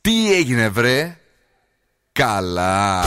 Τι 0.00 0.32
έγινε 0.32 0.68
βρε; 0.68 1.16
Καλά 2.12 3.04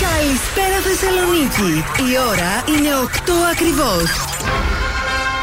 Καλησπέρα 0.00 0.78
Θεσσαλονίκη. 0.82 1.84
Η 2.12 2.18
ώρα 2.30 2.78
είναι 2.78 2.88
8 3.04 3.32
ακριβώς. 3.52 4.23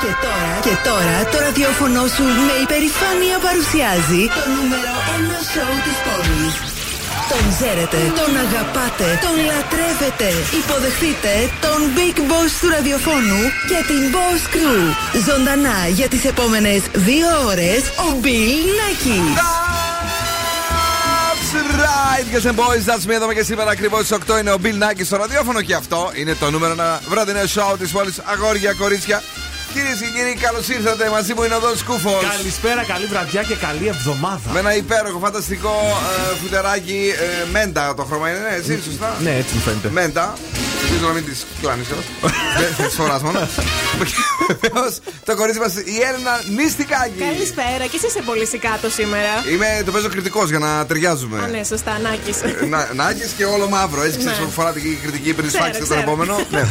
Και 0.04 0.14
τώρα, 0.26 0.52
και 0.68 0.76
τώρα 0.90 1.18
το 1.32 1.38
ραδιόφωνο 1.46 2.02
σου 2.16 2.26
με 2.48 2.56
υπερηφάνεια 2.66 3.38
παρουσιάζει 3.48 4.22
το 4.38 4.44
νούμερο 4.56 4.94
1 5.18 5.52
σοου 5.52 5.78
της 5.86 5.98
πόλης. 6.06 6.54
Τον 7.32 7.44
ξέρετε, 7.54 8.00
τον 8.20 8.32
αγαπάτε, 8.46 9.08
τον 9.26 9.36
λατρεύετε. 9.50 10.30
Υποδεχτείτε 10.62 11.34
τον 11.66 11.80
Big 11.98 12.18
Boss 12.30 12.52
του 12.62 12.68
ραδιοφώνου 12.76 13.42
και 13.70 13.80
την 13.90 14.02
Boss 14.14 14.42
Crew. 14.54 14.82
Ζωντανά 15.28 15.80
για 15.98 16.08
τις 16.14 16.24
επόμενες 16.32 16.82
δύο 17.08 17.30
ώρες 17.52 17.82
ο 18.06 18.08
Bill 18.24 18.66
Nackis. 18.80 19.38
right, 21.86 22.26
guys 22.34 22.46
and 22.50 22.58
boys, 22.64 22.84
that's 22.90 23.06
me 23.10 23.14
εδώ 23.20 23.34
και 23.34 23.44
σήμερα 23.44 23.70
ακριβώς 23.72 24.06
στις 24.06 24.18
8 24.28 24.40
είναι 24.40 24.52
ο 24.52 24.58
Bill 24.64 24.78
Nackis 24.84 25.06
στο 25.06 25.18
ραδιόφωνο 25.18 25.62
και 25.62 25.76
αυτό 25.76 26.12
είναι 26.14 26.34
το 26.36 26.52
νούμερο 26.52 26.74
ένα 26.74 27.02
βραδινό 27.08 27.40
show 27.56 27.76
της 27.80 27.92
πόλης. 27.92 28.20
Αγόρια, 28.26 28.74
κορίτσια. 28.74 29.22
Κυρίες 29.74 30.00
και 30.00 30.10
κύριοι, 30.16 30.34
καλώς 30.34 30.68
ήρθατε. 30.70 31.10
Μαζί 31.10 31.34
μου 31.34 31.44
είναι 31.44 31.56
ο 31.56 31.60
Δόν 31.60 31.78
Σκούφος. 31.78 32.24
Καλησπέρα, 32.38 32.84
καλή 32.84 33.06
βραδιά 33.06 33.44
και 33.44 33.56
καλή 33.56 33.88
εβδομάδα. 33.88 34.52
Με 34.54 34.60
ένα 34.60 34.76
υπέροχο, 34.76 35.20
φανταστικό 35.20 35.74
ε, 36.32 36.36
φουτεράκι 36.42 37.14
ε, 37.46 37.50
μέντα 37.52 37.94
το 37.96 38.04
χρώμα 38.04 38.30
είναι, 38.30 38.40
ναι, 38.40 38.56
έτσι, 38.56 38.82
σωστά; 38.84 39.18
Ναι, 39.24 39.36
έτσι 39.36 39.56
μου 39.56 39.62
φαίνεται. 39.62 39.90
Μέντα. 39.90 40.34
Ελπίζω 40.84 41.08
να 41.08 41.14
μην 41.14 41.26
τη 41.26 41.32
κλάνεις 41.62 41.88
Δεν 42.78 42.88
τη 42.88 42.96
φορά 42.96 43.22
μόνο. 43.24 43.40
Βεβαίως 44.62 44.94
το 45.26 45.36
κορίτσι 45.36 45.60
μας 45.60 45.74
η 45.76 45.96
Έλληνα 46.10 46.34
Νίστικάκη. 46.58 47.20
Καλησπέρα, 47.20 47.84
και 47.92 47.96
εσύ 48.00 48.06
είσαι 48.08 48.22
πολύ 48.26 48.46
σικάτο 48.46 48.90
σήμερα. 48.90 49.32
Είμαι 49.54 49.70
το 49.86 49.92
παίζω 49.92 50.10
κριτικός 50.10 50.50
για 50.50 50.60
να 50.60 50.86
ταιριάζουμε. 50.86 51.38
Α, 51.44 51.48
ναι, 51.48 51.64
σωστά, 51.64 52.00
Νάκης. 52.00 52.38
Νάκης 52.96 53.32
και 53.38 53.46
όλο 53.46 53.68
μαύρο. 53.70 54.02
Έτσι 54.04 54.18
ξέρεις 54.18 54.40
Ναι. 54.40 54.46
που 54.46 54.52
φορά 54.52 54.72
την 54.72 54.84
κριτική 55.04 55.34
πριν 55.34 55.48
Ξέρω, 55.48 55.64
σφάξει 55.64 55.80
τον 55.80 55.88
ξέρω. 55.90 56.02
επόμενο. 56.02 56.36
Ναι. 56.56 56.64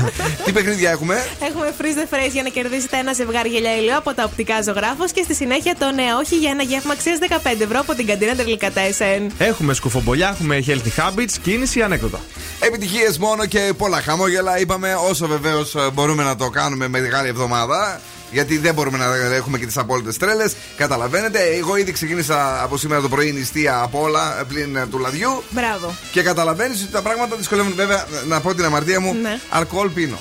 Τι 0.44 0.52
παιχνίδια 0.52 0.90
έχουμε; 0.90 1.26
Έχουμε 1.48 1.74
freeze 1.78 1.98
the 2.02 2.06
phrase 2.14 2.32
για 2.32 2.42
να 2.42 2.48
κερδίσετε 2.48 2.96
ένα 2.96 3.12
ζευγάρι 3.12 3.48
γυαλιά 3.48 3.76
ηλίου 3.76 3.96
από 3.96 4.14
τα 4.14 4.24
οπτικά 4.24 4.62
ζωγράφος 4.62 5.12
και 5.12 5.22
στη 5.22 5.34
συνέχεια 5.34 5.74
το 5.78 5.90
ναι, 5.90 6.04
όχι 6.22 6.36
για 6.36 6.50
ένα 6.50 6.62
γεύμα 6.62 6.92
αξίας 6.92 7.18
15 7.28 7.60
ευρώ 7.60 7.78
από 7.80 7.94
την 7.94 8.06
καντίνα 8.06 8.34
Τερλικατέσεν. 8.34 9.30
Έχουμε 9.38 9.74
σκουφομπολιά, 9.74 10.28
έχουμε 10.28 10.64
healthy 10.66 10.92
habits, 11.00 11.32
κίνηση 11.42 11.82
ανέκδοτα. 11.82 12.20
Επιτυχίες 12.60 13.18
μόνο 13.18 13.46
και 13.46 13.72
πολλά 13.76 13.99
χαμόγελα. 14.00 14.58
Είπαμε 14.58 14.94
όσο 15.08 15.26
βεβαίως 15.26 15.74
μπορούμε 15.92 16.22
να 16.22 16.36
το 16.36 16.50
κάνουμε 16.50 16.88
με 16.88 17.00
μεγάλη 17.00 17.28
εβδομάδα. 17.28 18.00
Γιατί 18.32 18.58
δεν 18.58 18.74
μπορούμε 18.74 18.98
να 18.98 19.34
έχουμε 19.34 19.58
και 19.58 19.66
τις 19.66 19.76
απόλυτες 19.76 20.16
τρέλες. 20.16 20.52
Καταλαβαίνετε. 20.76 21.38
Εγώ 21.38 21.76
ήδη 21.76 21.92
ξεκίνησα 21.92 22.62
από 22.62 22.76
σήμερα 22.76 23.00
το 23.00 23.08
πρωί 23.08 23.32
νηστεία 23.32 23.80
από 23.80 24.00
όλα 24.02 24.44
πλην 24.48 24.76
ε, 24.76 24.86
του 24.86 24.98
λαδιού. 24.98 25.42
Μπράβο. 25.50 25.94
Και 26.12 26.22
καταλαβαίνεις 26.22 26.82
ότι 26.82 26.92
τα 26.92 27.02
πράγματα 27.02 27.36
δυσκολεύουν. 27.36 27.72
Βέβαια, 27.74 28.04
να 28.28 28.40
πω 28.40 28.54
την 28.54 28.64
αμαρτία 28.64 29.00
μου, 29.00 29.16
Ναι. 29.22 29.38
αλκοόλ 29.48 29.88
πίνω. 29.88 30.18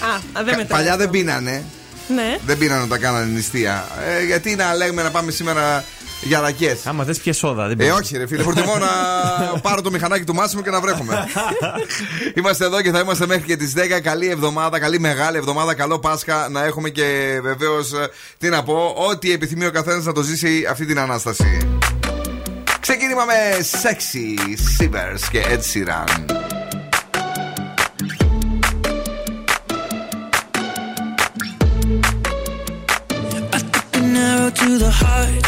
Α, 0.00 0.14
α, 0.14 0.20
δεν 0.32 0.44
Κα- 0.44 0.56
μετράει 0.56 0.66
Παλιά 0.66 0.90
αυτό. 0.90 1.02
δεν 1.02 1.10
πίνανε. 1.10 1.64
Ναι. 2.14 2.38
Δεν 2.46 2.58
πίνανε 2.58 2.82
όταν 2.82 3.00
κάνανε 3.00 3.24
νηστεία. 3.32 3.86
Ε, 4.18 4.24
γιατί 4.24 4.54
να 4.54 4.74
λέμε 4.74 5.02
να 5.02 5.10
πάμε 5.10 5.30
σήμερα 5.30 5.84
για 6.22 6.40
ρακέ. 6.40 6.76
Άμα 6.84 7.04
θες 7.04 7.18
πιες 7.18 7.36
σόδα, 7.36 7.62
δεν 7.66 7.72
Ε, 7.72 7.74
πειράζει. 7.84 8.00
όχι, 8.00 8.16
ρε 8.16 8.26
φίλε. 8.26 8.42
Προτιμώ 8.42 8.76
να 8.78 8.86
πάρω 9.68 9.82
το 9.82 9.90
μηχανάκι 9.90 10.24
του 10.24 10.34
Μάσιμου 10.34 10.62
και 10.62 10.70
να 10.70 10.80
βρέχουμε. 10.80 11.24
είμαστε 12.38 12.64
εδώ 12.64 12.82
και 12.82 12.90
θα 12.90 12.98
είμαστε 12.98 13.26
μέχρι 13.26 13.44
και 13.44 13.56
τις 13.56 13.72
10. 13.76 14.00
Καλή 14.02 14.28
εβδομάδα, 14.28 14.78
καλή 14.78 15.00
μεγάλη 15.00 15.36
εβδομάδα. 15.36 15.74
Καλό 15.74 15.98
Πάσχα 15.98 16.48
να 16.48 16.64
έχουμε 16.64 16.88
και 16.88 17.38
βεβαίως, 17.42 17.90
τι 18.38 18.48
να 18.48 18.62
πω, 18.62 18.94
ό,τι 19.10 19.32
επιθυμεί 19.32 19.66
ο 19.66 19.70
καθένας 19.70 20.04
να 20.04 20.12
το 20.12 20.22
ζήσει 20.22 20.66
αυτή 20.70 20.86
την 20.86 20.98
ανάσταση. 20.98 21.58
Ξεκίνημα 22.80 23.24
με 23.24 23.34
Sexy 23.82 24.48
Sivers 24.82 25.20
και 25.30 25.42
Ed 25.50 25.58
Sheeran. 25.72 26.34
An 33.94 34.16
arrow 34.16 34.50
to 34.50 34.78
the 34.78 34.90
heart. 34.90 35.47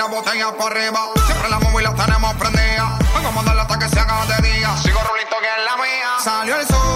la 0.00 0.06
botella 0.06 0.50
para 0.56 0.70
arriba. 0.70 1.00
Siempre 1.26 1.50
la 1.50 1.58
móvil 1.58 1.84
la 1.84 1.94
tenemos 1.94 2.34
prendida. 2.36 2.98
Vamos 3.12 3.32
a 3.32 3.34
mandarla 3.34 3.62
hasta 3.62 3.78
que 3.78 3.88
se 3.90 4.00
haga 4.00 4.24
de 4.24 4.48
día. 4.48 4.74
Sigo 4.78 4.98
rulito 5.00 5.36
que 5.40 5.46
es 5.46 5.64
la 5.66 5.76
mía. 5.76 6.10
Salió 6.24 6.56
el 6.58 6.66
sol. 6.66 6.89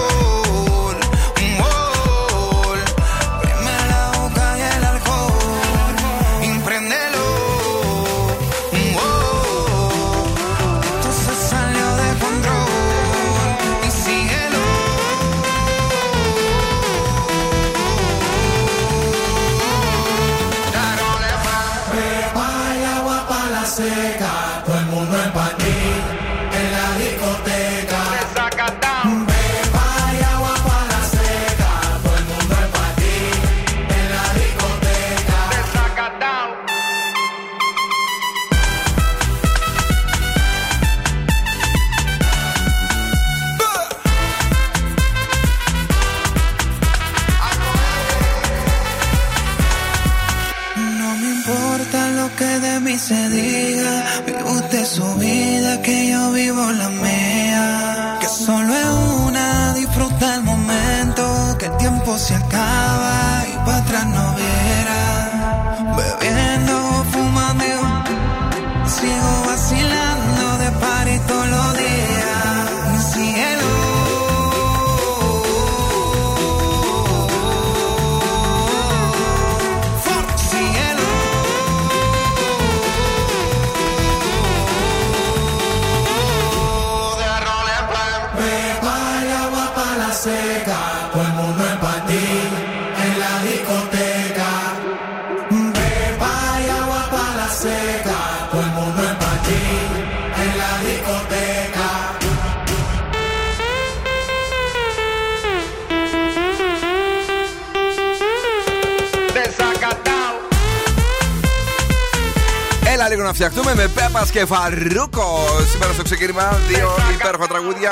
Φτιαχτούμε 113.35 113.75
με 113.75 113.87
Πέπας 113.87 114.29
και 114.29 114.45
Φαρούκο. 114.45 115.27
Σήμερα 115.71 115.93
στο 115.93 116.03
ξεκίνημα 116.03 116.59
δύο 116.67 116.89
υπέροχα 117.13 117.47
τραγούδια. 117.47 117.91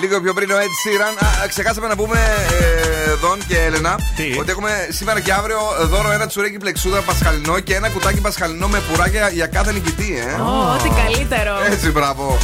Λίγο 0.00 0.20
πιο 0.20 0.32
πριν 0.34 0.50
ο 0.50 0.54
Ed 0.54 0.74
Sheeran. 0.80 1.42
Α, 1.42 1.48
ξεχάσαμε 1.48 1.88
να 1.88 1.96
πούμε, 1.96 2.18
ε, 2.60 3.14
Δον 3.14 3.38
και 3.48 3.58
Έλενα, 3.58 3.98
Τι; 4.16 4.36
ότι 4.38 4.50
έχουμε 4.50 4.70
σήμερα 4.88 5.20
και 5.20 5.32
αύριο 5.32 5.58
δώρο 5.82 6.10
ένα 6.10 6.26
τσουρέκι 6.26 6.56
πλεξούδα 6.56 7.00
πασχαλινό 7.00 7.60
και 7.60 7.74
ένα 7.74 7.88
κουτάκι 7.88 8.20
πασχαλινό 8.20 8.68
με 8.68 8.82
πουράκια 8.90 9.28
για 9.28 9.46
κάθε 9.46 9.72
νικητή, 9.72 10.24
ε. 10.26 10.40
Ω, 10.40 10.72
Ό,τι 10.74 10.88
καλύτερο. 10.88 11.52
Έτσι, 11.72 11.90
μπράβο. 11.90 12.38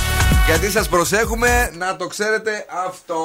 Γιατί 0.47 0.71
σας 0.71 0.89
προσέχουμε 0.89 1.71
να 1.79 1.97
το 1.97 2.07
ξέρετε 2.07 2.67
αυτό. 2.87 3.17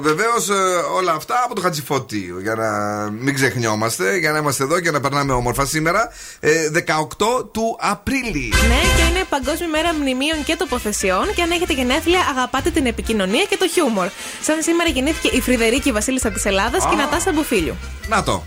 Βεβαίως 0.00 0.48
όλα 0.94 1.12
αυτά 1.12 1.42
από 1.44 1.54
το 1.54 1.60
Χατζηφώτη. 1.60 2.34
Για 2.42 2.54
να 2.54 2.68
μην 3.10 3.34
ξεχνιόμαστε, 3.34 4.16
για 4.16 4.32
να 4.32 4.38
είμαστε 4.38 4.62
εδώ 4.64 4.80
και 4.80 4.90
να 4.90 5.00
περνάμε 5.00 5.32
όμορφα 5.32 5.66
σήμερα. 5.66 6.12
ε, 6.40 6.68
18 6.72 7.50
του 7.52 7.76
Απρίλη. 7.80 8.52
Ναι, 8.68 8.80
και 8.96 9.02
είναι 9.10 9.24
Παγκόσμια 9.28 9.68
Μέρα 9.68 9.94
Μνημείων 9.94 10.44
και 10.44 10.56
Τοποθεσιών. 10.56 11.34
Και 11.34 11.42
αν 11.42 11.50
έχετε 11.50 11.72
γενέθλια, 11.72 12.20
αγαπάτε 12.30 12.70
την 12.70 12.86
επικοινωνία 12.86 13.44
και 13.44 13.56
το 13.56 13.68
χιούμορ. 13.68 14.08
Σαν 14.42 14.62
σήμερα 14.62 14.90
γεννήθηκε 14.90 15.36
η 15.36 15.40
Φρυδερίκη 15.40 15.92
Βασίλισσα 15.92 16.30
της 16.30 16.44
Ελλάδας 16.44 16.84
και 16.86 16.94
η 16.94 16.96
Νατάσα 16.96 17.32
Μπουφίλιου. 17.32 17.76
Να 18.08 18.22
το. 18.22 18.44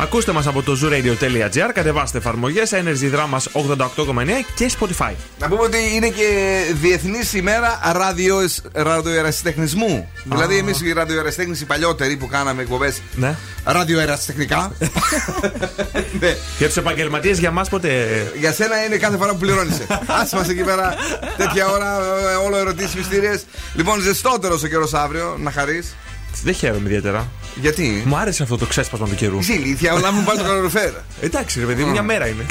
Ακούστε 0.00 0.32
μας 0.32 0.46
από 0.46 0.62
το 0.62 0.78
zooradio.gr, 0.82 1.70
κατεβάστε 1.74 2.18
εφαρμογές 2.18 2.70
Energy 2.72 3.14
Drama 3.14 3.38
88,9 3.52 4.26
και 4.54 4.70
Spotify. 4.80 5.12
Να 5.38 5.48
πούμε 5.48 5.62
ότι 5.62 5.76
είναι 5.94 6.08
και 6.08 6.58
Διεθνής 6.80 7.32
ημέρα 7.32 7.80
ραδιο, 7.92 8.38
ραδιοερασιτεχνισμού. 8.72 10.08
Δηλαδή, 10.24 10.56
εμείς 10.58 10.80
οι 10.80 10.92
ραδιοερασιτέχνες 10.92 11.60
οι 11.60 11.64
παλιότεροι 11.64 12.16
που 12.16 12.26
κάναμε 12.26 12.62
εκπομπές 12.62 13.00
Ναι. 13.14 13.36
ραδιοερασιτεχνικά. 13.64 14.72
ναι. 16.20 16.36
Για 16.58 16.66
τους 16.66 16.76
επαγγελματίες, 16.76 17.38
για 17.38 17.50
μας 17.50 17.68
ποτέ. 17.68 18.06
Για 18.38 18.52
σένα 18.52 18.84
είναι 18.84 18.96
κάθε 18.96 19.16
φορά 19.16 19.32
που 19.32 19.38
πληρώνεσαι. 19.38 19.86
Άσε 20.20 20.36
μα 20.36 20.46
εκεί 20.48 20.62
πέρα 20.62 20.94
τέτοια 21.36 21.68
ώρα, 21.68 21.98
ε, 22.30 22.34
όλο 22.34 22.56
ερωτήσεις 22.56 22.94
μυστήριες. 22.94 23.44
Λοιπόν, 23.74 24.00
ζεστότερος 24.00 24.62
ο 24.62 24.66
καιρός 24.66 24.94
αύριο, 24.94 25.36
να 25.38 25.50
χαρείς. 25.50 25.94
Δεν 26.42 26.54
χαίρομαι 26.54 26.88
ιδιαίτερα. 26.88 27.28
Γιατί; 27.60 28.02
Μου 28.06 28.16
άρεσε 28.16 28.42
αυτό 28.42 28.56
το 28.56 28.66
ξέσπασμα 28.66 29.08
του 29.08 29.14
καιρού. 29.14 29.38
Είσαι 29.38 29.52
ηλίθεια, 29.52 29.92
αλλά 29.92 30.12
μου 30.12 30.22
πάρει 30.24 30.38
το 30.38 30.44
καλοριφέρ. 30.44 30.90
Εντάξει, 31.20 31.60
ρε 31.60 31.66
παιδί, 31.66 31.84
μια 31.84 32.02
μέρα 32.02 32.26
είναι. 32.26 32.46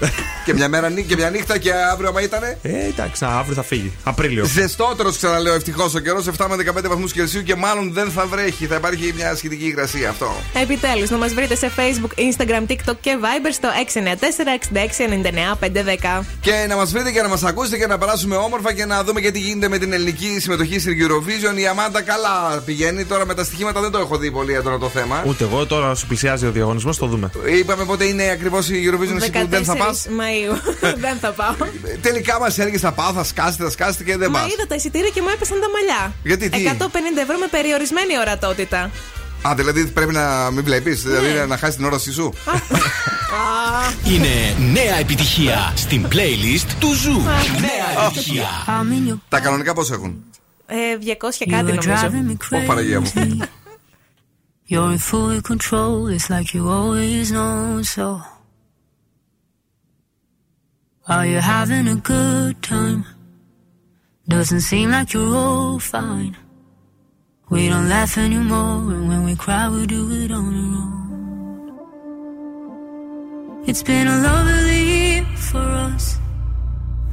Α, 0.00 0.08
και 0.44 0.54
μια 0.54 0.68
μέρα 0.68 0.88
νύχτα 0.88 1.08
και 1.08 1.16
μια 1.16 1.30
νύχτα 1.30 1.58
και 1.58 1.72
αύριο 1.92 2.08
άμα 2.08 2.22
ήτανε. 2.22 2.58
Ε, 2.62 2.86
εντάξει, 2.86 3.24
αύριο 3.24 3.54
θα 3.54 3.62
φύγει. 3.62 3.92
Απρίλιο. 4.04 4.44
Ζεστότερος, 4.44 5.16
ξαναλέω, 5.16 5.54
ευτυχώς 5.54 5.94
ο 5.94 5.98
καιρός. 5.98 6.26
7 6.26 6.46
με 6.48 6.56
15 6.56 6.88
βαθμούς 6.88 7.12
Κελσίου 7.12 7.42
και 7.42 7.54
μάλλον 7.54 7.92
δεν 7.92 8.10
θα 8.10 8.26
βρέχει. 8.26 8.66
Θα 8.66 8.74
υπάρχει 8.74 9.12
μια 9.16 9.34
σχετική 9.36 9.64
υγρασία 9.64 10.08
αυτό. 10.08 10.32
Επιτέλους, 10.62 11.10
να 11.10 11.16
μας 11.16 11.34
βρείτε 11.34 11.54
σε 11.54 11.70
Facebook, 11.76 12.10
Instagram, 12.18 12.66
TikTok 12.70 12.96
και 13.00 13.16
Viber 13.20 13.52
στο 13.52 13.68
694-6699-510. 16.20 16.24
Και 16.40 16.66
να 16.68 16.76
μας 16.76 16.92
βρείτε 16.92 17.10
και 17.10 17.22
να 17.22 17.28
μας 17.28 17.44
ακούσετε 17.44 17.76
και 17.78 17.86
να 17.86 17.98
περάσουμε 17.98 18.36
όμορφα 18.36 18.72
και 18.72 18.84
να 18.84 19.04
δούμε 19.04 19.20
και 19.20 19.30
τι 19.30 19.38
γίνεται 19.38 19.68
με 19.68 19.78
την 19.78 19.92
ελληνική 19.92 20.36
συμμετοχή 20.40 20.78
στην 20.78 20.94
Eurovision. 21.00 21.58
Η 21.58 21.66
Αμάντα 21.66 22.02
καλά 22.02 22.62
πηγαίνει. 22.64 23.04
Τώρα 23.04 23.26
με 23.26 23.34
τα 23.34 23.44
στοιχήματα 23.44 23.80
δεν 23.80 23.90
το 23.90 23.98
έχω 23.98 24.16
δει 24.18 24.30
πολύ 24.30 24.54
έντονο 24.54 24.78
το 24.78 24.88
θέμα. 24.88 25.22
Ούτε 25.26 25.44
εγώ 25.44 25.66
τώρα 25.66 25.94
σου 25.94 26.06
πλησιάζει 26.06 26.46
ο 26.46 26.50
διαγωνισμός, 26.50 26.96
το 26.96 27.06
δούμε. 27.06 27.30
Είπαμε 27.58 27.84
πότε 27.84 28.04
είναι 28.04 28.30
ακριβώς 28.30 28.68
η 28.68 28.90
Eurovision 28.90 29.16
εσύ 29.16 29.30
που 29.30 29.46
δεν 29.48 29.64
θα 29.64 29.76
πα. 29.86 29.94
Μαΐου. 30.18 30.54
δεν 31.04 31.16
θα 31.20 31.30
πάω. 31.30 31.54
Τελικά 32.00 32.38
μας 32.38 32.58
έλεγε 32.58 32.78
θα 32.78 32.92
πάω, 32.92 33.12
θα 33.12 33.24
σκάσετε, 33.24 33.64
θα 33.64 33.70
σκάσετε 33.70 34.04
και 34.04 34.16
δεν 34.16 34.30
Μα 34.30 34.40
πας. 34.40 34.52
είδα 34.52 34.66
τα 34.66 34.74
εισιτήρια 34.74 35.08
και 35.08 35.20
μου 35.20 35.28
έπεσαν 35.34 35.60
τα 35.60 35.66
μαλλιά. 35.74 36.12
Γιατί, 36.22 36.48
τι; 36.48 36.76
150 36.78 36.86
ευρώ 37.22 37.38
με 37.38 37.46
περιορισμένη 37.50 38.18
ορατότητα. 38.18 38.90
Α, 39.48 39.54
δηλαδή 39.56 39.86
πρέπει 39.86 40.12
να 40.12 40.50
μην 40.50 40.64
βλέπεις, 40.64 41.02
δηλαδή 41.02 41.48
να 41.48 41.56
χάσεις 41.56 41.76
την 41.76 41.84
όρασή 41.84 42.12
σου. 42.12 42.32
Είναι 44.12 44.56
νέα 44.72 44.94
επιτυχία 44.96 45.72
στην 45.76 46.06
playlist 46.06 46.66
του 46.80 46.92
Ζου. 46.94 47.20
Νέα 47.60 48.06
επιτυχία. 48.06 48.48
Τα 49.28 49.40
κανονικά 49.40 49.72
πώς 49.74 49.90
έχουν; 49.90 50.24
Ε, 50.66 50.76
200 51.00 51.14
κάτι 51.50 51.72
νομίζω. 51.72 51.90
Ω 52.52 52.66
Παναγία 52.66 53.00
μου. 53.00 53.10
You're 54.70 54.92
in 54.92 54.98
full 55.10 55.42
control, 55.42 56.08
it's 56.08 56.30
like 56.30 56.54
you 56.54 56.62
always 56.78 57.30
know 57.30 57.82
so. 57.96 58.33
Are 61.06 61.26
you 61.26 61.36
having 61.36 61.86
a 61.86 61.96
good 61.96 62.62
time? 62.62 63.04
Doesn't 64.26 64.62
seem 64.62 64.90
like 64.90 65.12
you're 65.12 65.36
all 65.36 65.78
fine. 65.78 66.34
We 67.50 67.68
don't 67.68 67.90
laugh 67.90 68.16
anymore, 68.16 68.90
and 68.90 69.06
when 69.08 69.22
we 69.24 69.36
cry, 69.36 69.68
we 69.68 69.86
do 69.86 70.10
it 70.10 70.30
on 70.30 70.46
our 70.46 70.78
own. 70.80 71.02
It's 73.66 73.82
been 73.82 74.06
a 74.06 74.18
lovely 74.18 74.82
year 74.82 75.26
for 75.36 75.58
us. 75.58 76.18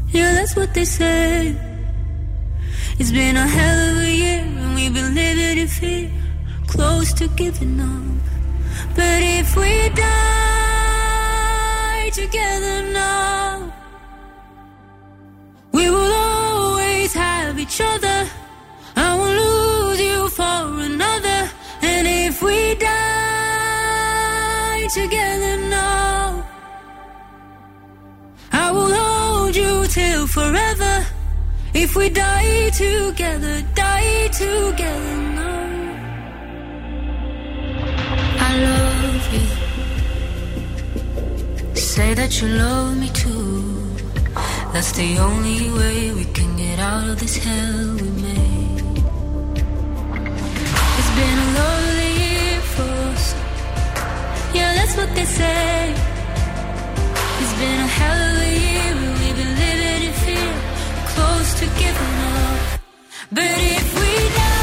Yeah, 0.08 0.36
that's 0.36 0.56
what 0.56 0.74
they 0.74 0.86
say. 0.86 1.54
It's 2.98 3.12
been 3.12 3.36
a 3.36 3.46
hell 3.46 3.90
of 3.90 3.98
a 3.98 4.10
year, 4.10 4.40
and 4.40 4.74
we've 4.74 4.94
been 4.94 5.14
living 5.14 5.58
in 5.58 5.68
fear, 5.68 6.10
close 6.66 7.12
to 7.20 7.28
giving 7.36 7.78
up. 7.82 8.04
But 8.96 9.22
if 9.22 9.54
we 9.58 9.90
die 9.90 10.70
together 12.14 12.84
now, 12.94 13.41
we 15.82 15.88
will 15.90 16.14
always 16.14 17.12
have 17.14 17.60
each 17.60 17.80
other. 17.82 18.20
I 18.96 19.10
won't 19.20 19.38
lose 19.44 20.00
you 20.10 20.20
for 20.38 20.62
another. 20.90 21.42
And 21.82 22.04
if 22.08 22.36
we 22.48 22.60
die 22.76 22.92
together 25.00 25.56
now, 25.80 26.46
I 28.66 28.68
will 28.76 28.94
hold 29.04 29.56
you 29.56 29.74
till 29.88 30.28
forever. 30.28 30.94
If 31.74 31.96
we 31.96 32.10
die 32.10 32.70
together, 32.84 33.56
die 33.74 34.28
together 34.44 35.18
now. 35.40 35.70
I 38.50 38.52
love 38.68 39.26
you. 39.36 39.46
Say 41.76 42.10
that 42.14 42.32
you 42.40 42.48
love 42.64 42.98
me 43.02 43.10
too. 43.24 43.71
That's 44.74 44.94
the 44.94 45.20
only 45.20 45.70
way 45.70 46.14
we 46.14 46.24
can 46.24 46.56
get 46.56 46.80
out 46.80 47.10
of 47.10 47.20
this 47.20 47.36
hell 47.36 47.96
we 47.96 48.10
made. 48.28 48.84
It's 50.98 51.12
been 51.20 51.38
a 51.46 51.50
lonely 51.60 52.12
year 52.24 52.62
for 52.74 52.92
us. 53.12 53.26
Yeah, 54.56 54.74
that's 54.78 54.96
what 54.96 55.14
they 55.14 55.26
say. 55.26 55.94
It's 57.42 57.56
been 57.60 57.80
a 57.80 57.92
hell 58.00 58.22
of 58.32 58.44
a 58.48 58.52
year 58.66 58.94
and 59.06 59.14
we've 59.20 59.38
been 59.42 59.54
living 59.64 60.02
in 60.08 60.14
fear, 60.24 60.54
close 61.14 61.50
to 61.60 61.66
giving 61.82 62.16
up. 62.40 62.80
But 63.30 63.58
if 63.78 63.88
we 64.00 64.12
die 64.38 64.61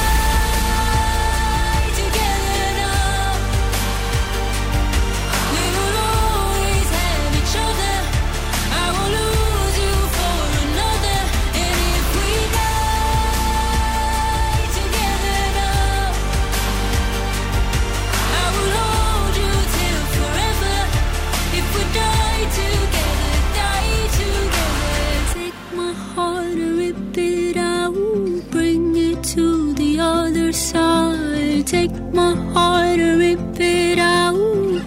my 32.19 32.35
heart 32.55 32.99
and 33.07 33.19
rip 33.25 33.61
it 33.61 33.99
out, 33.99 34.35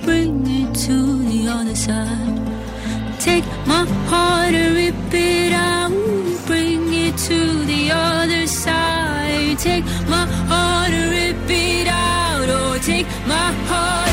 bring 0.08 0.36
it 0.60 0.70
to 0.86 0.98
the 1.32 1.42
other 1.58 1.78
side. 1.88 2.38
Take 3.28 3.46
my 3.72 3.84
heart 4.10 4.54
and 4.62 4.76
rip 4.82 5.14
it 5.14 5.54
out, 5.54 5.94
bring 6.50 6.82
it 7.06 7.16
to 7.30 7.40
the 7.72 7.84
other 7.92 8.46
side. 8.48 9.58
Take 9.68 9.86
my 10.14 10.26
heart 10.52 10.92
and 11.00 11.10
rip 11.18 11.50
it 11.50 11.88
out, 11.88 12.48
oh, 12.58 12.78
take 12.92 13.08
my 13.34 13.48
heart 13.70 14.11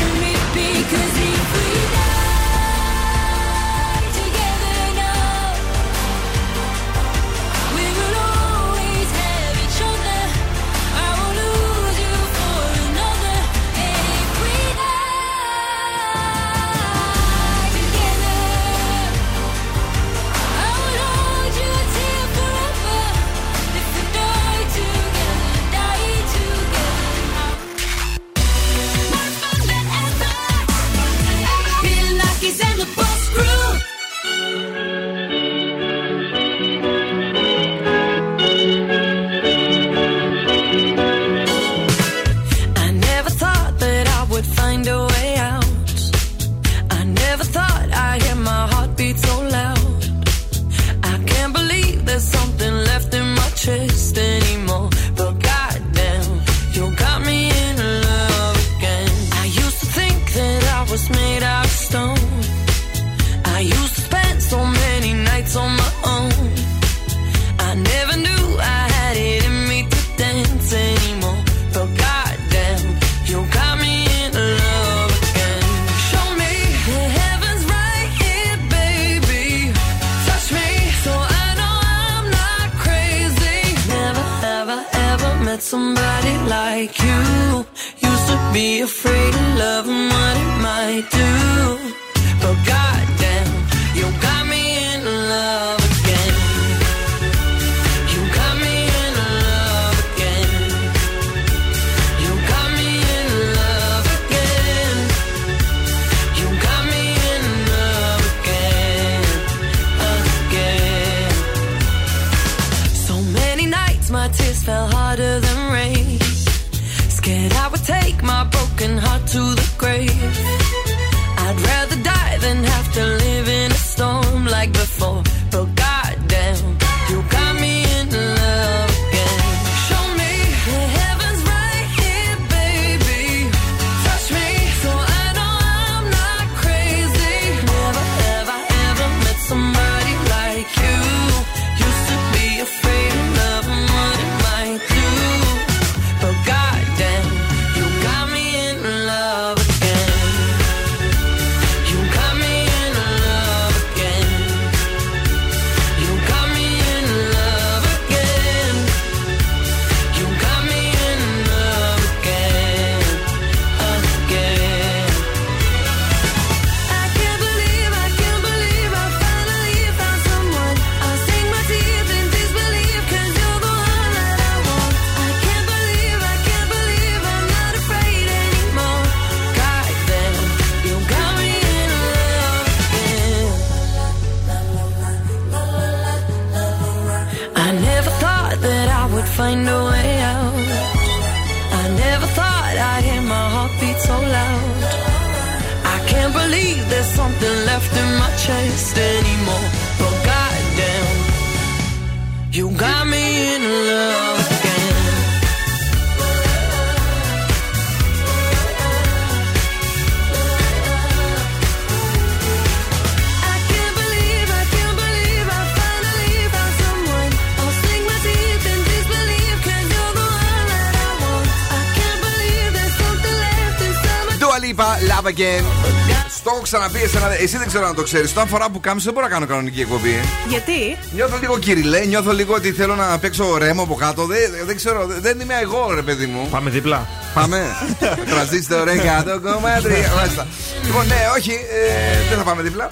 ξέρω 227.69 227.87
αν 227.87 227.95
το 227.95 228.03
ξέρεις. 228.03 228.31
Όταν 228.31 228.47
φορά 228.47 228.69
που 228.69 228.79
κάμισε 228.79 229.05
δεν 229.05 229.13
μπορώ 229.13 229.25
να 229.27 229.33
κάνω 229.33 229.45
κανονική 229.45 229.81
εκπομπή. 229.81 230.19
Γιατί; 230.47 230.97
Νιώθω 231.15 231.37
λίγο 231.41 231.59
κυριλέ, 231.59 232.05
νιώθω 232.05 232.31
λίγο 232.31 232.53
ότι 232.53 232.71
θέλω 232.71 232.95
να 232.95 233.19
παίξω 233.19 233.57
ρέμο 233.57 233.83
από 233.83 233.95
κάτω. 233.95 234.25
Δεν, 234.25 234.39
δεν 234.65 234.75
ξέρω, 234.75 235.05
δεν 235.19 235.39
είμαι 235.39 235.53
εγώ 235.61 235.91
ρε 235.93 236.01
παιδί 236.01 236.25
μου. 236.25 236.47
Πάμε 236.51 236.69
δίπλα. 236.69 237.07
Πάμε. 237.33 237.65
Τραζίστο 238.31 238.83
ρε 238.83 238.95
κάτω 238.95 239.39
κομμάτρια. 239.39 240.11
Μάλιστα. 240.15 240.47
Λοιπόν, 240.85 241.07
ναι, 241.07 241.15
όχι, 241.37 241.51
ε, 241.51 242.27
δεν 242.29 242.37
θα 242.37 242.43
πάμε 242.43 242.61
δίπλα. 242.61 242.89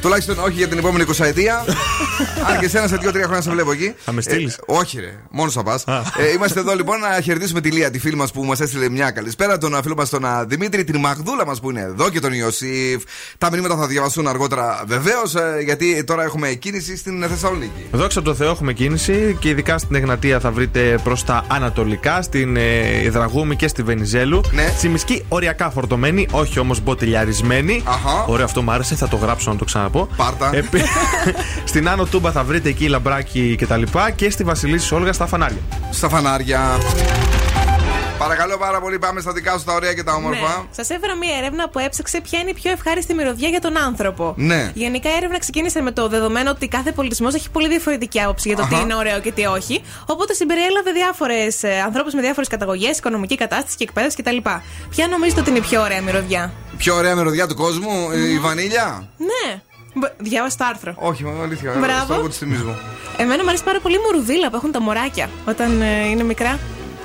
Τουλάχιστον 0.00 0.38
όχι 0.38 0.52
για 0.52 0.68
την 0.68 0.78
επόμενη 0.78 1.04
20 1.18 1.24
ετία. 1.24 1.64
Αν 2.48 2.58
και 2.60 2.68
σένα 2.68 2.86
σε 2.88 2.96
2-3 2.96 3.12
χρόνια 3.14 3.40
σε 3.40 3.50
βλέπω 3.50 3.72
εκεί. 3.72 3.94
Θα 4.04 4.12
με 4.12 4.20
στείλεις; 4.20 4.54
Ε, 4.54 4.60
όχι, 4.66 5.00
ρε. 5.00 5.14
Μόνος 5.30 5.52
θα 5.54 5.62
πας. 5.62 5.84
Ε, 6.18 6.30
είμαστε 6.34 6.60
εδώ 6.60 6.74
λοιπόν 6.74 7.00
να 7.00 7.20
χαιρετήσουμε 7.20 7.60
τη 7.60 7.70
Λία, 7.70 7.90
τη 7.90 7.98
φίλη 7.98 8.16
μας 8.16 8.32
που 8.32 8.44
μας 8.44 8.60
έστειλε 8.60 8.88
μια 8.88 9.10
καλησπέρα. 9.10 9.58
Τον 9.58 9.82
φίλο 9.82 9.94
μας 9.96 10.08
τον 10.08 10.24
α, 10.24 10.44
Δημήτρη, 10.44 10.84
την 10.84 11.00
Μαγδούλα 11.00 11.46
μας 11.46 11.60
που 11.60 11.70
είναι 11.70 11.80
εδώ 11.80 12.08
και 12.10 12.20
τον 12.20 12.32
Ιωσήφ. 12.32 13.02
Τα 13.38 13.50
μηνύματα 13.50 13.76
θα 13.76 13.86
διαβαστούν 13.86 14.26
αργότερα 14.26 14.82
βεβαίως, 14.86 15.34
γιατί 15.64 16.04
τώρα 16.04 16.22
έχουμε 16.22 16.48
κίνηση 16.48 16.96
στην 16.96 17.24
Θεσσαλονίκη. 17.28 17.84
Δόξα 17.92 18.22
τω 18.22 18.34
Θεώ 18.34 18.50
έχουμε 18.50 18.72
κίνηση 18.72 19.36
και 19.40 19.48
ειδικά 19.48 19.78
στην 19.78 19.94
Εγνατία 19.96 20.40
θα 20.40 20.50
βρείτε 20.50 20.98
προς 21.04 21.24
τα 21.24 21.44
ανατολικά, 21.48 22.22
στην 22.22 22.56
ε, 22.56 23.08
Δραγούμη 23.10 23.56
και 23.56 23.68
στη 23.68 23.82
Βενιζέλου. 23.82 24.40
Ναι. 24.52 24.74
Στη 24.96 25.24
οριακά 25.28 25.70
φορτωμένη, 25.70 26.26
όχι 26.30 26.58
όμως 26.58 26.80
μποτιλιαρισμένη. 26.82 27.82
Αχα. 27.84 28.24
Ωραίο 28.26 28.44
αυτό 28.44 28.62
μου 28.62 28.70
άρεσε, 28.70 28.94
θα 28.94 29.08
το 29.08 29.16
γράψω 29.16 29.50
να 29.50 29.56
το 29.56 29.64
ξαναπώ. 29.64 30.08
Πάρτα. 30.16 30.50
Επί- 30.54 30.82
στην 31.70 31.88
Άνω 31.88 32.04
Τούμπα 32.04 32.29
θα 32.32 32.44
βρείτε 32.44 32.68
εκεί 32.68 32.88
λαμπράκι 32.88 33.54
κτλ. 33.54 33.56
Και, 33.56 33.66
τα 33.66 33.76
λοιπά, 33.76 34.10
και 34.10 34.30
στη 34.30 34.44
Βασιλίση 34.44 34.94
Όλγα 34.94 35.12
στα 35.12 35.26
φανάρια. 35.26 35.58
Στα 35.90 36.08
φανάρια. 36.08 36.60
Παρακαλώ 38.18 38.56
πάρα 38.58 38.80
πολύ, 38.80 38.98
πάμε 38.98 39.20
στα 39.20 39.32
δικά 39.32 39.58
σου 39.58 39.64
τα 39.64 39.72
ωραία 39.74 39.94
και 39.94 40.02
τα 40.02 40.12
όμορφα. 40.12 40.40
Ναι. 40.40 40.64
Σας 40.70 40.90
έφερα 40.90 41.16
μία 41.16 41.36
έρευνα 41.38 41.68
που 41.68 41.78
έψαξε 41.78 42.20
ποια 42.20 42.38
είναι 42.38 42.50
η 42.50 42.54
πιο 42.54 42.70
ευχάριστη 42.70 43.14
μυρωδιά 43.14 43.48
για 43.48 43.60
τον 43.60 43.78
άνθρωπο. 43.78 44.34
Ναι. 44.36 44.70
Γενικά 44.74 45.08
η 45.10 45.12
έρευνα 45.16 45.38
ξεκίνησε 45.38 45.80
με 45.80 45.90
το 45.92 46.08
δεδομένο 46.08 46.50
ότι 46.50 46.68
κάθε 46.68 46.92
πολιτισμός 46.92 47.34
έχει 47.34 47.50
πολύ 47.50 47.68
διαφορετική 47.68 48.20
άποψη 48.20 48.48
για 48.48 48.56
το 48.56 48.66
τι 48.68 48.74
Αχα. 48.74 48.82
είναι 48.84 48.94
ωραίο 48.94 49.20
και 49.20 49.32
τι 49.32 49.44
όχι. 49.46 49.82
Οπότε 50.06 50.34
συμπεριέλαβε 50.34 50.90
διάφορες 50.92 51.64
ανθρώπους 51.84 52.12
με 52.14 52.20
διάφορες 52.20 52.48
καταγωγές, 52.48 52.98
οικονομική 52.98 53.34
κατάσταση 53.34 53.76
και 53.76 53.84
εκπαίδευση 53.84 54.22
κτλ. 54.22 54.36
Ποια 54.90 55.06
νομίζετε 55.06 55.40
ότι 55.40 55.50
είναι 55.50 55.58
η 55.58 55.62
πιο 55.62 55.80
ωραία 55.80 56.02
μυρωδιά; 56.02 56.52
Πιο 56.76 56.94
ωραία 56.94 57.14
μυρωδιά 57.16 57.46
του 57.46 57.54
κόσμου, 57.54 58.10
η 58.34 58.38
βανίλια; 58.38 59.08
Ναι. 59.16 59.62
Μπ- 59.94 60.12
Διάβασα 60.18 60.56
το 60.56 60.64
άρθρο. 60.68 60.92
Όχι, 60.96 61.24
μα 61.24 61.42
αλήθεια. 61.42 61.74
Μπράβο. 61.80 62.04
Στο 62.04 62.14
λόγο 62.14 62.28
της 62.28 62.38
τιμή 62.38 62.56
μου. 62.56 62.76
Εμένα 63.16 63.42
μου 63.42 63.48
αρέσει 63.48 63.64
πάρα 63.64 63.80
πολύ 63.80 63.94
η 63.94 63.98
μουρουδίλα 64.04 64.50
που 64.50 64.56
έχουν 64.56 64.72
τα 64.72 64.80
μωράκια 64.80 65.30
όταν 65.46 65.80
ε, 65.82 66.08
είναι 66.10 66.22
μικρά. 66.22 66.58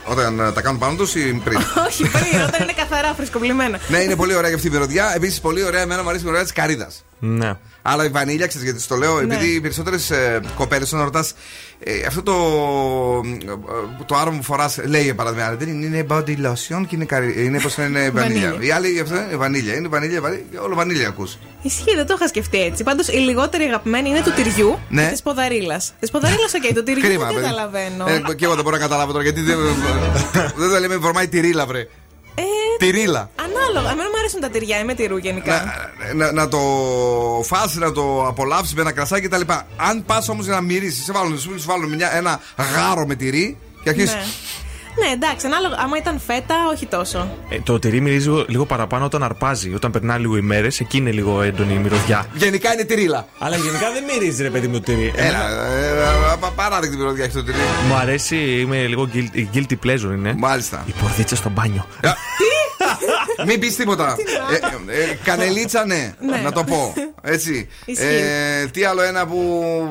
Όταν 0.07 0.39
ε, 0.39 0.51
τα 0.51 0.61
κάνουν 0.61 0.79
πάνω 0.79 0.95
τους 0.95 1.15
ή 1.15 1.41
πριν; 1.43 1.57
όχι, 1.87 2.09
πριν, 2.09 2.41
όταν 2.47 2.61
είναι 2.63 2.73
καθαρά 2.75 3.13
φρεσκοπλυμένα. 3.13 3.79
ναι, 3.87 3.97
είναι 3.97 4.15
πολύ 4.15 4.35
ωραία 4.35 4.49
και 4.49 4.55
αυτή 4.55 4.67
η 4.67 4.69
μυρωδιά. 4.69 5.11
Επίσης, 5.15 5.41
πολύ 5.41 5.63
ωραία, 5.63 5.81
εμένα 5.81 6.03
μου 6.03 6.09
αρέσει 6.09 6.23
η 6.23 6.25
μυρωδιά 6.25 6.45
της 6.45 6.55
καρύδας. 6.55 7.05
Ναι. 7.19 7.53
Αλλά 7.81 8.05
η 8.05 8.09
βανίλια, 8.09 8.47
ξέρεις 8.47 8.65
γιατί 8.67 8.81
στο 8.81 8.95
λέω, 8.95 9.21
Ναι. 9.21 9.33
επειδή 9.35 9.51
οι 9.55 9.61
περισσότερες 9.61 10.09
ε, 10.11 10.39
κοπέλες, 10.55 10.91
όταν 10.93 11.03
ρωτάς 11.05 11.33
ε, 11.79 12.05
αυτό 12.07 12.23
το, 12.23 12.33
ε, 13.47 14.03
το 14.05 14.15
άρωμα 14.15 14.37
που 14.37 14.43
φοράς, 14.43 14.79
λέει 14.85 15.03
για 15.03 15.15
παράδειγμα, 15.15 15.55
δεν 15.55 15.67
είναι, 15.67 15.85
είναι 15.85 16.05
body 16.09 16.29
lotion 16.45 16.85
και 16.87 16.95
είναι, 16.95 17.05
καρύ, 17.05 17.45
είναι 17.45 17.59
πώ 17.59 17.83
είναι 17.83 18.09
βανίλια. 18.15 18.49
Βανίλια. 18.49 18.67
Η 18.67 18.71
άλλη 18.71 18.99
αυτό 18.99 19.15
είναι 19.15 19.35
βανίλια. 19.35 19.75
Είναι 19.75 19.87
βανίλια, 19.87 20.21
βανίλια 20.21 20.61
όλο 20.61 20.75
βανίλια 20.75 21.07
ακούς. 21.07 21.37
Ισχύει, 21.61 21.95
δεν 21.95 22.05
το 22.05 22.13
είχα 22.17 22.27
σκεφτεί 22.27 22.61
έτσι. 22.61 22.83
Πάντως 22.83 23.07
η 23.07 23.17
λιγότερη 23.17 23.63
αγαπημένη 23.63 24.09
είναι 24.09 24.21
του 24.21 24.31
τυριού 24.31 24.79
Ναι. 24.89 25.03
και 25.05 25.11
της 25.11 25.21
ποδαρίλας. 25.21 25.93
Της 25.99 26.11
ποδαρίλας, 26.11 26.53
οκ, 26.53 26.73
το 26.73 26.83
τυριού 26.83 27.01
Κρίμα, 27.01 27.25
δεν 27.25 27.33
παιδί. 27.33 27.45
καταλαβαίνω. 27.47 28.05
Ε, 28.07 28.33
και 28.35 28.45
εγώ 28.45 28.53
δεν 28.55 28.63
μπορώ 28.63 28.75
να 28.75 28.81
καταλάβω 28.81 29.11
τώρα 29.11 29.23
γιατί 29.23 29.41
δεν, 29.41 29.57
δεν 30.57 30.69
θα 30.69 30.79
λέμε 30.79 30.97
φορμάει 31.01 31.27
τη 31.27 31.39
ρίλα, 31.39 31.65
βρε. 31.65 31.87
Ε, 32.35 32.41
Τη 32.77 32.89
ρίλα. 32.89 33.29
Ανάλογα. 33.35 33.91
Εμένα 33.91 34.09
μου 34.09 34.17
αρέσουν 34.19 34.39
τα 34.39 34.49
τυριά, 34.49 34.79
είμαι 34.79 34.93
τυρού 34.93 35.17
γενικά. 35.17 35.63
να, 36.13 36.25
να, 36.25 36.31
να 36.31 36.47
το 36.47 36.59
φας, 37.43 37.75
να 37.75 37.91
το 37.91 38.25
απολαύσεις 38.27 38.73
με 38.73 38.81
ένα 38.81 38.91
κρασάκι 38.91 39.27
κτλ. 39.27 39.41
Αν 39.75 40.05
πας 40.05 40.29
όμως 40.29 40.47
να 40.47 40.61
μυρίσεις, 40.61 41.03
σε 41.03 41.11
βάλουν, 41.11 41.39
σου 41.39 41.55
βάλουν 41.65 41.93
μια, 41.95 42.15
ένα 42.15 42.39
γάρο 42.75 43.05
με 43.05 43.15
τυρί 43.15 43.57
και 43.83 43.89
αρχίζεις. 43.89 44.13
Ναι. 44.13 44.23
Ναι, 44.99 45.11
εντάξει, 45.13 45.45
ανάλογα. 45.45 45.75
Άμα 45.79 45.97
ήταν 45.97 46.19
φέτα, 46.27 46.55
όχι 46.73 46.85
τόσο. 46.85 47.29
Ε, 47.49 47.59
το 47.59 47.79
τυρί 47.79 48.01
μυρίζει 48.01 48.27
λίγο, 48.29 48.45
λίγο 48.47 48.65
παραπάνω 48.65 49.05
όταν 49.05 49.23
αρπάζει. 49.23 49.73
Όταν 49.73 49.91
περνά 49.91 50.17
λίγο 50.17 50.37
ημέρε, 50.37 50.67
εκεί 50.79 50.97
είναι 50.97 51.11
λίγο 51.11 51.41
έντονη 51.41 51.73
η 51.73 51.77
μυρωδιά. 51.77 52.25
Γενικά 52.33 52.73
είναι 52.73 52.83
τυρίλα. 52.83 53.27
Αλλά 53.39 53.55
γενικά 53.55 53.91
δεν 53.93 54.03
μυρίζει, 54.03 54.41
ρε 54.43 54.49
παιδί 54.49 54.67
μου, 54.67 54.73
το 54.79 54.83
τυρί. 54.83 55.13
Έλα, 55.15 55.49
ε, 55.49 55.87
ε, 55.87 56.35
πα- 56.39 56.51
παράδειγμα 56.55 56.97
μυρωδιά 56.97 57.23
έχει 57.23 57.33
το 57.33 57.43
τυρί. 57.43 57.57
Μου 57.87 57.95
αρέσει, 57.95 58.35
είμαι 58.35 58.85
λίγο 58.87 59.09
guilty, 59.13 59.45
guilty 59.55 59.73
pleasure 59.85 60.13
είναι. 60.17 60.33
Μάλιστα. 60.37 60.83
Η 60.87 60.93
πορδίτσα 61.01 61.35
στο 61.35 61.49
μπάνιο. 61.49 61.85
Μην 63.47 63.59
πεις 63.59 63.75
τίποτα. 63.75 64.15
Ε, 64.51 64.55
ε, 64.97 65.01
ε, 65.11 65.17
κανελίτσα, 65.23 65.85
ναι, 65.85 66.13
Ναι. 66.19 66.37
να 66.37 66.51
το 66.51 66.63
πω. 66.63 66.93
Έτσι. 67.21 67.67
Ισχύει. 67.85 68.05
Ε, 68.05 68.65
τι 68.65 68.83
άλλο 68.83 69.01
ένα 69.01 69.25
που, 69.27 69.37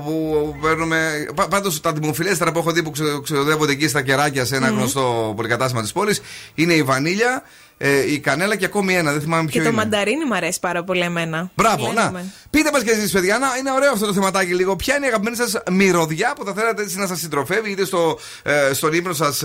που 0.04 0.54
παίρνουμε. 0.62 1.26
Πάντως 1.50 1.80
τα 1.80 1.92
δημοφιλέστερα 1.92 2.52
που 2.52 2.58
έχω 2.58 2.70
δει 2.70 2.82
που 2.82 2.90
ξε- 2.90 3.20
ξεδεύονται 3.22 3.72
εκεί 3.72 3.88
στα 3.88 4.02
κεράκια 4.02 4.44
σε 4.44 4.56
ένα 4.56 4.68
γνωστό 4.68 5.32
πολυκατάστημα 5.36 5.82
της 5.82 5.92
πόλης 5.92 6.20
είναι 6.54 6.72
η 6.72 6.82
βανίλια, 6.82 7.42
ε, 7.78 8.12
η 8.12 8.18
κανέλα 8.18 8.56
και 8.56 8.64
ακόμη 8.64 8.94
ένα. 8.96 9.12
Δεν 9.12 9.20
θυμάμαι 9.20 9.42
ποιο 9.44 9.52
Και 9.52 9.58
το 9.66 9.72
είναι. 9.72 9.76
μανταρίνι 9.76 10.24
μου 10.24 10.34
αρέσει 10.34 10.60
πάρα 10.60 10.84
πολύ 10.84 11.00
εμένα. 11.00 11.50
Μπράβο, 11.54 11.92
να. 11.92 12.04
Λέμε. 12.04 12.24
Πείτε 12.50 12.70
μας 12.72 12.82
και 12.82 12.90
εσείς, 12.90 13.12
παιδιά, 13.12 13.38
να, 13.38 13.46
είναι 13.58 13.72
ωραίο 13.72 13.90
αυτό 13.92 14.06
το 14.06 14.12
θεματάκι 14.12 14.54
λίγο. 14.54 14.76
Ποια 14.76 14.96
είναι 14.96 15.04
η 15.04 15.08
αγαπημένη 15.08 15.36
σας 15.36 15.62
μυρωδιά 15.70 16.32
που 16.36 16.44
θα 16.44 16.52
θέλατε 16.52 16.82
έτσι 16.82 16.98
να 16.98 17.06
σας 17.06 17.18
συντροφεύει, 17.18 17.70
είτε 17.70 17.84
στο, 17.84 18.18
ε, 18.42 18.72
στον 18.72 18.92
ύπνο 18.92 19.12
σας 19.12 19.42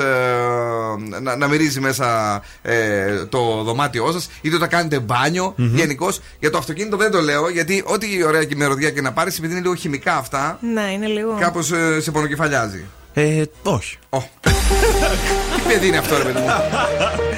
να, 1.22 1.36
να 1.36 1.48
μυρίζει 1.48 1.80
μέσα 1.80 2.42
ε, 2.62 3.26
το 3.26 3.63
δωμάτιό 3.63 4.12
σας, 4.12 4.30
είτε 4.42 4.56
όταν 4.56 4.68
κάνετε 4.70 5.00
μπάνιο. 5.00 5.54
Γενικώς 5.58 6.20
για 6.39 6.50
το 6.50 6.58
αυτοκίνητο 6.58 6.98
δεν 6.98 7.12
το 7.12 7.22
λέω, 7.22 7.50
γιατί 7.50 7.84
ό,τι 7.86 8.24
ωραία 8.24 8.44
και 8.44 8.56
μυρωδιά 8.56 8.92
και 8.92 9.02
να 9.02 9.12
πάρεις, 9.13 9.38
επειδή 9.38 9.54
είναι 9.54 9.62
λίγο 9.62 9.76
χημικά 9.76 10.15
αυτά, 10.18 10.58
Ναι, 10.74 10.92
είναι 10.94 11.08
λίγο. 11.08 11.38
κάπως 11.39 11.72
ε, 11.72 12.02
σε 12.02 12.12
πονοκεφαλιάζει. 12.12 12.86
Ε, 13.13 13.44
όχι. 13.63 13.98
Ω. 14.10 14.18
Τι 15.70 15.76
παιδί 15.76 15.88
είναι 15.88 15.98
αυτό, 15.98 16.18
ρε 16.18 16.24
παιδί 16.24 16.40
μου. 16.40 16.50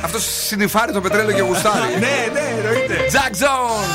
Αυτός 0.04 0.24
συνυφάρει 0.48 0.92
το 0.92 1.02
πετρέλαιο 1.02 1.36
και 1.36 1.42
γουστάρει. 1.42 1.80
ναι, 2.00 2.28
ναι, 2.34 2.40
εννοείται. 2.58 2.96
Jack 3.12 3.32
Jones! 3.44 3.92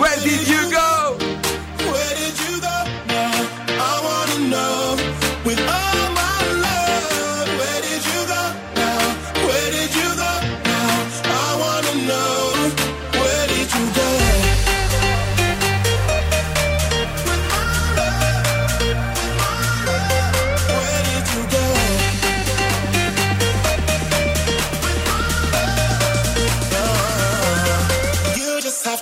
Where 0.00 0.18
did 0.26 0.43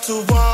to 0.03 0.25
walk 0.33 0.52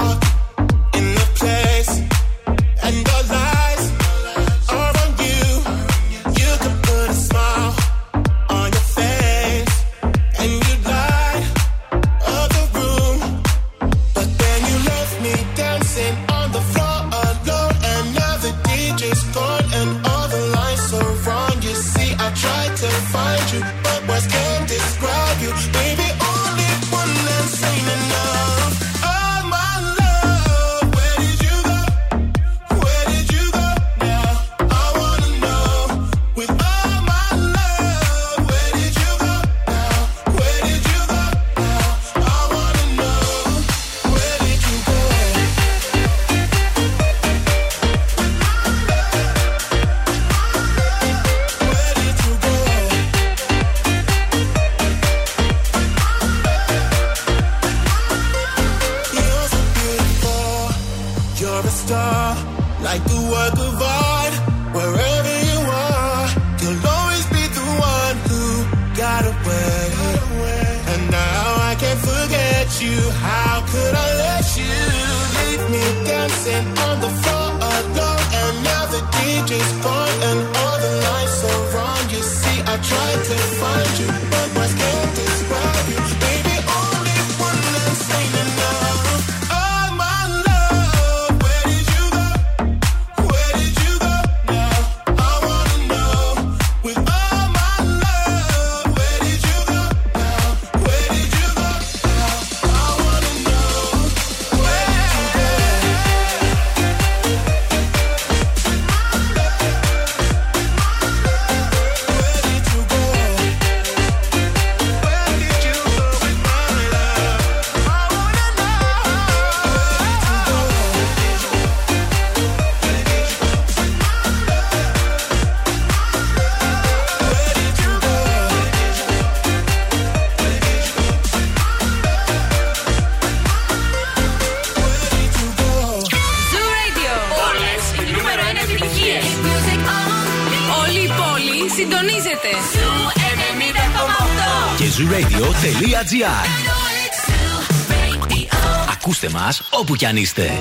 μας 149.48 149.62
όπου 149.70 149.96
κι 149.96 150.06
αν 150.06 150.18
είστε. 150.18 150.52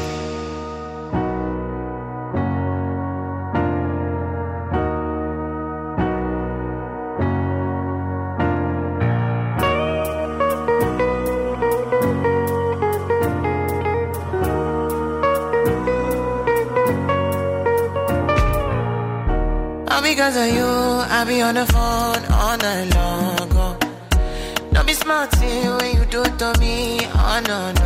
All 19.92 20.00
because 20.00 20.36
of 20.36 20.48
you, 20.56 20.70
I 21.16 21.24
be 21.28 21.42
on 21.42 21.54
the 21.60 21.66
phone 21.74 22.22
all 22.40 22.56
night 22.66 22.88
long. 22.96 23.48
Oh. 23.64 23.74
Don't 24.72 24.86
be 24.86 24.94
smart 24.94 25.30
when 25.78 25.90
you 25.96 26.04
do 26.14 26.22
it 26.22 26.34
to 26.38 26.50
me. 26.60 26.76
Oh 27.14 27.40
no, 27.46 27.58
no, 27.72 27.85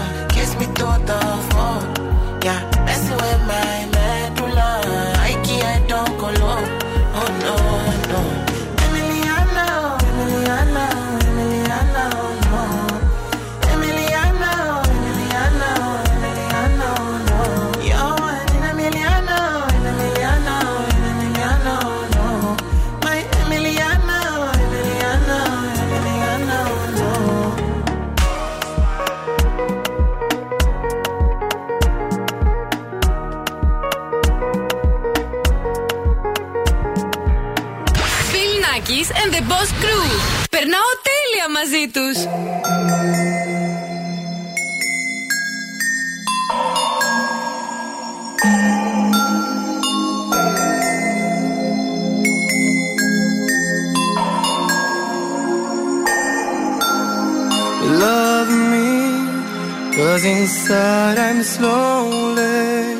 cause 60.21 60.25
inside 60.25 61.17
I'm 61.17 61.43
slowly 61.43 62.95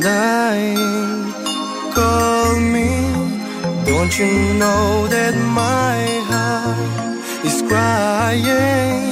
dying. 0.00 1.32
Call 1.92 2.58
me, 2.58 2.88
don't 3.84 4.18
you 4.18 4.54
know 4.58 5.06
that 5.08 5.34
my 5.54 5.98
heart 6.30 7.44
is 7.44 7.62
crying? 7.62 9.07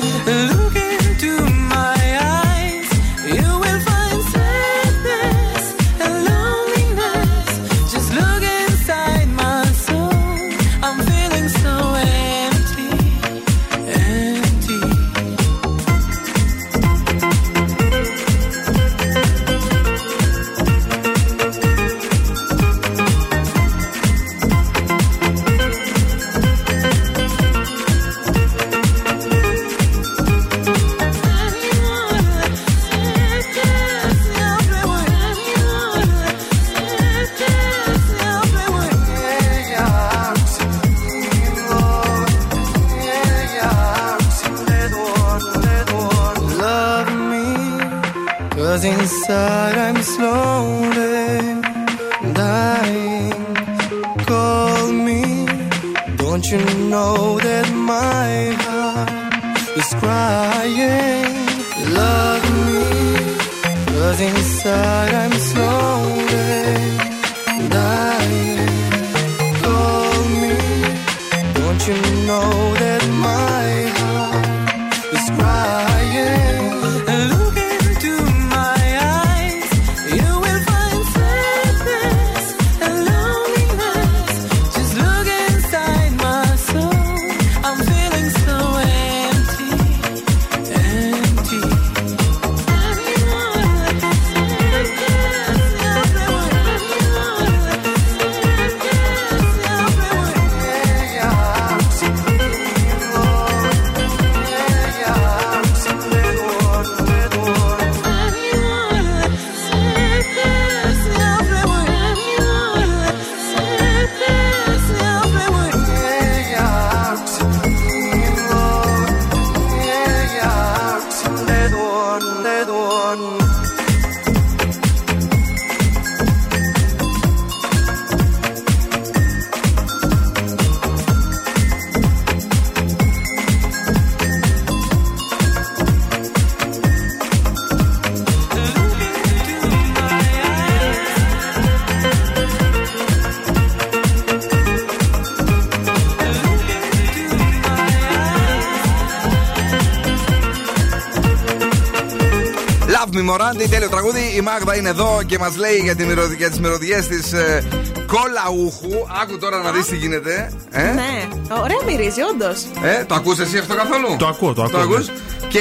Love 153.27 153.31
Me 153.31 153.63
Morandi, 153.65 153.67
τέλειο 153.71 153.89
τραγούδι. 153.89 154.21
Η 154.37 154.41
Μάγδα 154.41 154.77
είναι 154.77 154.89
εδώ 154.89 155.21
και 155.27 155.39
μας 155.39 155.57
λέει 155.57 155.77
για, 155.77 155.95
τη 155.97 156.05
μυρωδι- 156.05 156.39
για 156.39 156.51
τις 156.51 156.61
μυρωδιές 156.61 157.07
της 157.07 157.33
ε, 157.33 157.65
κολαούχου. 158.07 159.07
Άκου 159.23 159.39
τώρα 159.39 159.59
να 159.63 159.71
δεις 159.73 159.87
τι 159.87 159.97
γίνεται. 159.97 160.53
Ε; 160.71 160.83
Ναι, 160.83 161.29
ωραία 161.61 161.77
μυρίζει, 161.87 162.21
όντως. 162.23 162.65
Ε, 162.83 163.05
το 163.05 163.15
ακούς 163.15 163.39
εσύ 163.39 163.59
αυτό 163.59 163.75
καθόλου; 163.75 164.17
Το 164.19 164.27
ακούω, 164.27 164.53
το 164.55 164.63
ακούω, 164.63 164.79
Το 164.79 164.95
ακούς; 164.95 165.07
ναι. 165.09 165.15
Και 165.49 165.61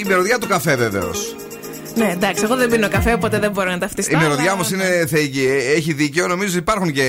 η 0.00 0.04
μυρωδιά 0.06 0.38
του 0.38 0.46
καφέ 0.48 0.76
βεβαίως. 0.76 1.36
Ναι, 1.94 2.10
εντάξει, 2.12 2.44
εγώ 2.44 2.56
δεν 2.56 2.70
πίνω 2.70 2.88
καφέ, 2.88 3.12
οπότε 3.12 3.38
δεν 3.38 3.50
μπορώ 3.50 3.68
να 3.68 3.74
Η 3.76 3.78
ταυτιστώ. 3.78 4.16
μυρωδιά 4.16 4.42
αλλά- 4.42 4.52
όμως 4.52 4.70
είναι 4.70 5.06
θεϊκή. 5.08 5.46
Ε, 5.46 5.72
Έχει 5.76 5.92
δίκιο. 5.92 6.26
Νομίζω 6.26 6.58
υπάρχουν 6.58 6.92
και 6.92 7.06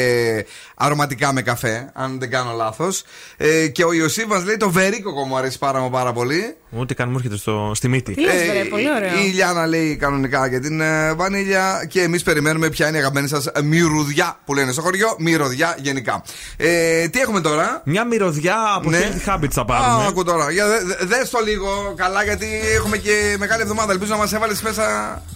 αρωματικά 0.75 1.33
με 1.33 1.41
καφέ, 1.41 1.89
αν 1.93 2.19
δεν 2.19 2.29
κάνω 2.29 2.51
λάθος. 2.57 3.03
Ε, 3.37 3.67
και 3.67 3.83
ο 3.83 3.93
Ιωσήφ 3.93 4.25
μας 4.25 4.43
λέει 4.45 4.57
το 4.57 4.69
βερίκοκο 4.71 5.25
μου 5.25 5.37
αρέσει 5.37 5.57
πάρα, 5.57 5.79
μου 5.79 5.89
πάρα 5.89 6.13
πολύ. 6.13 6.55
Ούτε 6.75 6.93
καν 6.93 7.09
μου 7.09 7.15
έρχεται 7.17 7.37
στο, 7.37 7.71
στη 7.75 7.87
μύτη. 7.87 8.13
Τι 8.13 8.21
λες, 8.21 8.33
βρε, 8.49 8.63
πολύ 8.63 8.91
ωραίο. 8.95 9.09
Η 9.09 9.25
Ιλιάνα 9.25 9.67
λέει 9.67 9.95
κανονικά 9.95 10.47
για 10.47 10.59
την 10.59 10.81
ε, 10.81 11.13
βανίλια 11.13 11.85
και 11.89 12.01
εμείς 12.01 12.23
περιμένουμε 12.23 12.69
ποια 12.69 12.87
είναι 12.87 12.97
η 12.97 12.99
αγαπημένη 12.99 13.27
σας 13.27 13.47
μυρουδιά 13.63 14.37
που 14.45 14.53
λένε 14.53 14.71
στο 14.71 14.81
χωριό. 14.81 15.15
Μυρωδιά 15.19 15.75
γενικά. 15.81 16.23
Ε, 16.57 17.07
τι 17.07 17.19
έχουμε 17.19 17.41
τώρα; 17.41 17.81
Μια 17.85 18.05
μυρωδιά 18.05 18.55
από 18.75 18.89
Ναι. 18.89 18.99
Healthy 19.25 19.33
Habits 19.33 19.51
θα 19.51 19.61
Α, 19.61 19.65
πάρουμε. 19.65 20.07
άκου 20.07 20.23
τώρα. 20.23 20.51
Για 20.51 20.67
δε, 20.67 20.77
δε- 20.83 21.05
δες 21.05 21.29
το 21.29 21.39
λίγο 21.45 21.93
καλά 21.95 22.23
γιατί 22.23 22.47
έχουμε 22.75 22.97
και 22.97 23.35
μεγάλη 23.39 23.61
εβδομάδα. 23.61 23.91
Ελπίζω 23.93 24.11
να 24.11 24.17
μας 24.17 24.33
έβαλες 24.33 24.61
μέσα. 24.61 24.83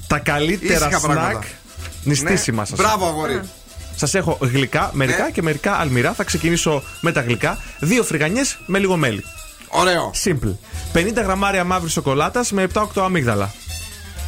Τα 0.07 0.19
καλύτερα 0.19 0.73
Ήσυχα 0.87 0.99
πράγματα. 0.99 1.29
σνακ 1.31 1.43
νηστίσιμα 2.03 2.61
Ναι. 2.61 2.67
σας. 2.67 2.77
Μπράβο, 2.77 3.07
αγόρι. 3.07 3.41
Σας 3.95 4.13
έχω 4.15 4.37
γλυκά, 4.41 4.89
μερικά 4.93 5.23
Ναι. 5.23 5.29
και 5.31 5.41
μερικά 5.41 5.73
αλμυρά. 5.73 6.13
Θα 6.13 6.23
ξεκινήσω 6.23 6.83
με 7.01 7.11
τα 7.11 7.21
γλυκά. 7.21 7.57
Δύο 7.79 8.03
φρυγανιές 8.03 8.59
με 8.65 8.79
λίγο 8.79 8.97
μέλι. 8.97 9.23
Ωραίο. 9.67 10.11
Simple. 10.23 10.55
50 10.97 11.23
γραμμάρια 11.23 11.63
μαύρης 11.63 11.91
σοκολάτας 11.91 12.51
με 12.51 12.67
7-8 12.73 12.85
αμύγδαλα. 12.95 13.53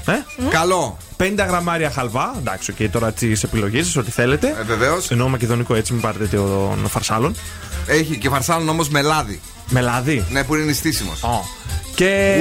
Ε; 0.06 0.12
Καλό. 0.50 0.98
50 1.18 1.34
γραμμάρια 1.48 1.92
χαλβά. 1.92 2.36
Εντάξει, 2.38 2.72
οκ, 2.72 2.90
τώρα 2.92 3.12
τι 3.12 3.32
επιλογές, 3.44 4.00
ό,τι 4.00 4.12
θέλετε. 4.12 4.56
Ε, 4.60 4.64
Βεβαίως. 4.64 5.12
Εννοώ 5.12 5.28
μακεδονικό 5.28 5.76
έτσι, 5.76 5.94
μην 5.94 6.02
πάρετε 6.02 6.26
των 6.26 6.88
φαρσάλων. 6.90 7.36
Έχει 7.88 8.18
και 8.18 8.30
φαρσάλων 8.30 8.70
όμως 8.70 8.90
με 8.90 9.02
λάδι. 9.02 9.42
Με 9.70 9.82
λάδι. 9.82 10.26
Ναι, 10.30 10.44
που 10.44 10.56
είναι 10.56 10.64
νηστίσιμος. 10.64 11.24
Και 11.96 12.38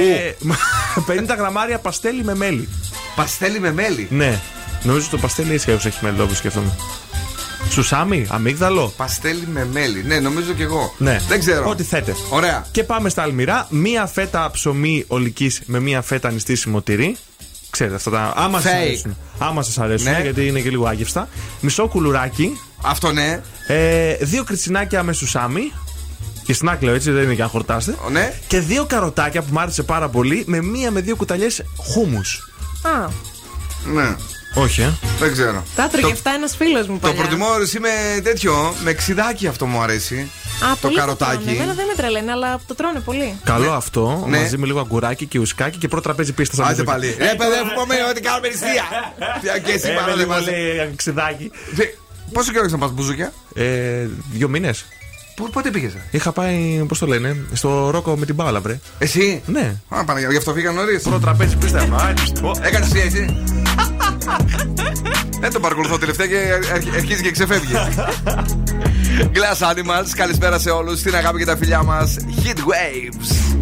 50 1.07 1.35
γραμμάρια 1.37 1.79
παστέλι 1.79 2.23
με 2.23 2.35
μέλι. 2.35 2.69
Παστέλι 3.15 3.59
με 3.59 3.71
μέλι. 3.71 4.07
Ναι. 4.09 4.39
Νομίζω 4.83 5.07
το 5.09 5.17
παστέλι 5.17 5.53
έτσι 5.53 5.71
έχει 5.71 5.97
μέλι, 6.01 6.21
όπως 6.21 6.37
σκέφτομαι. 6.37 6.71
Σουσάμι, 7.69 8.25
αμύγδαλο. 8.29 8.93
Παστέλι 8.97 9.47
με 9.51 9.67
μέλι. 9.73 10.03
Ναι, 10.03 10.19
νομίζω 10.19 10.53
κι 10.53 10.61
εγώ. 10.61 10.93
Ναι. 10.97 11.19
Δεν 11.27 11.39
ξέρω. 11.39 11.69
Ό,τι 11.69 11.83
θέτε. 11.83 12.15
Ωραία. 12.29 12.65
Και 12.71 12.83
πάμε 12.83 13.09
στα 13.09 13.21
αλμυρά. 13.21 13.67
Μία 13.69 14.05
φέτα 14.05 14.49
ψωμί 14.51 15.03
ολικής 15.07 15.61
με 15.65 15.79
μία 15.79 16.01
φέτα 16.01 16.31
νηστίσιμο 16.31 16.81
τυρί. 16.81 17.17
Ξέρετε 17.69 17.95
αυτά 17.95 18.09
τα. 18.11 18.33
Άμα 18.35 18.59
σας 18.61 18.71
Fake. 18.71 18.75
αρέσουν. 18.75 19.17
Άμα 19.39 19.61
σας 19.63 19.77
αρέσουν, 19.77 20.11
Ναι. 20.11 20.19
γιατί 20.21 20.47
είναι 20.47 20.59
και 20.59 20.69
λίγο 20.69 20.85
άγευστα. 20.87 21.27
Μισό 21.61 21.87
κουλουράκι. 21.87 22.59
Αυτό 22.81 23.11
ναι. 23.11 23.41
Ε, 23.67 24.15
δύο 24.21 24.43
κριτσινάκια 24.43 25.03
με 25.03 25.13
σουσάμι. 25.13 25.71
Και 26.43 26.53
σνακ 26.53 26.81
λέω 26.81 26.93
έτσι, 26.93 27.11
δεν 27.11 27.23
είναι 27.23 27.33
για 27.33 27.43
να 27.43 27.49
χορτάσετε. 27.49 27.97
Ναι. 28.11 28.33
Και 28.47 28.59
δύο 28.59 28.85
καροτάκια 28.85 29.41
που 29.41 29.47
μου 29.51 29.59
άρεσε 29.59 29.83
πάρα 29.83 30.09
πολύ 30.09 30.43
με 30.47 30.61
μία 30.61 30.91
με 30.91 31.01
δύο 31.01 31.15
κουταλιές 31.15 31.63
χούμους. 31.77 32.49
Α, 32.81 33.07
Ναι. 33.93 34.15
Όχι, 34.53 34.81
ε. 34.81 34.89
Δεν 35.19 35.31
ξέρω. 35.31 35.63
τα 35.75 35.83
έτρωγε 35.83 36.11
αυτά 36.11 36.31
ένας 36.31 36.55
φίλος 36.55 36.87
μου 36.87 36.93
Το 36.99 37.07
παλιά. 37.07 37.21
προτιμώ 37.21 37.47
εσύ 37.61 37.79
με 37.79 37.89
τέτοιο, 38.23 38.73
με 38.83 38.93
ξιδάκι 38.93 39.47
αυτό 39.47 39.65
μου 39.65 39.81
αρέσει. 39.81 40.31
Α, 40.63 40.69
το 40.69 40.77
πολύ 40.81 40.93
το 40.93 40.99
καροτάκι. 40.99 41.35
τρώνε. 41.43 41.51
Εμένα 41.51 41.73
δεν 41.73 41.85
με 41.85 41.93
τρελαίνει, 41.95 42.31
αλλά 42.31 42.59
το 42.67 42.75
τρώνε 42.75 42.99
πολύ. 42.99 43.39
Καλό 43.43 43.71
αυτό, 43.71 44.25
Ναι. 44.27 44.37
μαζί 44.39 44.57
με 44.57 44.65
λίγο 44.65 44.79
αγκουράκι 44.79 45.25
και 45.25 45.39
ουσκάκι 45.39 45.77
και 45.77 45.87
πρώτο 45.87 46.03
τραπέζι 46.03 46.33
πίστα. 46.33 46.65
Άντε 46.65 46.83
πάλι. 46.83 47.07
Ε, 47.07 47.13
παιδεύω, 47.25 47.69
πάμε 47.75 47.95
ότι 48.09 48.21
κάνουμε 48.21 48.47
νηστεία. 48.47 48.83
Ποια 49.41 49.57
και 49.57 49.71
εσύ 49.71 49.87
Έβαλε 49.89 49.99
πάρα 49.99 50.15
δεν 50.15 50.17
λίγο 50.17 50.31
μας- 50.31 50.45
λέει 50.45 50.93
ξεδάκι. 50.95 51.51
Τε- 51.75 51.93
Πόσο 52.33 52.49
καιρό 52.51 52.61
έχεις 52.63 52.71
να 52.73 52.79
πας 52.79 52.91
μπουζούκια; 52.91 53.33
Ε, 53.55 54.07
δύο 54.31 54.47
μήνες. 54.49 54.85
Πού- 55.39 55.49
Πότε 55.49 55.69
πήγες. 55.71 55.93
ε; 55.93 55.97
Είχα 56.11 56.31
πάει, 56.31 56.83
πώς 56.87 56.99
το 56.99 57.05
λένε, 57.05 57.35
στο 57.53 57.89
ρόκο 57.89 58.15
με 58.17 58.25
την 58.25 58.35
μπάλα, 58.35 58.59
βρε. 58.59 58.79
Εσύ; 58.97 59.41
Ναι. 59.45 59.75
Α, 59.89 60.03
Παναγία, 60.03 60.29
γι' 60.31 60.37
αυτό 60.37 60.53
φύγαν 60.53 60.75
νωρίς. 60.75 61.01
Πρώτο 61.03 61.19
τραπέζι 61.19 61.55
πίστα. 61.55 61.81
Έκανε 62.61 62.85
εσύ, 62.85 62.99
εσύ. 63.05 63.25
Δεν 65.41 65.51
τον 65.51 65.61
παρακολουθώ 65.61 65.97
τελευταία 65.97 66.27
και 66.27 66.37
αρχ- 66.73 66.93
αρχίζει 66.95 67.21
και 67.21 67.31
ξεφεύγει. 67.31 67.73
Glass 69.35 69.71
Animals, 69.71 70.07
καλησπέρα 70.15 70.59
σε 70.59 70.69
όλους. 70.69 71.01
Την 71.01 71.15
αγάπη 71.15 71.37
και 71.37 71.45
τα 71.45 71.57
φιλιά 71.57 71.83
μας. 71.83 72.15
Hit 72.43 72.57
Waves. 72.57 73.57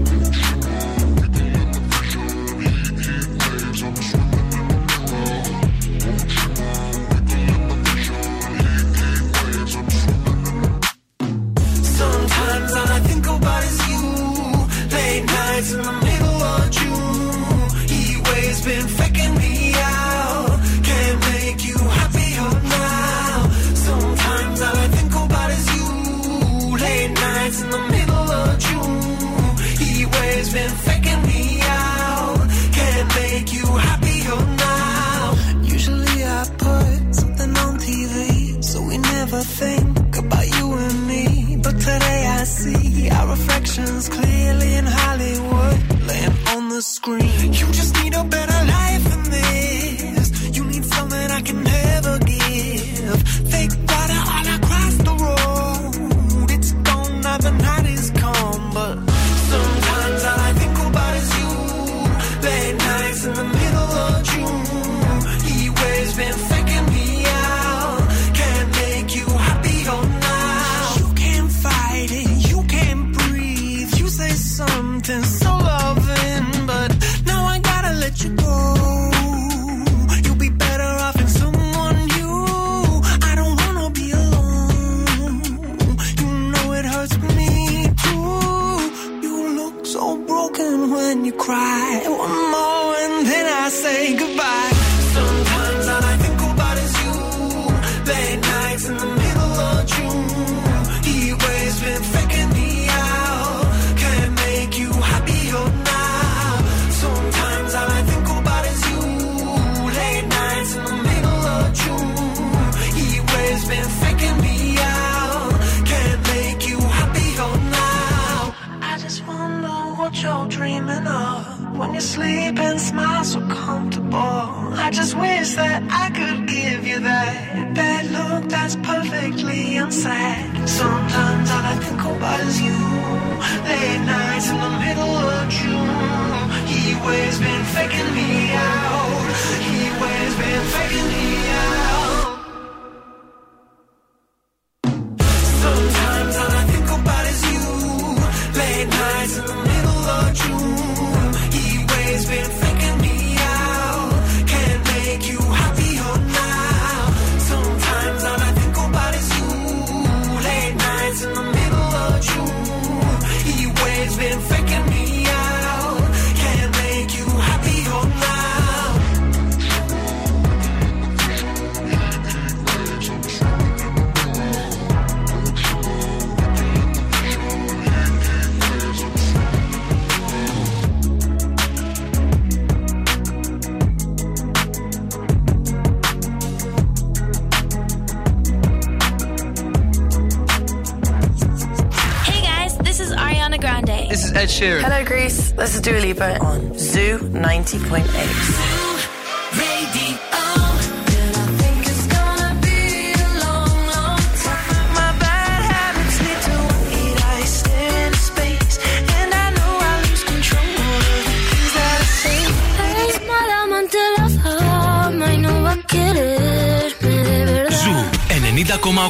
Va 215.62 215.72
a 215.72 215.78
quererme 215.92 217.14
de 217.36 217.44
verdad. 217.44 217.80
Ζου 217.82 217.98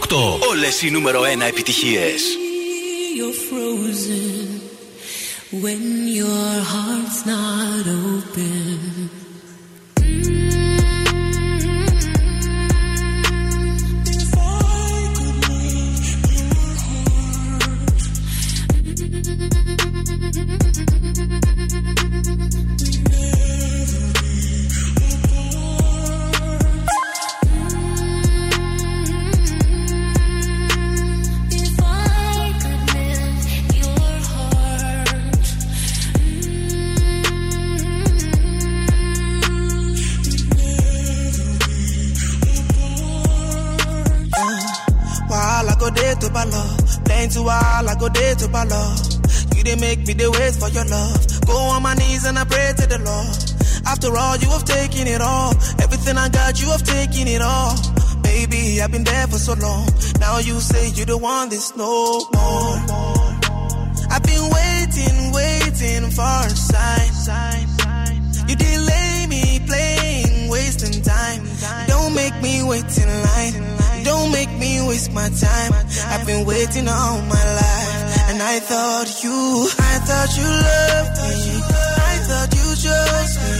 90,8. 0.09 0.47
Όλες 0.49 0.81
οι 0.81 0.89
νούμερο 0.91 1.21
1 1.21 1.41
επιτυχίες. 1.47 2.21
You're 3.17 3.37
frozen 3.47 4.56
when 5.51 6.07
your 6.07 6.61
heart's 6.61 7.25
not 7.25 7.87
open. 7.87 9.16
To 46.27 46.33
balo, 46.33 47.05
playing 47.05 47.29
to 47.29 47.41
while 47.41 47.89
I 47.89 47.95
go 47.95 48.09
there 48.09 48.35
to 48.35 48.47
balo. 48.47 49.55
You 49.55 49.63
didn't 49.63 49.81
make 49.81 50.05
me 50.07 50.13
the 50.13 50.29
wait 50.31 50.55
for 50.55 50.69
your 50.69 50.85
love. 50.85 51.45
Go 51.45 51.55
on 51.55 51.81
my 51.83 51.93
knees 51.95 52.25
and 52.25 52.37
I 52.37 52.43
pray 52.43 52.73
to 52.77 52.85
the 52.87 52.99
Lord. 52.99 53.37
After 53.87 54.15
all, 54.15 54.35
you 54.37 54.49
have 54.49 54.65
taken 54.65 55.07
it 55.07 55.21
all. 55.21 55.51
Everything 55.79 56.17
I 56.17 56.29
got, 56.29 56.59
you 56.61 56.67
have 56.67 56.83
taken 56.83 57.27
it 57.27 57.41
all. 57.41 57.75
Baby, 58.21 58.81
I've 58.81 58.91
been 58.91 59.03
there 59.03 59.27
for 59.27 59.37
so 59.37 59.53
long. 59.53 59.87
Now 60.19 60.39
you 60.39 60.59
say 60.59 60.89
you 60.89 61.05
don't 61.05 61.21
want 61.21 61.51
this 61.51 61.75
no 61.75 62.19
more. 62.33 62.75
I've 64.11 64.23
been 64.23 64.45
waiting, 64.57 65.31
waiting 65.31 66.11
for 66.11 66.37
a 66.43 66.49
sign. 66.49 67.07
You 68.49 68.55
delay 68.55 69.27
me 69.27 69.59
playing, 69.65 70.49
wasting 70.49 71.01
time. 71.01 71.43
Don't 71.87 72.13
make 72.15 72.35
me 72.41 72.63
wait 72.63 72.85
in 72.97 73.09
line. 73.23 73.96
Don't 74.07 74.31
make 74.31 74.49
me 74.57 74.79
waste 74.87 75.11
my 75.11 75.27
time. 75.27 75.73
I've 76.11 76.25
been 76.25 76.45
waiting 76.45 76.87
all 76.87 77.19
my 77.35 77.45
life. 77.59 78.29
And 78.29 78.41
I 78.41 78.59
thought 78.59 79.09
you, 79.21 79.67
I 79.91 79.95
thought 80.07 80.31
you 80.39 80.47
loved 80.47 81.15
me. 81.27 81.35
I 82.11 82.15
thought 82.27 82.49
you 82.55 82.67
chose 82.85 83.33
me. 83.43 83.55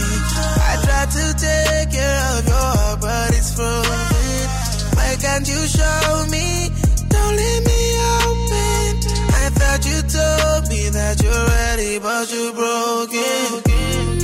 I 0.70 0.74
tried 0.84 1.10
to 1.18 1.24
take 1.44 1.90
care 1.92 2.20
of 2.32 2.48
your 2.48 2.66
heart, 2.76 3.00
but 3.02 3.28
it's 3.36 3.52
frozen. 3.56 4.44
Why 4.96 5.16
can't 5.20 5.46
you 5.46 5.60
show 5.68 6.26
me? 6.32 6.72
Don't 7.12 7.34
leave 7.40 7.64
me 7.68 7.82
open. 8.24 8.88
I 9.42 9.46
thought 9.58 9.82
you 9.84 9.98
told 10.16 10.62
me 10.72 10.88
that 10.96 11.16
you're 11.22 11.46
ready, 11.60 11.98
but 11.98 12.24
you're 12.32 12.54
broken. 12.54 14.17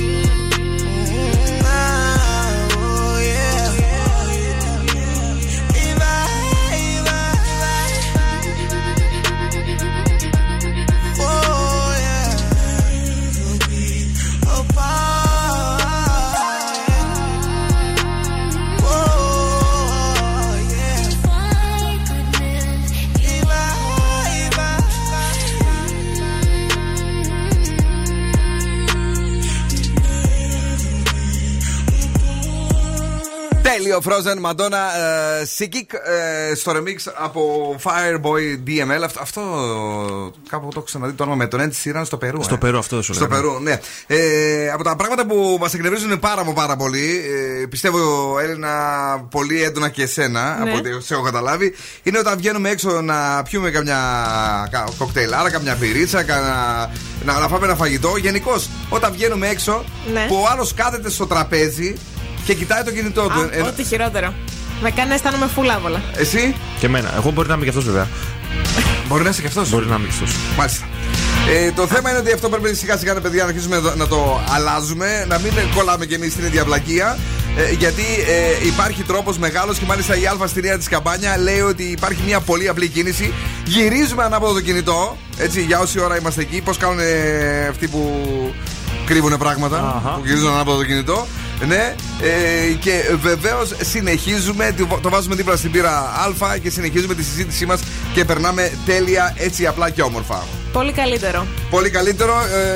Τέλειο 33.85 34.01
Frozen 34.05 34.49
Madonna 34.51 34.71
ε, 35.41 35.45
Sikik 35.57 35.93
ε, 36.51 36.55
στο 36.55 36.71
remix 36.71 37.11
από 37.17 37.75
Fireboy 37.83 38.67
DML. 38.69 39.01
Αυτό, 39.03 39.19
αυτό 39.21 39.41
κάπου 40.49 40.63
το 40.65 40.71
έχω 40.75 40.85
ξαναδεί 40.85 41.13
το 41.13 41.23
όνομα 41.23 41.37
με 41.37 41.47
τον 41.47 41.59
Ed 41.59 41.71
Sheeran 41.89 42.01
στο 42.05 42.17
Περού. 42.17 42.43
Στο 42.43 42.53
ε. 42.53 42.57
Περού, 42.57 42.77
αυτό 42.77 43.01
σου 43.01 43.13
Στο 43.13 43.23
λέγαμε. 43.27 43.41
Περού, 43.41 43.59
ναι. 43.59 43.79
Ε, 44.07 44.69
από 44.71 44.83
τα 44.83 44.95
πράγματα 44.95 45.25
που 45.25 45.57
μας 45.59 45.73
εκνευρίζουν 45.73 46.19
πάρα 46.19 46.43
μα 46.43 46.53
πάρα 46.53 46.75
πολύ, 46.75 47.21
ε, 47.61 47.65
πιστεύω 47.65 47.99
Έλληνα 48.39 48.71
πολύ 49.31 49.63
έντονα 49.63 49.89
και 49.89 50.01
εσένα, 50.03 50.59
Ναι. 50.63 50.69
από 50.69 50.77
ό,τι 50.79 51.03
σε 51.05 51.13
έχω 51.13 51.23
καταλάβει, 51.23 51.73
είναι 52.03 52.17
όταν 52.19 52.37
βγαίνουμε 52.37 52.69
έξω 52.69 53.01
να 53.01 53.43
πιούμε 53.43 53.69
καμιά 53.69 53.97
κα- 54.71 54.87
κοκτέιλάρα, 54.97 55.49
καμιά 55.51 55.75
πυρίτσα, 55.75 56.23
καμιά, 56.23 56.91
να, 57.25 57.39
να 57.39 57.47
φάμε 57.47 57.65
ένα 57.65 57.75
φαγητό. 57.75 58.15
Γενικώς, 58.17 58.69
όταν 58.89 59.11
βγαίνουμε 59.13 59.47
έξω, 59.47 59.83
Ναι. 60.13 60.25
που 60.27 60.35
ο 60.35 60.47
άλλος 60.51 60.73
κάθεται 60.73 61.09
στο 61.09 61.27
τραπέζι 61.27 61.95
και 62.45 62.53
κοιτάει 62.53 62.83
το 62.83 62.91
κινητό 62.91 63.21
του. 63.21 63.39
Α, 63.41 63.49
Ε, 63.51 63.61
Ό,τι 63.61 63.83
χειρότερο. 63.83 64.33
Με 64.81 64.91
κάνει 64.91 65.09
να 65.09 65.15
αισθάνομαι 65.15 65.47
φουλάβολα. 65.55 66.01
εσύ, 66.17 66.55
Και 66.79 66.85
εμένα. 66.85 67.13
Εγώ 67.15 67.31
μπορεί 67.31 67.47
να 67.47 67.53
είμαι 67.53 67.63
και 67.63 67.69
αυτός 67.69 67.85
βέβαια. 67.85 68.07
μπορεί 69.07 69.23
να 69.23 69.29
είσαι 69.29 69.41
και 69.41 69.47
αυτός; 69.47 69.69
Μπορεί 69.69 69.85
να 69.85 69.95
είμαι 69.95 70.05
και 70.07 70.11
αυτός. 70.13 70.35
Μάλιστα. 70.57 70.85
Ε, 71.49 71.71
το 71.71 71.87
θέμα 71.87 72.09
είναι 72.09 72.19
ότι 72.19 72.31
αυτό 72.33 72.49
πρέπει 72.49 72.75
σιγά 72.75 72.97
σιγά 72.97 73.13
παιδιά 73.21 73.43
να 73.43 73.49
αρχίσουμε 73.49 73.75
να 73.75 73.81
το, 73.81 73.95
να 73.95 74.07
το 74.07 74.41
αλλάζουμε, 74.49 75.25
να 75.27 75.39
μην 75.39 75.51
κολλάμε 75.75 76.05
κι 76.05 76.13
εμείς 76.13 76.31
στην 76.31 76.45
ίδια 76.45 76.63
βλακεία. 76.65 77.17
Ε, 77.57 77.71
γιατί 77.73 78.01
ε, 78.61 78.65
υπάρχει 78.67 79.03
τρόπος 79.03 79.37
μεγάλος 79.37 79.77
και 79.77 79.85
μάλιστα 79.85 80.15
η 80.15 80.25
Α 80.25 80.47
στη 80.47 80.61
Νέα 80.61 80.77
της 80.77 80.87
Καμπάνια 80.87 81.37
λέει 81.37 81.59
ότι 81.59 81.83
υπάρχει 81.83 82.21
μια 82.25 82.39
πολύ 82.39 82.67
απλή 82.67 82.87
κίνηση. 82.87 83.33
Γυρίζουμε 83.65 84.23
ανάποδο 84.23 84.53
το 84.53 84.61
κινητό, 84.61 85.17
έτσι, 85.37 85.61
για 85.61 85.79
όση 85.79 85.99
ώρα 85.99 86.17
είμαστε 86.17 86.41
εκεί. 86.41 86.61
Πώς 86.61 86.77
κάνουν 86.77 86.99
ε, 86.99 87.67
αυτοί 87.69 87.87
που 87.87 88.21
κρύβουν 89.05 89.37
πράγματα, 89.37 89.77
Αχα. 89.77 90.15
που 90.15 90.21
γυρίζουν 90.25 90.49
ανάποδο 90.51 90.77
το 90.77 90.85
κινητό. 90.85 91.27
Ναι, 91.67 91.95
ε, 92.21 92.71
και 92.79 92.91
βεβαίως 93.21 93.73
συνεχίζουμε, 93.81 94.75
το- 94.77 94.99
το 95.01 95.09
βάζουμε 95.09 95.35
δίπλα 95.35 95.55
στην 95.55 95.71
πύρα 95.71 95.91
Α 95.91 96.57
και 96.57 96.69
συνεχίζουμε 96.69 97.13
τη 97.15 97.23
συζήτησή 97.23 97.65
μας 97.65 97.79
και 98.13 98.25
περνάμε 98.25 98.71
τέλεια 98.85 99.33
έτσι 99.37 99.65
απλά 99.67 99.89
και 99.89 100.01
όμορφα. 100.01 100.43
Πολύ 100.71 100.91
καλύτερο. 100.91 101.45
Πολύ 101.69 101.89
καλύτερο. 101.89 102.33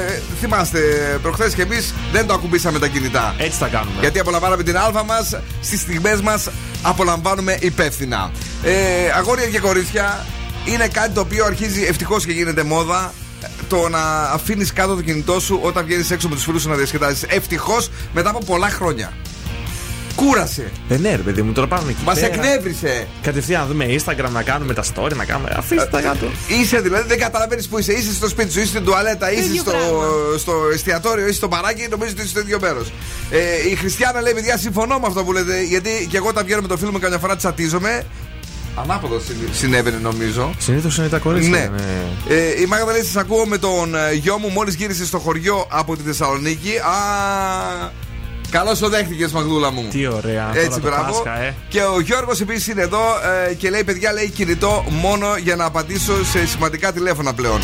Ε, 0.07 0.21
θυμάστε, 0.39 0.79
προχθές 1.21 1.53
και 1.53 1.61
εμείς 1.61 1.93
δεν 2.11 2.27
το 2.27 2.33
ακουμπήσαμε 2.33 2.79
τα 2.79 2.87
κινητά. 2.87 3.35
Έτσι 3.37 3.57
θα 3.57 3.67
κάνουμε. 3.67 3.97
Γιατί 3.99 4.19
απολαμβάναμε 4.19 4.63
την 4.63 4.77
Α 4.77 5.03
μας, 5.05 5.39
στις 5.61 5.79
στιγμές 5.79 6.21
μας 6.21 6.47
απολαμβάνουμε 6.81 7.57
υπεύθυνα. 7.59 8.31
Ε, 8.63 8.71
αγόρια 9.17 9.45
και 9.47 9.59
κορίτσια, 9.59 10.25
είναι 10.65 10.87
κάτι 10.87 11.09
το 11.09 11.21
οποίο 11.21 11.45
αρχίζει 11.45 11.83
ευτυχώς 11.83 12.25
και 12.25 12.31
γίνεται 12.31 12.63
μόδα. 12.63 13.13
Ε, 13.75 13.81
Το 13.81 13.89
να 13.89 14.21
αφήνεις 14.21 14.73
κάτω 14.73 14.95
το 14.95 15.01
κινητό 15.01 15.39
σου 15.39 15.59
όταν 15.61 15.85
βγαίνεις 15.85 16.11
έξω 16.11 16.27
με 16.29 16.35
τους 16.35 16.43
φίλους 16.43 16.61
σου 16.61 16.69
να 16.69 16.75
διασκεδάζεις. 16.75 17.23
Ευτυχώς 17.23 17.89
μετά 18.13 18.29
από 18.29 18.39
πολλά 18.45 18.69
χρόνια. 18.69 19.11
Κούρασε. 20.15 20.71
Ε, 20.89 20.97
ναι, 20.97 21.09
ρε 21.15 21.21
παιδί 21.21 21.41
μου, 21.41 21.51
τώρα 21.51 21.67
πάμε 21.67 21.89
εκεί. 21.89 21.99
Μας 22.05 22.19
πέρα. 22.19 22.33
εκνεύρισε. 22.33 23.07
Κατευθείαν 23.21 23.61
να 23.61 23.67
δούμε 23.67 23.85
Instagram, 23.89 24.29
να 24.31 24.43
κάνουμε 24.43 24.73
τα 24.73 24.83
story, 24.83 25.15
να 25.15 25.25
κάνουμε. 25.25 25.49
Αφήστε 25.57 25.85
τα 25.91 26.01
κάτω. 26.01 26.25
Είσαι 26.61 26.79
δηλαδή, 26.79 27.07
δεν 27.07 27.19
καταλαβαίνεις 27.19 27.67
που 27.67 27.77
είσαι. 27.79 27.91
Είσαι 27.93 28.13
στο 28.13 28.27
σπίτι 28.27 28.51
σου, 28.51 28.59
είσαι 28.59 28.67
στην 28.67 28.83
τουαλέτα, 28.83 29.31
είσαι 29.31 29.43
ίδιο 29.43 29.61
στο, 29.61 29.71
πράγμα. 29.71 30.37
στο 30.37 30.53
εστιατόριο, 30.73 31.25
είσαι 31.25 31.33
στο 31.33 31.47
παράκι, 31.47 31.87
νομίζω 31.89 32.11
ότι 32.11 32.21
είσαι 32.21 32.29
στο 32.29 32.39
ίδιο 32.39 32.59
μέρος. 32.61 32.91
Ε, 33.31 33.69
η 33.71 33.75
Χριστιανά 33.75 34.21
λέει: 34.21 34.33
Παιδιά, 34.33 34.57
συμφωνώ 34.57 34.99
με 34.99 35.07
αυτό 35.07 35.23
που 35.23 35.33
λέτε, 35.33 35.63
γιατί 35.63 36.07
και 36.09 36.17
εγώ 36.17 36.27
όταν 36.27 36.45
βγαίνω 36.45 36.61
με 36.61 36.67
το 36.67 36.77
φίλο 36.77 36.91
μου 36.91 36.99
καμιά 36.99 37.17
φορά 37.17 37.35
τσατίζομαι. 37.35 38.05
Ανάποδο 38.81 39.19
συν- 39.19 39.53
συνέβαινε 39.55 39.97
νομίζω. 39.97 40.53
Συνήθως 40.57 40.97
είναι 40.97 41.07
τα 41.07 41.17
κορίτσια. 41.17 41.51
Ναι. 41.51 41.69
Ε, 42.35 42.61
η 42.61 42.65
Μάγδα 42.65 42.91
λέει: 42.91 43.03
Σα 43.03 43.19
ακούω 43.19 43.45
με 43.45 43.57
τον 43.57 43.95
ε, 43.95 44.13
γιο 44.13 44.37
μου 44.37 44.49
μόλις 44.49 44.75
γύρισε 44.75 45.05
στο 45.05 45.19
χωριό 45.19 45.65
από 45.69 45.95
τη 45.97 46.03
Θεσσαλονίκη. 46.03 46.77
Α, 46.77 47.97
Καλώς 48.51 48.79
το 48.79 48.89
δέχτηκες, 48.89 49.31
Μαγδούλα 49.31 49.71
μου. 49.71 49.87
Τι 49.91 50.07
ωραία. 50.07 50.51
Έτσι, 50.53 50.79
τώρα 50.79 50.79
το 50.79 51.01
μπράβο. 51.03 51.21
Πάσχα, 51.23 51.39
ε. 51.39 51.55
Και 51.69 51.81
ο 51.81 51.99
Γιώργος 51.99 52.41
επίσης 52.41 52.67
είναι 52.67 52.81
εδώ 52.81 52.99
ε, 53.49 53.53
και 53.53 53.69
λέει: 53.69 53.83
Παιδιά, 53.83 54.13
λέει 54.13 54.29
κινητό 54.29 54.85
μόνο 54.89 55.27
για 55.43 55.55
να 55.55 55.65
απαντήσω 55.65 56.25
σε 56.25 56.45
σημαντικά 56.47 56.91
τηλέφωνα 56.91 57.33
πλέον. 57.33 57.61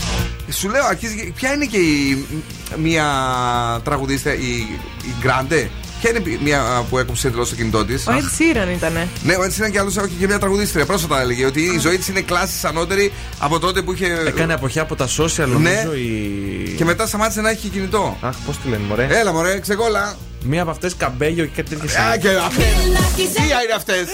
Σου 0.52 0.70
λέω, 0.70 0.86
αρχίζει. 0.86 1.32
Ποια 1.36 1.54
είναι 1.54 1.66
και 1.66 1.78
η, 1.78 2.26
μία 2.78 3.06
τραγουδίστρια, 3.84 4.34
η, 4.34 4.56
η 5.04 5.14
Γκράντε. 5.22 5.70
Ποια 6.06 6.14
είναι 6.18 6.40
μία 6.42 6.86
που 6.90 6.98
έκοψε 6.98 7.28
εντελώς 7.28 7.50
το 7.50 7.56
κινητό 7.56 7.86
της; 7.86 8.08
Ο 8.08 8.12
Ed 8.12 8.16
Sheeran 8.16 8.76
ήτανε. 8.76 9.08
Ναι, 9.24 9.36
ο 9.36 9.44
έτσι 9.44 9.60
είναι 9.60 9.70
και 9.70 9.80
άλλος 9.80 9.98
όχι 9.98 10.16
και 10.20 10.28
μια 10.28 10.40
τραγουδίστρια. 10.40 10.86
Πρόσφατα 10.86 11.22
έλεγε 11.22 11.46
ότι 11.46 11.62
η 11.62 11.80
ζωή 11.80 11.98
της 11.98 12.08
είναι 12.08 12.22
κλάση 12.22 12.68
ανώτερη 12.68 13.14
από 13.40 13.60
τότε 13.60 13.82
που 13.82 13.94
είχε. 13.94 14.24
Έκανε 14.28 14.54
αποχή 14.54 14.80
από 14.80 14.96
τα 14.96 15.08
social, 15.08 15.48
νομίζω. 15.48 15.60
Ναι. 15.60 15.98
Η... 15.98 16.74
Και 16.78 16.86
μετά 16.86 17.08
σταμάτησε 17.08 17.42
να 17.42 17.50
έχει 17.50 17.68
κινητό. 17.68 18.18
Αχ, 18.22 18.36
πώς 18.46 18.58
τη 18.58 18.70
λένε, 18.70 18.84
μωρέ. 18.88 19.08
Έλα, 19.10 19.32
μωρέ, 19.34 19.60
ξεκόλα. 19.60 20.16
Μία 20.44 20.62
από 20.62 20.72
αυτές 20.72 20.96
καμπέλιο 20.96 21.46
και 21.46 21.62
κάτι 21.62 21.76
τέτοιο. 21.76 22.02
Α, 22.02 22.18
και 22.18 22.30
αυτές. 22.30 22.66
Τι 23.16 23.22
είναι 23.24 23.74
αυτές; 23.76 24.08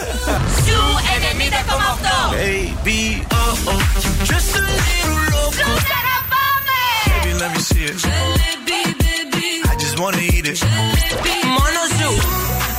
Σου 0.65 0.79
90,8. 1.23 2.33
Baby, 2.33 3.25
oh, 3.31 3.69
oh, 3.71 3.81
you 4.03 4.25
just 4.31 4.55
a 4.55 4.61
little 4.69 5.17
loco. 5.33 5.51
Σου 5.57 5.93
αγαπάμε. 5.99 6.79
Baby, 7.05 7.31
let 7.41 7.49
me 7.55 7.61
see 7.69 7.83
it. 7.89 8.31
Baby, 9.41 9.57
baby. 9.57 9.69
I 9.71 9.75
just 9.83 9.95
wanna 10.01 10.23
eat 10.35 10.45
it. 10.51 10.59
Μόνο 11.57 11.81
σου. 11.97 12.11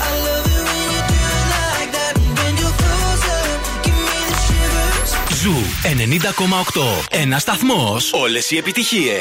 I 0.08 0.12
love 0.26 0.46
it 0.56 0.62
when 0.68 0.86
you 0.94 1.02
do 1.12 1.20
it 1.38 1.46
like 1.56 1.90
that. 1.96 2.14
When 2.38 2.52
you're 2.60 2.76
closer, 2.82 3.40
give 3.84 3.98
me 4.08 4.18
the 4.30 4.36
shivers. 4.46 5.10
Ζου 5.40 5.56
90,8. 5.82 7.04
Ένα 7.10 7.38
σταθμό. 7.38 7.96
Όλε 8.22 8.38
οι 8.48 8.56
επιτυχίε. 8.56 9.18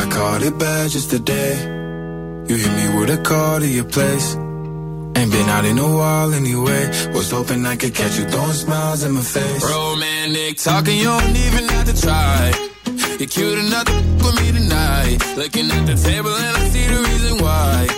I 0.00 0.04
caught 0.16 0.42
it 0.48 0.54
bad 0.62 0.86
just 0.94 1.08
today. 1.16 1.52
You 2.48 2.56
hit 2.62 2.72
me 2.78 2.86
with 2.96 3.10
a 3.16 3.20
call 3.28 3.56
to 3.64 3.68
your 3.78 3.88
place. 3.96 4.28
Ain't 5.18 5.30
been 5.34 5.48
out 5.56 5.66
in 5.70 5.78
a 5.88 5.90
while 5.98 6.30
anyway. 6.40 6.82
Was 7.16 7.28
hoping 7.36 7.60
I 7.72 7.74
could 7.80 7.94
catch 8.00 8.14
you 8.18 8.24
throwing 8.32 8.58
smiles 8.64 9.00
in 9.06 9.12
my 9.18 9.24
face. 9.36 9.62
Romantic 9.76 10.54
talking, 10.68 10.96
you 11.02 11.10
don't 11.18 11.36
even 11.46 11.64
have 11.74 11.86
to 11.90 11.96
try. 12.06 12.67
You're 13.18 13.26
cute 13.26 13.58
enough 13.58 13.84
to 13.86 13.94
with 14.22 14.36
me 14.40 14.52
tonight. 14.52 15.18
Looking 15.36 15.68
at 15.72 15.84
the 15.90 15.96
table 15.98 16.30
and 16.30 16.56
I 16.56 16.62
see 16.70 16.86
the 16.86 17.00
reason 17.02 17.34
why. 17.42 17.88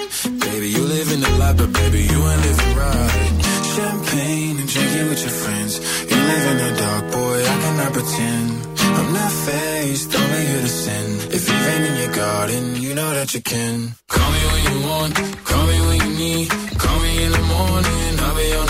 Baby, 0.49 0.69
you 0.71 0.83
live 0.83 1.13
in 1.13 1.21
the 1.21 1.29
life, 1.37 1.59
but 1.59 1.71
baby, 1.75 2.09
you 2.09 2.19
ain't 2.31 2.41
living 2.41 2.75
right. 2.75 3.31
Champagne 3.77 4.57
and 4.61 4.69
drinking 4.73 5.09
with 5.11 5.21
your 5.21 5.37
friends. 5.43 5.73
You 6.09 6.17
live 6.17 6.45
in 6.53 6.57
the 6.65 6.73
dark, 6.81 7.05
boy, 7.13 7.37
I 7.37 7.57
cannot 7.63 7.93
pretend. 7.93 8.49
I'm 8.81 9.13
not 9.13 9.33
faced, 9.45 10.09
only 10.17 10.47
here 10.47 10.63
to 10.63 10.69
sin. 10.69 11.07
If 11.37 11.43
you've 11.49 11.65
been 11.69 11.83
in 11.85 11.97
your 12.03 12.13
garden, 12.17 12.77
you 12.81 12.95
know 12.95 13.11
that 13.13 13.35
you 13.35 13.43
can. 13.43 13.93
Call 14.09 14.31
me 14.33 14.43
when 14.53 14.63
you 14.73 14.89
want, 14.89 15.15
call 15.45 15.67
me 15.67 15.79
when 15.87 15.99
you 16.01 16.13
need. 16.17 16.49
Call 16.81 16.99
me 17.01 17.25
in 17.25 17.33
the 17.33 17.45
morning, 17.55 18.13
I'll 18.25 18.37
be 18.37 18.53
on 18.55 18.70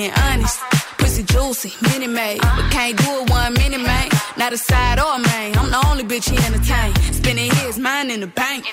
Being 0.00 0.12
honest. 0.12 0.60
Pussy 0.98 1.22
juicy, 1.22 1.72
mini 1.82 2.06
made. 2.06 2.40
But 2.40 2.70
can't 2.70 2.96
do 2.96 3.10
it 3.20 3.30
one 3.30 3.52
minute, 3.54 3.82
man. 3.82 4.08
Not 4.36 4.52
a 4.52 4.58
side 4.58 4.98
or 4.98 5.12
a 5.16 5.18
main. 5.18 5.56
I'm 5.58 5.70
the 5.70 5.82
only 5.88 6.04
bitch 6.04 6.28
he 6.30 6.36
entertain. 6.48 6.90
Spending 7.12 7.50
his 7.62 7.78
mind 7.78 8.10
in 8.10 8.20
the 8.20 8.26
bank. 8.26 8.64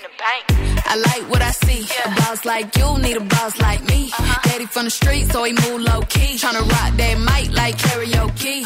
I 0.91 0.95
like 0.95 1.29
what 1.31 1.41
I 1.41 1.51
see. 1.51 1.81
A 2.05 2.09
boss 2.21 2.45
like 2.45 2.75
you 2.77 2.97
need 2.99 3.17
a 3.17 3.25
boss 3.35 3.59
like 3.59 3.81
me. 3.91 4.11
Daddy 4.43 4.65
from 4.65 4.85
the 4.85 4.89
street, 4.89 5.25
so 5.31 5.43
he 5.43 5.53
move 5.53 5.81
low 5.81 6.01
key. 6.13 6.37
Tryna 6.37 6.63
rock 6.75 6.91
that 6.99 7.15
mic 7.29 7.47
like 7.55 7.75
karaoke. 7.77 8.65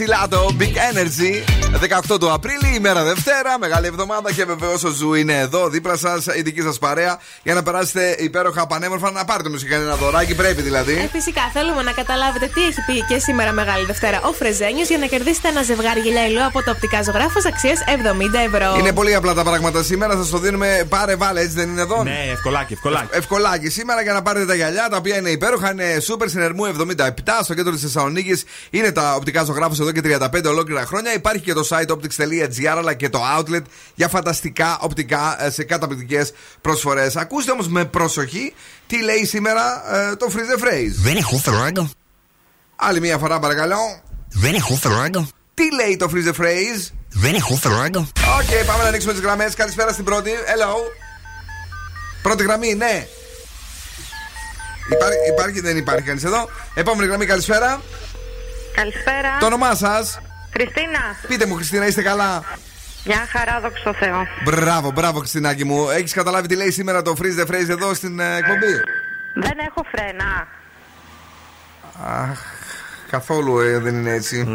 Latto, 0.00 0.50
Big 0.56 0.76
Energy. 0.76 1.61
18 1.80 2.18
του 2.20 2.32
Απρίλη, 2.32 2.74
ημέρα 2.76 3.04
Δευτέρα, 3.04 3.58
μεγάλη 3.58 3.86
εβδομάδα 3.86 4.32
και 4.32 4.44
βεβαίως 4.44 4.84
ο 4.84 4.90
Zoo 4.90 5.14
είναι 5.14 5.38
εδώ 5.38 5.68
δίπλα 5.68 5.96
σας, 5.96 6.26
η 6.26 6.42
δική 6.42 6.60
σας 6.60 6.78
παρέα, 6.78 7.18
για 7.42 7.54
να 7.54 7.62
περάσετε 7.62 8.16
υπέροχα 8.18 8.66
πανέμορφα. 8.66 9.10
Να 9.10 9.24
πάρετε 9.24 9.48
μουσικά 9.48 9.76
ένα 9.76 9.96
δωράκι, 9.96 10.34
πρέπει 10.34 10.62
δηλαδή. 10.62 10.92
Ε, 10.92 11.08
φυσικά 11.12 11.40
θέλουμε 11.52 11.82
να 11.82 11.92
καταλάβετε 11.92 12.46
τι 12.46 12.64
έχει 12.64 12.80
πει 12.86 13.04
και 13.08 13.18
σήμερα 13.18 13.52
Μεγάλη 13.52 13.84
Δευτέρα 13.84 14.20
ο 14.22 14.32
Φρεζένιος 14.32 14.88
για 14.88 14.98
να 14.98 15.06
κερδίσετε 15.06 15.48
ένα 15.48 15.62
ζευγάρι 15.62 16.00
γυαλιά 16.00 16.26
ηλίου 16.26 16.46
από 16.46 16.62
το 16.62 16.70
οπτικά 16.70 17.02
ζωγράφος 17.02 17.44
αξίας 17.46 17.78
70 17.86 18.54
ευρώ. 18.54 18.76
Είναι 18.78 18.92
πολύ 18.92 19.14
απλά 19.14 19.34
τα 19.34 19.42
πράγματα 19.42 19.82
σήμερα, 19.82 20.16
σας 20.16 20.28
το 20.30 20.38
δίνουμε 20.38 20.86
πάρε 20.88 21.16
βάλε, 21.16 21.40
έτσι 21.40 21.54
δεν 21.54 21.68
είναι 21.68 21.80
εδώ; 21.80 22.02
Ναι, 22.02 22.28
ευκολάκι, 22.32 22.72
ευκολάκι. 22.72 23.08
Ευκολάκι 23.10 23.68
σήμερα 23.70 24.02
για 24.02 24.12
να 24.12 24.22
πάρετε 24.22 24.46
τα 24.46 24.54
γυαλιά 24.54 24.88
τα 24.90 24.96
οποία 24.96 25.16
είναι 25.16 25.30
υπέροχα. 25.30 25.70
Είναι 25.70 25.96
Super 26.08 26.24
Στην 26.26 26.43
Ερμού 26.43 26.64
77 26.64 27.08
στο 27.42 27.54
κέντρο 27.54 27.72
της 27.72 27.80
Θεσσαλονίκης. 27.82 28.44
Είναι 28.70 28.92
τα 28.92 29.14
οπτικά 29.14 29.44
ζωγράφος 29.44 29.80
εδώ 29.80 29.92
και 29.92 30.00
35 30.04 30.48
ολόκληρα 30.48 30.86
χρόνια. 30.86 31.14
Υπάρχει 31.14 31.40
και 31.40 31.52
το 31.52 31.61
site 31.68 31.86
optics.gr 31.86 32.74
αλλά 32.76 32.94
και 32.94 33.08
το 33.08 33.20
outlet 33.38 33.62
για 33.94 34.08
φανταστικά 34.08 34.78
οπτικά 34.80 35.44
ε, 35.44 35.50
σε 35.50 35.64
καταπληκτικές 35.64 36.32
προσφορές. 36.60 37.16
Ακούστε 37.16 37.50
όμως 37.50 37.68
με 37.68 37.84
προσοχή 37.84 38.54
τι 38.86 39.02
λέει 39.02 39.24
σήμερα 39.24 39.94
ε, 39.96 40.16
το 40.16 40.26
Freeze 40.30 40.58
the 40.58 40.64
Phrase. 40.64 40.94
Δεν 40.94 41.16
έχω 41.16 41.36
φράγκο. 41.36 41.90
Άλλη 42.76 43.00
μία 43.00 43.18
φορά 43.18 43.38
παρακαλώ. 43.38 44.02
Δεν 44.28 44.54
έχω 44.54 44.74
φράγκο. 44.74 45.28
Τι 45.54 45.74
λέει 45.74 45.96
το 45.96 46.10
Freeze 46.12 46.34
the 46.34 46.40
Phrase; 46.40 46.90
Δεν 47.08 47.34
έχω 47.34 47.54
φράγκο. 47.54 48.08
Οκ, 48.38 48.66
πάμε 48.66 48.82
να 48.82 48.88
ανοίξουμε 48.88 49.12
τις 49.12 49.22
γραμμές. 49.22 49.54
Καλησπέρα 49.54 49.92
στην 49.92 50.04
πρώτη. 50.04 50.30
Hello. 50.30 50.74
Πρώτη 52.22 52.42
γραμμή, 52.42 52.74
ναι. 52.74 53.06
Υπάρχει, 54.90 55.28
υπάρχει 55.32 55.60
δεν 55.60 55.76
υπάρχει 55.76 56.06
κανείς 56.06 56.24
εδώ. 56.24 56.48
Επόμενη 56.74 57.08
γραμμή, 57.08 57.26
καλησπέρα. 57.26 57.80
Καλησπέρα. 58.74 59.36
Το 59.40 59.46
όνομά 59.46 59.74
σας. 59.74 60.18
Χριστίνα. 60.52 61.00
Πείτε 61.28 61.46
μου, 61.46 61.54
Χριστίνα, 61.54 61.86
είστε 61.86 62.02
καλά; 62.02 62.42
Μια 63.04 63.26
χαρά, 63.32 63.60
δόξα 63.60 63.82
τω 63.84 63.94
Θεώ. 63.94 64.26
Μπράβο, 64.44 64.90
μπράβο, 64.90 65.18
Χριστινάκη 65.18 65.64
μου. 65.64 65.90
Έχεις 65.90 66.12
καταλάβει 66.12 66.48
τι 66.48 66.56
λέει 66.56 66.70
σήμερα 66.70 67.02
το 67.02 67.16
Freeze 67.20 67.40
the 67.44 67.50
Phrase 67.50 67.68
εδώ 67.68 67.94
στην 67.94 68.20
ε, 68.20 68.36
εκπομπή; 68.36 68.72
Δεν 69.34 69.58
έχω 69.68 69.84
φρένα. 69.90 70.46
Αχ, 72.04 72.38
καθόλου 73.10 73.58
ε, 73.60 73.78
δεν 73.78 73.94
είναι 73.94 74.10
έτσι. 74.12 74.46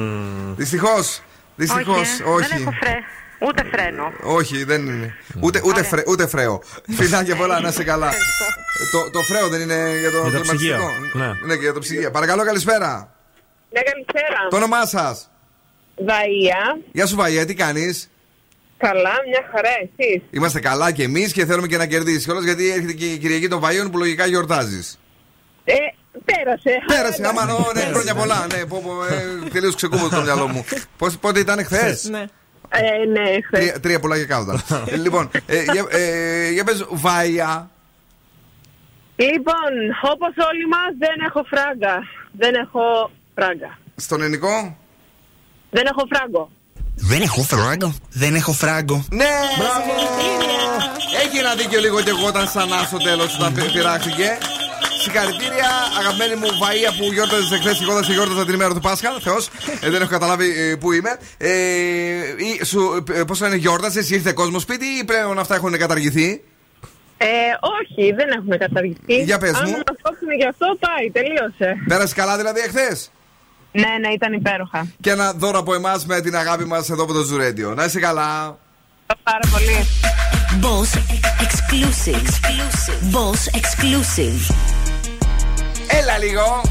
Δυστυχώς. 0.56 1.22
Δυστυχώς, 1.56 2.00
όχι. 2.00 2.22
ε, 2.22 2.26
όχι. 2.30 2.48
Δεν 2.48 2.62
έχω 2.62 2.72
φρέ. 2.72 2.95
Ούτε 3.39 3.64
φρένο. 3.72 4.12
Όχι, 4.24 4.64
δεν 4.64 4.86
είναι. 4.88 5.16
Ούτε, 5.39 5.62
ούτε, 5.66 5.84
φρέ, 5.84 6.04
ούτε 6.08 6.28
φρέο. 6.28 6.62
Φιλάκια 6.89 7.36
πολλά, 7.36 7.60
να 7.60 7.68
είσαι 7.68 7.84
καλά. 7.84 8.12
το, 8.91 9.10
το 9.12 9.20
φρέο 9.20 9.48
δεν 9.50 9.62
είναι 9.62 9.98
για 10.00 10.12
το 10.12 10.18
Για 10.18 10.32
το 10.32 10.39
κλιματιστικό. 10.39 10.56
ψυγείο, 10.56 10.89
ναι. 11.14 11.28
ναι, 11.45 11.56
και 11.56 11.62
για 11.62 11.74
το 11.74 11.80
ψυγείο. 11.80 12.12
Παρακαλώ, 12.12 12.43
καλησπέρα. 12.45 13.12
Ναι, 13.72 13.82
καλησπέρα. 13.82 14.48
Το 14.50 14.56
όνομά 14.56 14.86
σας. 14.86 15.30
Βαία. 15.98 16.78
Γεια 16.91 17.06
σου, 17.06 17.16
Βαγία, 17.16 17.45
τι 17.45 17.54
κάνεις; 17.54 18.10
Καλά, 18.78 19.14
μια 19.30 19.50
χαρά, 19.52 19.70
εσείς; 19.70 20.22
Είμαστε 20.30 20.60
καλά 20.60 20.91
και 20.91 21.04
εμείς 21.04 21.32
και 21.34 21.45
θέλουμε 21.45 21.68
και 21.68 21.78
να 21.78 21.86
κερδίσεις 21.86 22.24
κιόλας 22.24 22.43
γιατί 22.43 22.70
έρχεται 22.70 22.93
και 22.93 23.06
η 23.06 23.18
Κυριακή 23.18 23.48
των 23.48 23.60
Βαϊών 23.60 23.91
που 23.91 23.98
λογικά 23.98 24.26
γιορτάζεις. 24.26 25.00
Ε, 25.64 25.74
πέρασε. 26.26 26.84
Πέρασε, 26.88 27.28
άμα 27.28 27.45
ναι, 27.74 27.82
χρόνια 27.82 28.16
πολλά. 28.16 28.48
Ναι, 28.52 28.66
πω, 28.66 28.82
πω, 28.86 29.06
ε, 29.06 29.50
τελείως 29.50 29.76
ξεκούμπο 29.76 30.10
το 30.10 30.22
μυαλό 30.22 30.48
μου. 30.48 30.66
Πώς, 30.98 31.18
πότε 31.18 31.39
ήταν 31.39 31.66
χθε. 31.66 31.98
Ναι. 32.10 32.26
Ε, 32.70 33.06
ναι, 33.06 33.41
χθες. 33.45 33.60
Τρία, 33.60 33.80
τρία 33.80 34.00
πολλά 34.00 34.18
και 34.18 34.26
κάλτα. 34.26 34.64
Ε, 34.88 34.95
λοιπόν, 35.06 35.30
ε, 35.45 35.64
για, 35.64 35.86
ε, 35.89 36.50
για 36.52 36.64
πες, 36.64 36.86
Βάια. 36.89 37.70
Λοιπόν, 39.16 39.72
όπως 40.02 40.34
όλοι 40.50 40.68
μας, 40.68 40.91
δεν 41.00 41.26
έχω 41.28 41.43
φράγκα. 41.43 42.04
Δεν 42.32 42.54
έχω 42.54 43.12
φράγκα. 43.36 43.78
Στον 43.95 44.22
ελληνικό; 44.22 44.78
Δεν 45.70 45.86
έχω 45.86 46.03
φράγκο. 46.13 46.49
Δεν 46.95 47.22
έχω 47.22 47.41
φράγκο. 47.41 47.93
Δεν 48.11 48.36
έχω 48.36 48.51
φράγκο. 48.53 49.05
Ναι! 49.11 49.26
Μπράβο! 49.57 49.91
Έχει 51.26 51.38
ένα 51.38 51.55
δίκιο 51.55 51.80
λίγο 51.80 52.01
και 52.01 52.09
εγώ 52.09 52.28
όταν 52.28 52.47
σαν 52.47 52.70
στο 52.88 52.97
τέλος 52.97 53.36
όταν 53.36 53.53
πει- 53.53 53.72
πειράχτηκε. 53.72 54.38
Συγχαρητήρια, 55.03 55.70
αγαπημένη 55.99 56.36
μου 56.36 56.47
Βαία 56.47 56.91
που 56.97 57.13
γιόρταζες 57.13 57.51
εχθές 57.51 57.78
και 57.78 57.84
εγώ 57.84 57.93
θα 57.93 58.03
σε 58.03 58.11
γιόρταζα 58.13 58.45
την 58.45 58.53
ημέρα 58.53 58.74
του 58.74 58.80
Πάσχα. 58.80 59.09
Θεός, 59.24 59.49
ε, 59.82 59.89
δεν 59.89 60.01
έχω 60.01 60.11
καταλάβει 60.11 60.53
ε, 60.72 60.76
που 60.76 60.91
είμαι. 60.91 61.18
Ε, 61.38 61.49
ή, 62.38 62.65
σου, 62.65 63.03
ε, 63.13 63.24
πώς 63.24 63.38
θα 63.38 63.47
είναι, 63.47 63.55
γιόρτασες, 63.55 64.09
ήρθε 64.09 64.32
κόσμος 64.32 64.61
σπίτι 64.61 64.86
ή 64.86 65.03
πρέπει 65.03 65.34
να 65.36 65.41
αυτά 65.41 65.55
έχουν 65.55 65.78
καταργηθεί; 65.78 66.43
Ε, 67.18 67.26
όχι, 67.80 68.11
δεν 68.11 68.30
έχουν 68.38 68.57
καταργηθεί. 68.57 69.24
Για 69.24 69.38
πες 69.38 69.49
Αν 69.53 69.63
μου. 69.65 69.72
μας 69.72 69.97
κόψουν 70.01 70.32
γι' 70.38 70.45
αυτό, 70.47 70.65
πάει, 70.80 71.11
τελείωσε. 71.11 71.76
Πέρασε 71.88 72.13
καλά 72.13 72.38
δηλαδή 72.38 72.59
εχθές; 72.59 73.11
Ναι, 73.82 74.08
ναι, 74.08 74.14
ήταν 74.14 74.34
υπέροχα. 74.34 74.88
Και 75.02 75.10
ένα 75.10 75.34
δώρο 75.34 75.60
από 75.60 75.74
εμάς 75.74 76.06
με 76.06 76.22
την 76.22 76.36
αγάπη 76.36 76.66
μας 76.66 76.90
εδώ 76.90 77.04
από 77.04 77.14
το 77.14 77.22
Ζουρέντιο. 77.22 77.74
Να 77.74 77.84
είσαι 77.84 78.00
καλά. 78.00 78.58
Πάρα 79.24 79.40
πολύ. 79.52 79.88
Boss 80.62 80.98
exclusive. 81.46 82.28
Boss 83.14 83.42
exclusive. 83.60 84.56
Έλα 85.88 86.18
λίγο. 86.18 86.62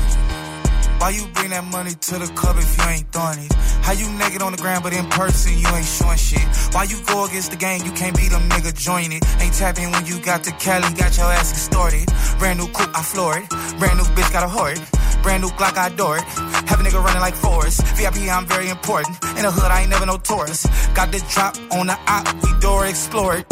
Why 0.98 1.10
you 1.10 1.26
bring 1.34 1.50
that 1.50 1.64
money 1.64 1.92
to 1.92 2.18
the 2.18 2.26
club 2.34 2.56
if 2.58 2.76
you 2.76 2.84
ain't 2.84 3.12
throwing 3.12 3.38
it? 3.44 3.52
How 3.84 3.92
you 3.92 4.08
naked 4.18 4.42
on 4.42 4.52
the 4.52 4.58
ground, 4.58 4.82
but 4.82 4.92
in 4.92 5.06
person 5.06 5.52
you 5.58 5.68
ain't 5.68 5.86
showing 5.86 6.18
shit? 6.18 6.46
Why 6.72 6.84
you 6.84 6.96
go 7.06 7.26
against 7.26 7.50
the 7.50 7.56
game, 7.56 7.84
you 7.84 7.92
can't 7.92 8.16
beat 8.16 8.30
them 8.30 8.48
nigga, 8.48 8.72
join 8.74 9.12
it. 9.12 9.22
Ain't 9.40 9.54
tapping 9.54 9.90
when 9.92 10.06
you 10.06 10.18
got 10.20 10.42
the 10.42 10.52
Cali, 10.52 10.88
got 10.94 11.16
your 11.16 11.30
ass 11.30 11.52
extorted. 11.52 12.08
Brand 12.38 12.58
new 12.58 12.66
coupe, 12.68 12.96
I 12.96 13.02
floor 13.02 13.38
it. 13.38 13.48
Brand 13.78 13.98
new 13.98 14.08
bitch, 14.16 14.32
got 14.32 14.44
a 14.44 14.48
hoard. 14.48 14.80
Brand 15.22 15.42
new 15.42 15.50
Glock, 15.50 15.76
I 15.76 15.88
adore 15.88 16.18
it. 16.18 16.24
Have 16.70 16.80
a 16.80 16.84
nigga 16.84 17.02
running 17.02 17.20
like 17.20 17.34
Forrest. 17.34 17.82
VIP, 17.96 18.30
I'm 18.30 18.46
very 18.46 18.68
important. 18.68 19.16
In 19.36 19.42
the 19.42 19.50
hood, 19.50 19.70
I 19.70 19.80
ain't 19.82 19.90
never 19.90 20.06
no 20.06 20.18
tourist. 20.18 20.66
Got 20.94 21.10
the 21.12 21.18
drop 21.30 21.56
on 21.72 21.88
the 21.88 21.98
op, 22.06 22.26
we 22.42 22.60
door 22.60 22.86
explore 22.86 23.44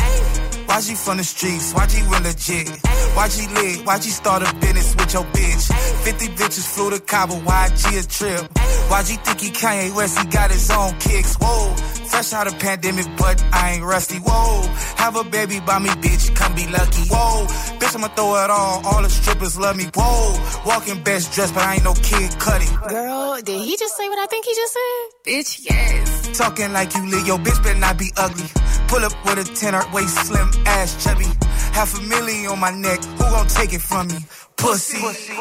it. 0.65 0.71
YG 0.71 0.97
from 1.05 1.17
the 1.19 1.25
streets, 1.25 1.73
YG 1.73 2.11
real 2.11 2.23
legit. 2.23 2.67
YG 3.15 3.55
lit, 3.55 3.87
YG 3.87 4.11
start 4.11 4.43
a 4.43 4.55
business 4.57 4.95
with 4.97 5.12
your 5.12 5.25
bitch. 5.25 6.05
50 6.05 6.27
bitches 6.29 6.67
flew 6.75 6.91
to 6.91 7.01
Cabo, 7.01 7.35
YG 7.35 8.05
a 8.05 8.09
trip. 8.09 8.53
YG 8.89 9.25
think 9.25 9.41
he 9.41 9.51
Kanye 9.51 9.95
West, 9.95 10.19
he 10.19 10.27
got 10.27 10.51
his 10.51 10.71
own 10.71 10.93
kicks. 10.99 11.37
Whoa, 11.41 11.75
fresh 12.11 12.33
out 12.33 12.47
of 12.47 12.59
pandemic, 12.59 13.07
but 13.17 13.43
I 13.53 13.73
ain't 13.73 13.85
rusty. 13.85 14.19
Whoa, 14.19 14.62
have 14.97 15.17
a 15.17 15.25
baby 15.25 15.61
by 15.61 15.79
me, 15.79 15.89
bitch, 15.89 16.35
come 16.35 16.55
be 16.55 16.67
lucky. 16.67 17.03
Whoa, 17.09 17.47
bitch, 17.79 17.95
I'ma 17.95 18.09
throw 18.09 18.45
it 18.45 18.51
all, 18.51 18.87
all 18.87 19.03
the 19.03 19.11
strippers 19.11 19.59
love 19.59 19.77
me. 19.77 19.85
Whoa, 19.95 20.62
walking 20.67 21.03
best 21.03 21.33
dressed, 21.33 21.55
but 21.55 21.62
I 21.62 21.75
ain't 21.75 21.85
no 21.85 21.95
kid 21.95 22.39
cutting. 22.39 22.75
Girl, 22.89 23.41
did 23.43 23.61
he 23.62 23.77
just 23.77 23.97
say 23.97 24.09
what 24.09 24.19
I 24.19 24.27
think 24.27 24.45
he 24.45 24.55
just 24.55 24.73
said? 24.73 25.33
Bitch, 25.33 25.61
yes. 25.65 26.39
Talking 26.39 26.73
like 26.73 26.95
you 26.95 27.09
lit, 27.09 27.27
your 27.27 27.39
bitch 27.39 27.62
better 27.62 27.79
not 27.79 27.97
be 27.99 28.11
ugly. 28.17 28.47
Pull 28.89 29.05
up 29.05 29.12
with 29.25 29.39
a 29.39 29.55
tenor, 29.55 29.83
waist 29.93 30.17
slim, 30.27 30.51
ass 30.67 31.03
chubby. 31.03 31.27
Half 31.73 31.99
a 31.99 32.03
million 32.03 32.51
on 32.53 32.61
my 32.61 32.71
neck, 32.71 33.03
who 33.05 33.19
gon' 33.19 33.47
take 33.49 33.73
it 33.73 33.83
from 33.83 34.09
me? 34.09 34.19
Pussy, 34.57 34.99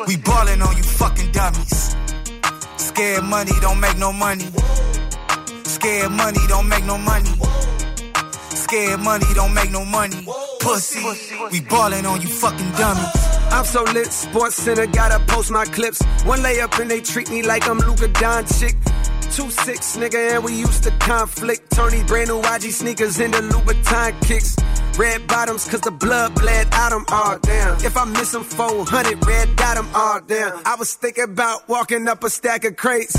we 0.08 0.18
ballin' 0.18 0.62
on 0.62 0.76
you 0.76 0.84
fucking 0.84 1.32
dummies. 1.32 1.96
Scared 2.78 3.24
money 3.24 3.52
don't 3.62 3.80
make 3.80 3.98
no 3.98 4.12
money. 4.14 4.46
Scared 5.64 6.12
money 6.12 6.40
don't 6.48 6.68
make 6.68 6.86
no 6.86 6.98
money. 6.98 7.30
Scared 8.50 9.00
money 9.00 9.26
don't 9.36 9.54
make 9.54 9.72
no 9.72 9.86
money. 9.86 10.28
Pussy, 10.60 11.04
we 11.52 11.62
ballin' 11.62 12.06
on 12.06 12.22
you 12.22 12.28
fucking 12.28 12.72
dummies. 12.72 13.24
I'm 13.52 13.66
so 13.66 13.84
lit, 13.84 14.12
Sports 14.12 14.56
Center, 14.56 14.88
gotta 14.88 15.24
post 15.26 15.52
my 15.52 15.66
clips. 15.66 16.02
One 16.26 16.40
layup 16.40 16.80
and 16.80 16.90
they 16.90 17.02
treat 17.02 17.30
me 17.30 17.44
like 17.44 17.70
I'm 17.70 17.78
Luka 17.78 18.08
Doncic. 18.08 18.76
Two 19.36 19.50
six, 19.50 19.98
nigga, 19.98 20.36
and 20.36 20.44
we 20.44 20.54
used 20.56 20.84
to 20.84 20.92
conflict. 21.00 21.72
Turn 21.72 22.06
brand 22.06 22.30
new 22.30 22.42
YG 22.42 22.72
sneakers 22.72 23.20
into 23.20 23.40
Louboutin 23.40 24.22
kicks. 24.22 24.56
Red 24.98 25.28
bottoms, 25.28 25.68
cause 25.68 25.82
the 25.82 25.92
blood 25.92 26.36
bled 26.36 26.68
out 26.72 26.92
them, 26.92 27.06
all 27.10 27.40
damn. 27.40 27.76
If 27.78 27.98
I 27.98 28.06
miss 28.06 28.32
them 28.32 28.44
400, 28.44 29.26
red 29.26 29.56
dot 29.56 29.76
them, 29.76 29.90
all 29.96 30.22
damn. 30.22 30.62
I 30.66 30.76
was 30.76 30.94
thinking 30.94 31.24
about 31.24 31.68
walking 31.68 32.08
up 32.08 32.24
a 32.24 32.30
stack 32.30 32.64
of 32.64 32.76
crates. 32.76 33.14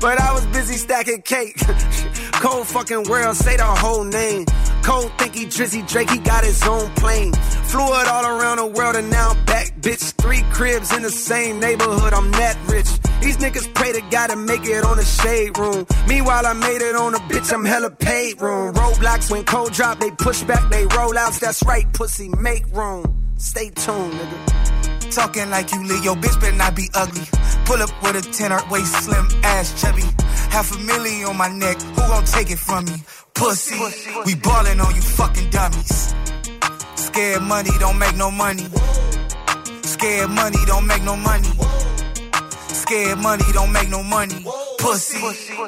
But 0.00 0.20
I 0.20 0.32
was 0.32 0.46
busy 0.46 0.74
stacking 0.74 1.22
cake. 1.22 1.56
Cold 2.34 2.68
fucking 2.68 3.04
world, 3.04 3.36
say 3.36 3.56
the 3.56 3.64
whole 3.64 4.04
name. 4.04 4.46
Cold 4.84 5.10
think 5.16 5.34
he 5.34 5.46
Drizzy 5.46 5.86
Drake, 5.88 6.10
he 6.10 6.18
got 6.18 6.44
his 6.44 6.62
own 6.64 6.90
plane. 6.90 7.32
Flew 7.72 7.86
it 8.00 8.06
all 8.06 8.26
around 8.26 8.58
the 8.58 8.66
world 8.66 8.96
and 8.96 9.08
now 9.08 9.30
I'm 9.30 9.44
back, 9.46 9.72
bitch. 9.80 10.12
Three 10.20 10.42
cribs 10.52 10.94
in 10.94 11.02
the 11.02 11.10
same 11.10 11.58
neighborhood, 11.58 12.12
I'm 12.12 12.30
that 12.32 12.56
rich. 12.68 12.90
These 13.22 13.38
niggas 13.38 13.72
pray 13.72 13.92
to 13.92 14.02
God 14.10 14.26
to 14.26 14.36
make 14.36 14.66
it 14.66 14.84
on 14.84 14.98
the 14.98 15.04
shade 15.04 15.56
room. 15.56 15.86
Meanwhile, 16.06 16.46
I 16.46 16.52
made 16.52 16.82
it 16.82 16.96
on 16.96 17.14
a 17.14 17.18
bitch, 17.18 17.50
I'm 17.50 17.64
hella 17.64 17.90
paid 17.90 18.42
room. 18.42 18.74
Roadblocks 18.74 19.30
when 19.30 19.44
cold 19.44 19.72
drop, 19.72 20.00
they 20.00 20.10
push 20.10 20.42
back, 20.42 20.70
they 20.70 20.84
roll 20.84 21.16
outs. 21.16 21.38
That's 21.38 21.62
right, 21.64 21.90
pussy, 21.94 22.28
make 22.28 22.66
room. 22.74 23.04
Stay 23.38 23.70
tuned, 23.70 24.12
nigga. 24.12 25.10
Talking 25.14 25.48
like 25.48 25.72
you 25.72 25.82
lit, 25.86 26.04
your 26.04 26.16
bitch 26.16 26.38
better 26.40 26.56
not 26.56 26.76
be 26.76 26.90
ugly. 26.92 27.24
Pull 27.64 27.80
up 27.80 27.90
with 28.02 28.16
a 28.16 28.32
tenor, 28.32 28.60
waist 28.70 28.92
slim, 29.04 29.26
ass 29.44 29.80
chubby. 29.80 30.02
Half 30.50 30.76
a 30.76 30.78
million 30.80 31.28
on 31.28 31.36
my 31.38 31.48
neck, 31.48 31.80
who 31.80 32.02
gon' 32.02 32.24
take 32.24 32.50
it 32.50 32.58
from 32.58 32.84
me? 32.84 32.96
Pussy, 33.34 33.76
we 34.24 34.34
ballin' 34.36 34.80
on 34.80 34.94
you 34.94 35.02
fucking 35.02 35.50
dummies. 35.50 36.14
Scared 36.94 37.42
money 37.42 37.70
don't 37.80 37.98
make 37.98 38.16
no 38.16 38.30
money. 38.30 38.64
Scared 39.82 40.30
money 40.30 40.58
don't 40.66 40.86
make 40.86 41.02
no 41.02 41.16
money. 41.16 41.48
Scared 42.68 43.18
money 43.18 43.44
don't 43.52 43.72
make 43.72 43.88
no 43.88 44.02
money. 44.02 44.44
Pussy, 44.84 45.18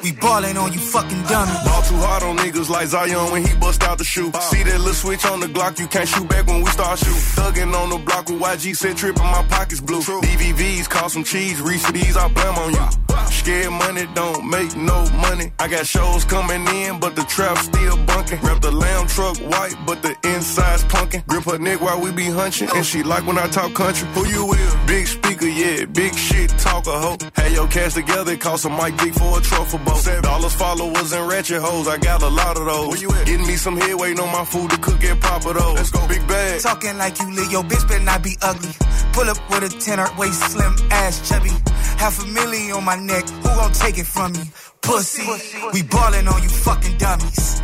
we 0.03 0.11
ballin' 0.11 0.57
on 0.57 0.71
you 0.71 0.79
fucking 0.79 1.23
dummies. 1.23 1.63
Ball 1.65 1.81
too 1.81 1.95
hard 1.95 2.21
on 2.21 2.37
niggas 2.37 2.69
like 2.69 2.85
Zion 2.85 3.31
when 3.31 3.43
he 3.43 3.51
bust 3.55 3.81
out 3.81 3.97
the 3.97 4.03
shoe. 4.03 4.29
Uh. 4.31 4.39
See 4.41 4.61
that 4.61 4.77
little 4.77 4.93
switch 4.93 5.25
on 5.25 5.39
the 5.39 5.47
Glock, 5.47 5.79
you 5.79 5.87
can't 5.87 6.07
shoot 6.07 6.29
back 6.29 6.45
when 6.45 6.61
we 6.61 6.69
start 6.69 6.99
shooting. 6.99 7.15
Thuggin' 7.15 7.73
on 7.73 7.89
the 7.89 7.97
block 7.97 8.29
with 8.29 8.39
YG 8.39 8.75
said 8.75 8.95
trippin', 8.95 9.23
my 9.23 9.43
pockets 9.49 9.81
blue. 9.81 10.01
DVVs 10.01 10.87
cost 10.87 11.15
some 11.15 11.23
cheese, 11.23 11.59
reach 11.61 11.81
for 11.81 11.93
these, 11.93 12.15
I 12.15 12.27
blame 12.27 12.55
on 12.59 12.73
you. 12.73 13.07
Scared 13.31 13.71
money 13.71 14.07
don't 14.13 14.47
make 14.49 14.75
no 14.75 15.09
money. 15.11 15.51
I 15.57 15.67
got 15.67 15.87
shows 15.87 16.23
coming 16.23 16.67
in, 16.67 16.99
but 16.99 17.15
the 17.15 17.23
trap 17.23 17.57
still 17.57 17.97
bunkin'. 18.05 18.39
Wrap 18.41 18.61
the 18.61 18.71
lamb 18.71 19.07
truck 19.07 19.37
white, 19.37 19.75
but 19.85 20.01
the 20.03 20.15
inside's 20.23 20.83
punkin'. 20.83 21.23
Grip 21.27 21.43
her 21.45 21.57
neck 21.57 21.81
while 21.81 21.99
we 21.99 22.11
be 22.11 22.25
hunching, 22.25 22.69
and 22.75 22.85
she 22.85 23.03
like 23.03 23.25
when 23.25 23.37
I 23.37 23.47
talk 23.47 23.73
country. 23.73 24.07
Who 24.09 24.27
you 24.27 24.45
with? 24.45 24.77
Big 24.85 25.07
speaker, 25.07 25.47
yeah, 25.47 25.85
big 25.85 26.13
shit, 26.15 26.49
talker 26.59 26.91
hoe. 26.91 27.17
Had 27.33 27.51
your 27.53 27.67
cash 27.67 27.95
together, 27.95 28.33
it 28.33 28.43
some 28.43 28.73
a 28.73 28.83
mic 28.83 28.97
big 29.07 29.19
for 29.19 29.39
a 29.39 29.41
truffle 29.41 29.79
boat. 29.79 30.23
Dollars, 30.23 30.53
followers, 30.53 31.11
and 31.11 31.27
ratchet 31.27 31.61
hoes, 31.61 31.87
I 31.87 31.97
got 31.97 32.21
a 32.21 32.27
lot 32.27 32.57
of 32.57 32.65
those. 32.65 32.87
Where 32.87 32.97
you 32.97 33.11
at? 33.11 33.25
Getting 33.25 33.47
me 33.47 33.55
some 33.55 33.77
head, 33.77 33.95
waiting 33.95 34.19
on 34.19 34.31
my 34.31 34.45
food 34.45 34.69
to 34.71 34.77
cook 34.77 35.03
at 35.03 35.19
Papa 35.21 35.53
though. 35.53 35.73
Let's 35.73 35.91
go, 35.91 36.07
big 36.07 36.27
bag. 36.27 36.61
Talking 36.61 36.97
like 36.97 37.19
you 37.19 37.31
lit, 37.33 37.51
your 37.51 37.63
bitch 37.63 37.87
better 37.87 38.03
not 38.03 38.23
be 38.23 38.35
ugly. 38.41 38.73
Pull 39.13 39.29
up 39.29 39.37
with 39.49 39.63
a 39.63 39.79
tenor, 39.79 40.07
waist 40.17 40.41
slim, 40.51 40.75
ass 40.91 41.27
chubby. 41.27 41.51
Half 41.97 42.23
a 42.23 42.27
million 42.27 42.77
on 42.77 42.83
my 42.83 42.95
neck, 42.95 43.27
who 43.29 43.49
gon' 43.49 43.73
take 43.73 43.97
it 43.97 44.07
from 44.07 44.31
me? 44.33 44.43
Pussy, 44.81 45.25
we 45.73 45.83
ballin' 45.83 46.27
on 46.27 46.43
you 46.43 46.49
fucking 46.49 46.97
dummies. 46.97 47.61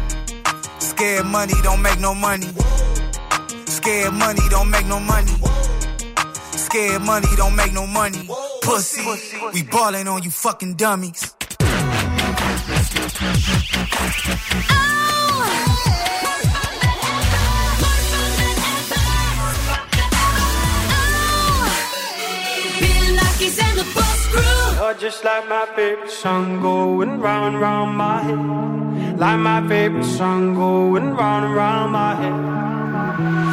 Scared 0.80 1.26
money 1.26 1.54
don't 1.64 1.82
make 1.82 2.00
no 2.00 2.14
money. 2.14 2.48
Scared 3.66 4.14
money 4.14 4.42
don't 4.50 4.70
make 4.70 4.86
no 4.88 5.00
money. 5.00 5.32
Scared 6.74 7.04
money 7.04 7.28
don't 7.38 7.56
make 7.56 7.72
no 7.72 7.86
money. 7.86 8.28
Pussy, 8.64 9.06
we 9.54 9.62
ballin' 9.62 10.08
on 10.08 10.24
you 10.24 10.32
fucking 10.32 10.74
dummies. 10.74 11.36
Bill 11.60 11.70
Nucky's 23.20 23.60
and 23.60 23.78
the 23.78 23.86
Boss 23.94 24.26
Crew. 24.32 24.76
You're 24.82 24.96
just 24.96 25.24
like 25.24 25.48
my 25.48 25.68
favorite 25.76 26.10
song 26.10 26.60
going 26.60 27.20
round 27.20 27.54
and 27.54 27.62
round 27.62 27.96
my 27.96 28.20
head. 28.20 29.20
Like 29.20 29.40
my 29.40 29.68
favorite 29.68 30.06
song 30.06 30.56
going 30.56 31.14
round 31.14 31.46
and 31.46 31.54
round 31.54 31.92
my 31.92 32.16
head. 32.16 33.53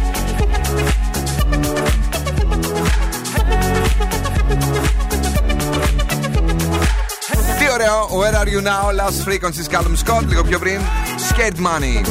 ωραίο, 7.81 8.07
Where 8.21 8.35
are 8.41 8.47
you 8.47 8.61
now, 8.61 8.85
Last 8.99 9.27
Frequencies, 9.27 9.75
Callum 9.75 9.95
Scott, 10.05 10.27
λίγο 10.27 10.43
πιο 10.43 10.59
πριν, 10.59 10.79
Skate 11.29 11.57
Money. 11.57 12.07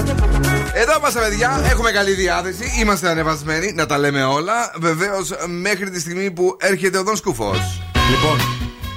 Εδώ 0.74 0.96
είμαστε, 0.98 1.20
παιδιά, 1.20 1.60
έχουμε 1.70 1.90
καλή 1.90 2.12
διάθεση, 2.12 2.72
είμαστε 2.80 3.08
ανεβασμένοι, 3.08 3.72
να 3.72 3.86
τα 3.86 3.98
λέμε 3.98 4.24
όλα. 4.24 4.72
Βεβαίως, 4.78 5.30
μέχρι 5.46 5.90
τη 5.90 6.00
στιγμή 6.00 6.30
που 6.30 6.56
έρχεται 6.60 6.98
ο 6.98 7.02
Δον 7.02 7.16
Σκούφος. 7.16 7.82
Λοιπόν, 8.10 8.38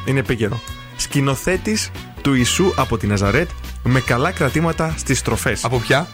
είναι 0.06 0.20
επίκαιρο. 0.20 0.60
Σκηνοθέτης 0.96 1.92
του 2.22 2.34
Ιησού 2.34 2.74
από 2.76 2.98
τη 2.98 3.08
Ναζαρέτ 3.08 3.50
με 3.84 4.00
καλά 4.00 4.32
κρατήματα 4.32 4.94
στις 4.98 5.20
στροφές. 5.20 5.64
Από 5.64 5.78
ποια; 5.80 6.08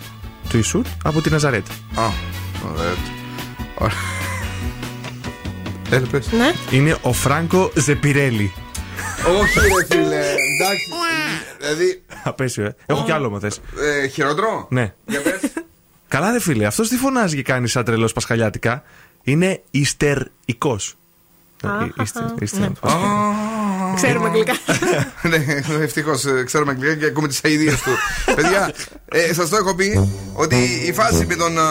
Του 0.49 0.55
Ιησού 0.55 0.82
από 1.03 1.22
τη 1.22 1.30
Ναζαρέτ. 1.30 1.66
Α, 1.95 2.03
ωραία. 2.72 2.95
Ωραία. 3.76 3.97
Έλα, 5.89 6.07
πες. 6.12 6.32
Ναι. 6.32 6.51
Είναι 6.78 6.97
ο 7.01 7.14
Φράγκο 7.14 7.72
Ζεπιρέλη. 7.76 8.53
Όχι, 9.28 9.59
ρε 9.59 9.86
φίλε, 9.89 10.15
εντάξει. 10.15 10.86
Δηλαδή, 11.59 12.03
Απέσιο, 12.24 12.65
ε. 12.65 12.76
Έχω 12.86 13.03
κι 13.03 13.11
άλλο, 13.11 13.30
μα 13.30 13.39
θες. 13.39 13.61
ε, 14.03 14.07
χειρότερο; 14.07 14.67
Ναι. 14.70 14.93
Για 15.05 15.22
πες. 15.22 15.39
Καλά, 16.07 16.32
ρε 16.32 16.39
φίλε, 16.39 16.65
αυτός 16.65 16.89
τι 16.89 16.95
φωνάζει 16.95 17.36
και 17.36 17.41
κάνει 17.41 17.67
σαν 17.67 17.84
τρελός 17.84 18.13
πασχαλιάτικα. 18.13 18.84
Είναι 19.24 19.61
ιστερικό. 19.72 20.78
Ξέρουμε 23.95 24.26
αγγλικά. 24.28 24.53
ναι, 25.30 25.45
ευτυχώς 25.84 26.26
ξέρουμε 26.45 26.72
αγγλικά 26.72 26.95
και 26.95 27.05
ακούμε 27.05 27.28
τις 27.28 27.41
αειδίε 27.43 27.72
του. 27.72 27.91
Παιδιά, 28.36 28.74
ε, 29.05 29.34
σας 29.34 29.49
το 29.49 29.55
έχω 29.55 29.76
πει 29.76 30.10
ότι 30.34 30.55
η 30.86 30.93
φάση 30.93 31.26
με 31.26 31.36
τον 31.36 31.57
ε, 31.57 31.62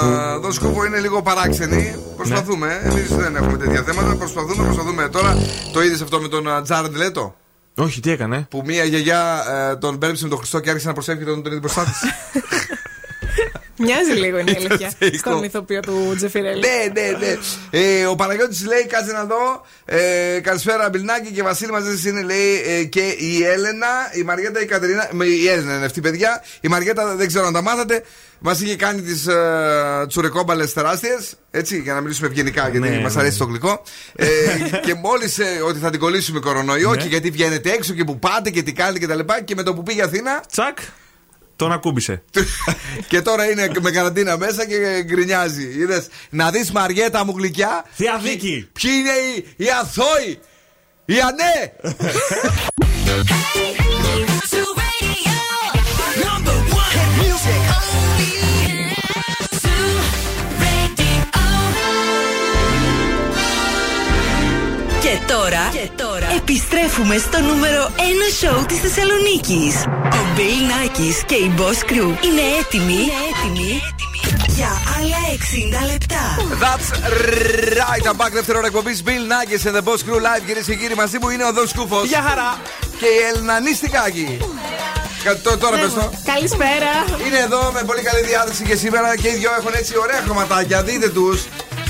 Δον 0.41 0.53
Σκούφο 0.53 0.84
είναι 0.84 1.01
λίγο 1.01 1.22
παράξενη. 1.22 1.95
Προσπαθούμε. 2.16 2.80
Εμείς 2.84 3.16
δεν 3.16 3.36
έχουμε 3.36 3.57
τέτοια 3.57 3.82
θέματα. 3.82 4.16
Προσπαθούμε, 4.16 4.64
προσπαθούμε. 4.64 5.09
Τώρα 5.09 5.36
το 5.72 5.82
είδες 5.82 6.01
αυτό 6.01 6.20
με 6.20 6.28
τον 6.28 6.47
ε, 6.47 6.62
Τζάραντ 6.62 6.97
Λέτο; 6.97 7.34
Όχι, 7.74 8.01
τι 8.01 8.11
έκανε; 8.11 8.47
Που 8.51 8.62
μία 8.66 8.84
γιαγιά 8.84 9.45
ε, 9.70 9.76
τον 9.76 9.99
πέρεψε 9.99 10.22
με 10.22 10.28
τον 10.28 10.39
Χριστό 10.39 10.61
και 10.61 10.68
άρχισε 10.68 10.89
να 10.89 10.95
προσεύχει 10.95 11.24
τον, 11.24 11.43
τον 11.43 11.53
είδε 11.53 11.61
μπροστά 11.61 11.84
της. 11.84 12.01
Μοιάζει 13.79 14.12
λίγο 14.24 14.39
είναι 14.39 14.51
η 14.51 14.57
αλήθεια. 14.57 14.93
θεϊκό. 14.99 15.16
Στον 15.18 15.43
ηθοποιό 15.43 15.81
του 15.81 16.12
Τζεφιρέλη. 16.16 16.61
ναι, 16.61 17.01
ναι, 17.01 17.16
ναι. 17.18 17.37
Ε, 17.70 18.07
ο 18.07 18.14
Παναγιώτης 18.14 18.66
λέει, 18.66 18.87
κάτσε 18.87 19.12
να 19.12 19.24
δω. 19.24 19.66
Ε, 19.85 20.41
καλησπέρα, 20.41 20.89
Μπιλνάκη 20.89 21.31
και 21.33 21.43
Βασίλη 21.43 21.70
μαζί 21.70 21.91
σας 21.91 22.05
είναι, 22.05 22.22
λέει, 22.22 22.62
ε, 22.66 22.85
και 22.85 23.01
η 23.18 23.45
Έλενα, 23.45 23.87
η 24.12 24.22
Μαριέτα, 24.22 24.61
η 24.62 24.66
Κατερίνα. 24.66 25.09
με- 25.12 25.24
Η 25.24 25.49
Έλενα 25.49 25.76
είναι 25.76 25.85
αυτή, 25.85 26.01
παιδιά. 26.01 26.43
Η 26.61 26.68
Μαριέτα 26.68 27.14
δεν 27.16 27.26
ξέρω 27.26 27.47
αν 27.47 27.53
τα 27.53 27.62
μάθατε. 27.62 28.03
Μας 28.41 28.61
είχε 28.61 28.76
κάνει 28.76 29.03
τις 29.03 29.26
ε, 29.26 29.35
τσουρεκόμπαλες 30.09 30.72
τεράστιες. 30.72 31.35
Έτσι, 31.51 31.79
για 31.79 31.95
να 31.95 32.01
μιλήσουμε 32.01 32.26
ευγενικά, 32.29 32.68
γιατί 32.68 32.89
Ναι, 32.89 33.01
μας 33.01 33.14
ναι. 33.14 33.20
αρέσει 33.20 33.39
το 33.39 33.45
γλυκό. 33.45 33.83
Ε, 34.16 34.26
και 34.87 34.95
μόλις 34.95 35.39
ότι 35.68 35.79
θα 35.79 35.91
την 35.91 36.01
κολλήσουμε 36.01 36.41
κορονοϊό 36.41 36.91
Ναι. 36.91 36.97
και 36.97 37.07
γιατί 37.09 37.31
βγαίνετε 37.31 37.70
έξω 37.70 37.93
και 37.93 38.05
που 38.05 38.18
πάτε 38.18 38.51
και 38.51 38.62
τι 38.62 38.72
κάνετε 38.72 39.07
κτλ. 39.07 39.18
Και, 39.18 39.43
και 39.45 39.55
με 39.55 39.62
το 39.62 39.74
που 39.74 39.83
πήγε 39.83 40.03
Αθήνα. 40.03 40.43
Τσακ, 40.51 40.79
τον 41.59 41.72
ακούμπησε. 41.72 42.22
και 43.09 43.22
τώρα 43.22 43.50
είναι 43.50 43.70
με 43.80 43.90
καραντίνα 43.90 44.38
μέσα 44.38 44.66
και 44.66 45.02
γκρινιάζει. 45.02 45.62
Είδε 45.62 46.06
να 46.30 46.50
δει 46.50 46.68
Μαριέτα 46.72 47.24
μου 47.24 47.34
γλυκιά. 47.36 47.84
Θεία 47.94 48.18
δίκη. 48.22 48.68
Ποιοι 48.72 48.90
είναι 48.94 49.11
οι, 49.11 49.46
οι 49.56 49.66
αθώοι, 49.80 50.38
οι 51.04 51.14
ανέ. 51.20 51.72
Και 57.48 57.78
τώρα, 65.29 65.62
και 65.72 65.89
τώρα 66.03 66.26
επιστρέφουμε 66.37 67.16
στο 67.18 67.39
νούμερο 67.41 67.91
1 67.97 68.01
σοου 68.41 68.64
της 68.68 68.79
Θεσσαλονίκης. 68.85 69.74
Ο 70.18 70.22
Μπέιλ 70.35 70.62
Νάκης 70.72 71.22
και 71.26 71.35
η 71.35 71.53
Boss 71.59 71.81
Crew 71.91 72.09
είναι 72.26 72.45
έτοιμοι, 72.61 72.93
είναι 72.93 73.18
έτοιμοι 73.31 73.70
για 74.57 74.70
άλλα 74.99 75.20
60 75.33 75.81
λεπτά. 75.93 76.24
That's 76.64 76.89
right, 77.81 78.05
I'm 78.11 78.16
back. 78.22 78.33
Δεύτερη 78.33 78.59
ώρα 78.59 78.66
εκπομπής 78.66 79.03
Bill 79.07 79.24
Nuggets 79.33 79.64
and 79.68 79.74
the 79.79 79.83
Boss 79.89 80.01
Crew 80.07 80.18
Live. 80.26 80.43
Κυρίες 80.47 80.64
και 80.66 80.74
κύριοι, 80.74 80.95
μαζί 80.95 81.18
μου 81.20 81.29
είναι 81.29 81.45
ο 81.45 81.53
Δον 81.53 81.68
Σκούφος. 81.68 82.07
Γεια 82.09 82.22
χαρά. 82.29 82.61
Και 83.01 83.07
η 83.07 83.18
Ελνανή 83.35 83.74
Στικάκη. 83.74 84.39
Κα- 85.24 85.37
τω- 85.39 85.57
Τώρα 85.59 85.76
πες 85.79 85.93
το. 85.95 86.11
Καλησπέρα. 86.24 86.91
Είναι 87.26 87.39
εδώ 87.39 87.70
με 87.74 87.83
πολύ 87.87 88.03
καλή 88.03 88.22
διάθεση 88.26 88.62
και 88.64 88.76
σήμερα 88.76 89.16
και 89.16 89.29
οι 89.29 89.35
δυο 89.35 89.51
έχουν 89.59 89.72
έτσι 89.74 89.93
ωραία 89.99 90.20
χρωματάκια. 90.24 90.83
Δείτε 90.83 91.09
τους. 91.09 91.45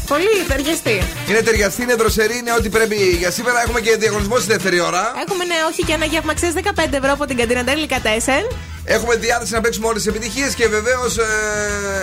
Πολύ 0.09 0.45
ταιριαστή. 0.49 1.03
Είναι 1.29 1.41
ταιριαστή, 1.41 1.83
είναι 1.83 1.95
δροσερή, 1.95 2.37
είναι 2.37 2.53
ό,τι 2.59 2.69
πρέπει 2.69 2.97
για 2.97 3.31
σήμερα. 3.31 3.63
Έχουμε 3.63 3.81
και 3.81 3.97
διαγωνισμό 3.97 4.39
στη 4.39 4.47
δεύτερη 4.53 4.81
ώρα. 4.81 5.13
Έχουμε 5.27 5.45
ναι, 5.45 5.55
όχι 5.71 5.85
και 5.85 5.93
ένα 5.93 6.05
γεύμα 6.05 6.35
ξέρεις 6.35 6.55
15 6.65 6.93
ευρώ 6.93 7.13
από 7.13 7.25
την 7.27 7.37
καντίνα 7.37 7.65
Τέλικα 7.65 8.01
Τέσεν. 8.01 8.43
Έχουμε 8.85 9.15
διάθεση 9.15 9.53
να 9.53 9.61
παίξουμε 9.61 9.87
όλες 9.87 10.03
τις 10.03 10.15
επιτυχίες 10.15 10.55
και 10.55 10.69
βεβαίως 10.69 11.17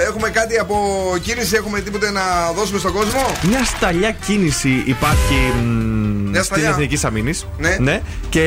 έχουμε 0.08 0.30
κάτι 0.30 0.58
από 0.60 0.76
κίνηση. 1.22 1.56
Έχουμε 1.56 1.82
τίποτε 1.82 2.12
να 2.12 2.52
δώσουμε 2.56 2.80
στον 2.80 2.94
κόσμο. 2.94 3.32
Μια 3.42 3.64
σταλιά 3.66 4.12
κίνηση 4.12 4.84
υπάρχει 4.86 5.34
μ, 5.34 6.05
στην 6.44 6.56
σταλιά. 6.56 6.70
Εθνική 6.70 7.06
Αμήνη. 7.06 7.34
Ναι. 7.80 8.02
Και 8.30 8.42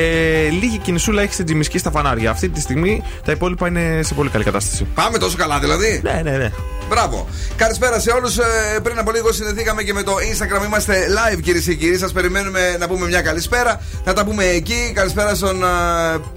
λίγη 0.61 0.77
κινησούλα 0.77 1.21
έχει 1.21 1.33
στην 1.33 1.45
Τζιμισκή 1.45 1.77
στα 1.77 1.91
φανάρια. 1.91 2.31
Αυτή 2.31 2.49
τη 2.49 2.61
στιγμή 2.61 3.03
τα 3.25 3.31
υπόλοιπα 3.31 3.67
είναι 3.67 3.99
σε 4.03 4.13
πολύ 4.13 4.29
καλή 4.29 4.43
κατάσταση. 4.43 4.87
Πάμε 4.95 5.17
τόσο 5.17 5.37
καλά 5.37 5.59
δηλαδή. 5.59 6.01
Ναι, 6.03 6.21
ναι, 6.23 6.37
ναι. 6.37 6.51
Μπράβο. 6.89 7.27
Καλησπέρα 7.55 7.99
σε 7.99 8.11
όλους. 8.11 8.37
Πριν 8.83 8.99
από 8.99 9.11
λίγο 9.11 9.31
συνδεθήκαμε 9.31 9.83
και 9.83 9.93
με 9.93 10.03
το 10.03 10.15
Instagram. 10.15 10.65
Είμαστε 10.65 11.05
live 11.09 11.39
κυρίες 11.41 11.63
και 11.63 11.73
κύριοι. 11.75 11.97
Σας 11.97 12.11
περιμένουμε 12.11 12.75
να 12.79 12.87
πούμε 12.87 13.07
μια 13.07 13.21
καλησπέρα. 13.21 13.81
Να 14.05 14.13
τα 14.13 14.25
πούμε 14.25 14.43
εκεί. 14.45 14.91
Καλησπέρα 14.93 15.35
στον 15.35 15.63
ε, 15.63 15.67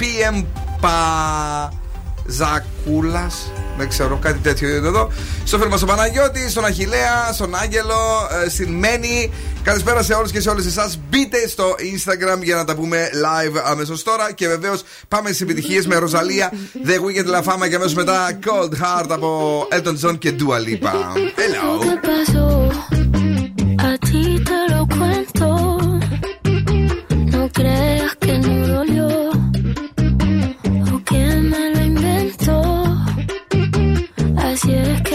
PM 0.01 0.45
Παζακούλα. 2.27 3.31
Δεν 3.77 3.89
ξέρω, 3.89 4.17
κάτι 4.17 4.39
τέτοιο 4.39 4.69
είναι 4.69 4.87
εδώ. 4.87 5.13
Στο 5.45 5.59
φίλο 5.59 5.71
μας 5.71 5.79
τον 5.79 5.89
Παναγιώτης, 5.89 6.51
στον 6.51 6.65
Αχηλέα, 6.65 7.33
στον 7.33 7.55
Άγγελο, 7.55 8.29
ε, 8.45 8.49
στην 8.49 8.73
Μένη. 8.73 9.33
Καλησπέρα 9.63 10.03
σε 10.03 10.15
όλους 10.15 10.31
και 10.31 10.41
σε 10.41 10.51
όλες 10.51 10.67
εσάς. 10.67 10.99
Μπείτε 11.09 11.49
στο 11.49 11.75
Instagram 11.79 12.43
για 12.43 12.57
να 12.57 12.65
τα 12.65 12.75
πούμε 12.75 13.09
live 13.13 13.61
αμέσως 13.65 14.03
τώρα. 14.03 14.33
Και 14.33 14.49
βεβαίως 14.49 14.83
πάμε 15.09 15.29
στις 15.29 15.41
επιτυχίες 15.41 15.87
με 15.87 15.97
Ροζαλία, 15.97 16.53
The 16.87 16.91
Weekend 16.91 17.31
La 17.35 17.53
Fama 17.53 17.69
και 17.69 17.75
αμέσως 17.75 17.95
μετά 17.95 18.39
Cold 18.45 18.73
Heart 18.73 19.09
από 19.09 19.69
Elton 19.73 20.09
John 20.09 20.19
και 20.19 20.35
Dua 20.39 20.57
Lipa. 20.57 20.93
Hello. 21.37 23.02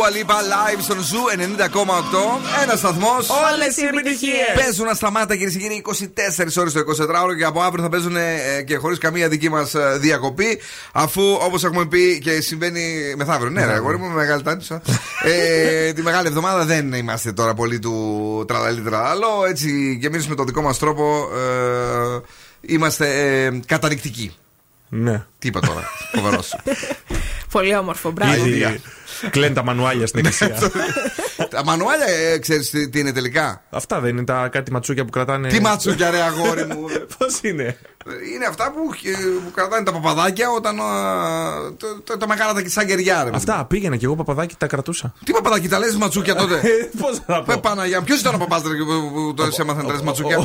Dua 0.00 0.10
Lipa 0.10 0.38
live 0.54 0.80
στον 0.82 0.98
Zoo 0.98 1.38
90,8. 1.38 1.42
Ένας 2.62 2.78
σταθμός. 2.78 3.28
Όλες 3.28 3.76
οι 3.76 3.84
επιτυχίες. 3.84 4.64
Παίζουν 4.64 4.88
ασταμάτα 4.88 5.36
κυρίε 5.36 5.52
και 5.52 5.58
κύριοι 5.58 5.82
24 5.86 6.56
ώρες 6.56 6.72
το 6.72 6.80
24ωρο 6.80 7.36
και 7.38 7.44
από 7.44 7.60
αύριο 7.60 7.82
θα 7.82 7.88
παίζουν 7.88 8.16
ε, 8.16 8.62
και 8.66 8.76
χωρίς 8.76 8.98
καμία 8.98 9.28
δική 9.28 9.48
μας 9.48 9.74
διακοπή. 9.98 10.60
Αφού 10.92 11.22
όπως 11.40 11.64
έχουμε 11.64 11.86
πει 11.86 12.18
και 12.18 12.40
συμβαίνει 12.40 13.14
μεθαύριο. 13.16 13.50
Ναι, 13.50 13.64
ρε, 13.64 13.72
αγόρι 13.72 13.98
μου, 13.98 14.08
μεγάλη 14.08 14.42
τάνησα. 14.42 14.82
ε, 15.22 15.92
τη 15.94 16.02
μεγάλη 16.02 16.26
εβδομάδα 16.26 16.64
δεν 16.64 16.92
είμαστε 16.92 17.32
τώρα 17.32 17.54
πολύ 17.54 17.78
του 17.78 18.44
τραλαλή 18.48 18.80
τραλαλό. 18.80 19.44
Έτσι 19.48 19.98
και 20.00 20.06
εμείς 20.06 20.28
με 20.28 20.34
το 20.34 20.44
δικό 20.44 20.62
μας 20.62 20.78
τρόπο 20.78 21.28
ε, 21.34 22.20
είμαστε 22.60 23.06
ε, 23.44 23.60
καταρρικτικοί. 23.66 24.34
Ναι. 24.88 25.24
Τι 25.38 25.48
είπα 25.48 25.60
τώρα, 25.60 25.90
φοβερός. 26.12 26.56
Πολύ 27.52 27.76
όμορφο, 27.76 28.10
μπράβο. 28.10 28.44
Ήδη 29.22 29.30
κλαίνουν 29.30 29.54
τα 29.54 29.62
μανουάλια 29.64 30.06
στην 30.06 30.18
εκκλησία. 30.26 30.70
Τα 31.50 31.64
μανουάλια, 31.64 32.06
ε, 32.06 32.38
ξέρεις 32.38 32.70
τι, 32.70 32.88
τι 32.88 32.98
είναι 32.98 33.12
τελικά; 33.12 33.62
Αυτά 33.70 34.00
δεν 34.00 34.10
είναι 34.16 34.24
τα 34.24 34.48
κάτι 34.52 34.72
ματσούκια 34.72 35.04
που 35.04 35.10
κρατάνε. 35.10 35.48
Τι 35.48 35.60
ματσούκια, 35.60 36.10
ρε 36.10 36.20
αγόρι 36.20 36.64
μου; 36.64 36.84
Πώς 37.18 37.38
είναι; 37.42 37.78
Είναι 38.34 38.46
αυτά 38.48 38.70
που, 38.70 38.78
ε, 39.08 39.24
που 39.44 39.50
κρατάνε 39.54 39.84
τα 39.84 39.92
παπαδάκια 39.92 40.50
όταν. 40.50 40.78
ε, 40.78 40.80
το- 41.76 42.00
το- 42.04 42.16
Τα 42.16 42.26
μεγάλα 42.26 42.52
τα 42.54 42.62
σαν 42.66 42.86
κεριά, 42.86 43.24
ρε. 43.24 43.30
Αυτά 43.34 43.64
πήγαινα 43.64 43.96
και 43.96 44.04
εγώ 44.04 44.16
παπαδάκι 44.16 44.54
τα 44.58 44.66
κρατούσα. 44.66 45.12
Τι 45.24 45.32
παπαδάκι, 45.32 45.68
τα 45.68 45.78
λες 45.78 45.96
ματσούκια 45.96 46.34
τότε; 46.34 46.60
Πώς 47.00 47.20
θα 47.26 47.42
Πε 47.42 47.56
Παναγιά, 47.56 48.02
ποιος 48.02 48.20
ήταν 48.20 48.34
ο 48.34 48.38
παπάς 48.38 48.62
που, 48.62 48.68
που 49.12 49.34
το 49.36 49.48
έμαθαν 49.60 49.86
τα 49.86 49.92
λες 49.92 50.02
ματσούκια; 50.02 50.36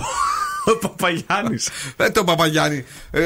Ο 0.71 0.77
Παπαγιάννης. 0.77 1.69
Δεν 1.97 2.13
το 2.13 2.23
Παπαγιάννη. 2.23 2.85
Ε, 3.11 3.21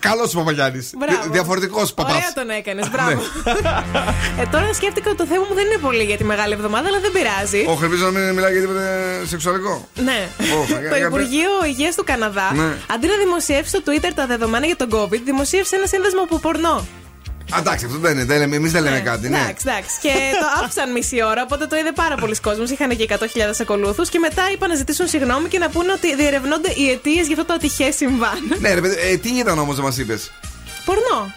Καλός 0.00 0.34
ο 0.34 0.38
Παπαγιάννης. 0.38 0.90
Μπράβο. 0.98 1.30
Διαφορετικός 1.30 1.94
παπάς. 1.94 2.12
Ωραία 2.14 2.32
τον 2.34 2.50
έκανες, 2.50 2.90
μπράβο. 2.90 3.20
ε, 4.40 4.46
τώρα 4.50 4.72
σκέφτηκα 4.72 5.08
ότι 5.10 5.18
το 5.18 5.26
θέμα 5.26 5.44
μου 5.48 5.54
δεν 5.54 5.66
είναι 5.66 5.78
πολύ 5.78 6.02
για 6.04 6.16
τη 6.16 6.24
μεγάλη 6.24 6.52
εβδομάδα, 6.52 6.88
αλλά 6.88 7.00
δεν 7.00 7.12
πειράζει. 7.12 7.64
Όχι, 7.68 7.82
ελπίζω 7.84 8.04
να 8.04 8.10
μην 8.18 8.34
μιλάει 8.34 8.52
για 8.52 8.60
τίποτα 8.60 8.84
σεξουαλικό. 9.26 9.88
Ναι. 9.94 10.28
Ω, 10.40 10.64
για- 10.66 10.90
το 10.90 10.96
για- 10.96 11.06
Υπουργείο 11.06 11.50
Υγείας 11.66 11.94
του 11.94 12.04
Καναδά, 12.04 12.52
Ναι. 12.54 12.76
αντί 12.94 13.06
να 13.06 13.16
δημοσιεύσει 13.24 13.68
στο 13.68 13.80
Twitter 13.86 14.10
τα 14.14 14.26
δεδομένα 14.26 14.66
για 14.66 14.76
τον 14.76 14.88
COVID, 14.92 15.20
δημοσίευσε 15.24 15.76
ένα 15.76 15.86
σύνδεσμο 15.86 16.22
από 16.22 16.38
πορνό. 16.38 16.86
Α, 17.54 17.58
Εντάξει, 17.58 17.84
αυτό 17.84 17.98
δεν 17.98 18.18
είναι. 18.18 18.56
Εμείς 18.56 18.72
δεν 18.72 18.82
λέμε 18.82 19.00
κάτι, 19.00 19.28
ναι. 19.28 19.36
Εντάξει, 19.36 19.64
εντάξει. 19.68 19.98
Και 20.00 20.12
το 20.40 20.46
άφησαν 20.64 20.92
μισή 20.92 21.22
ώρα, 21.22 21.42
οπότε 21.42 21.66
το 21.66 21.76
είδε 21.76 21.92
πάρα 21.92 22.14
πολλοί 22.14 22.36
κόσμος. 22.40 22.70
Είχαν 22.70 22.96
και 22.96 23.06
100.000 23.08 23.16
ακολούθου. 23.60 24.02
Και 24.02 24.18
μετά 24.18 24.50
είπαν 24.52 24.68
να 24.68 24.74
ζητήσουν 24.74 25.06
συγγνώμη 25.08 25.48
και 25.48 25.58
να 25.58 25.68
πούνε 25.68 25.92
ότι 25.92 26.16
διερευνώνται 26.16 26.72
οι 26.76 26.90
αιτίες 26.90 27.26
για 27.26 27.34
αυτό 27.36 27.44
το 27.46 27.52
ατυχές 27.52 27.94
συμβάν. 27.96 28.38
Ναι, 28.60 28.74
ρε 28.74 28.80
παιδί, 28.80 28.96
ε, 29.12 29.16
τι 29.16 29.28
ήταν 29.28 29.58
όμως, 29.58 29.74
δεν 29.74 29.84
μας 29.84 29.98
είπες; 29.98 30.32
Πορνό. 30.84 31.34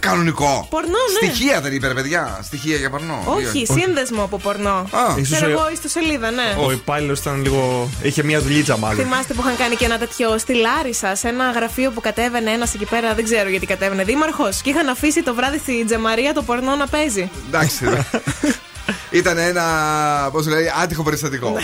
Κανονικό. 0.00 0.66
Πορνό, 0.70 0.88
ναι. 1.22 1.28
Στοιχεία 1.28 1.60
δεν 1.60 1.72
είπε, 1.72 1.86
ρε 1.86 1.94
παιδιά. 1.94 2.40
Στοιχεία 2.42 2.76
για 2.76 2.90
παρνό. 2.90 3.22
Όχι, 3.26 3.66
σύνδεσμο 3.80 4.22
από 4.22 4.38
πορνό. 4.38 4.70
Α. 4.70 5.14
Ίσως 5.18 5.36
Ξέρω 5.36 5.50
ο- 5.50 5.52
εγώ, 5.60 5.70
ιστοσελίδα, 5.72 6.30
ναι. 6.30 6.54
Ο 6.66 6.70
υπάλληλος 6.72 7.18
ήταν 7.18 7.42
λίγο. 7.42 7.88
είχε 8.02 8.22
μια 8.22 8.40
δουλίτσα 8.40 8.76
μάλλον. 8.76 9.04
Θυμάστε 9.04 9.34
που 9.34 9.40
είχαν 9.44 9.56
κάνει 9.56 9.74
και 9.76 9.84
ένα 9.84 9.98
τέτοιο 9.98 10.38
στη 10.38 10.54
Λάρισα, 10.54 11.14
σε 11.14 11.28
ένα 11.28 11.50
γραφείο 11.50 11.90
που 11.90 12.00
κατέβαινε 12.00 12.50
ένας 12.50 12.74
εκεί 12.74 12.84
πέρα, 12.84 13.14
δεν 13.14 13.24
ξέρω 13.24 13.48
γιατί 13.48 13.66
κατέβαινε 13.66 14.04
δήμαρχος. 14.04 14.60
Και 14.62 14.70
είχαν 14.70 14.88
αφήσει 14.88 15.22
το 15.22 15.34
βράδυ 15.34 15.58
στη 15.58 15.84
Τζεμαρία 15.84 16.32
το 16.34 16.42
πορνό 16.42 16.74
να 16.76 16.86
παίζει. 16.86 17.30
Εντάξει. 17.48 17.84
ρε. 17.88 18.04
Ήταν 19.10 19.38
ένα, 19.38 19.64
πώς 20.32 20.46
λέει, 20.46 20.72
άτυχο 20.82 21.02
περιστατικό. 21.02 21.50
Ναι. 21.50 21.60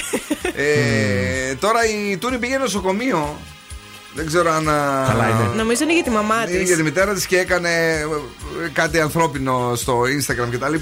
ε, 0.63 1.55
τώρα 1.55 1.81
η 1.85 2.17
Τούνη 2.17 2.39
πήγε 2.39 2.59
νοσοκομείο. 2.59 3.37
Δεν 4.15 4.27
ξέρω 4.27 4.53
αν. 4.53 4.69
α, 4.69 5.05
Καλά 5.09 5.29
είναι. 5.29 5.55
Νομίζω 5.57 5.83
είναι 5.83 5.95
για 5.95 6.03
τη 6.03 6.11
μαμά 6.11 6.35
είναι 6.49 6.59
της. 6.59 6.67
για 6.69 6.77
τη 6.77 6.83
μητέρα 6.83 7.15
της 7.15 7.27
και 7.27 7.39
έκανε 7.39 7.69
ε, 8.65 8.69
κάτι 8.73 9.01
ανθρώπινο 9.01 9.73
στο 9.77 10.01
Instagram 10.03 10.49
κτλ. 10.51 10.75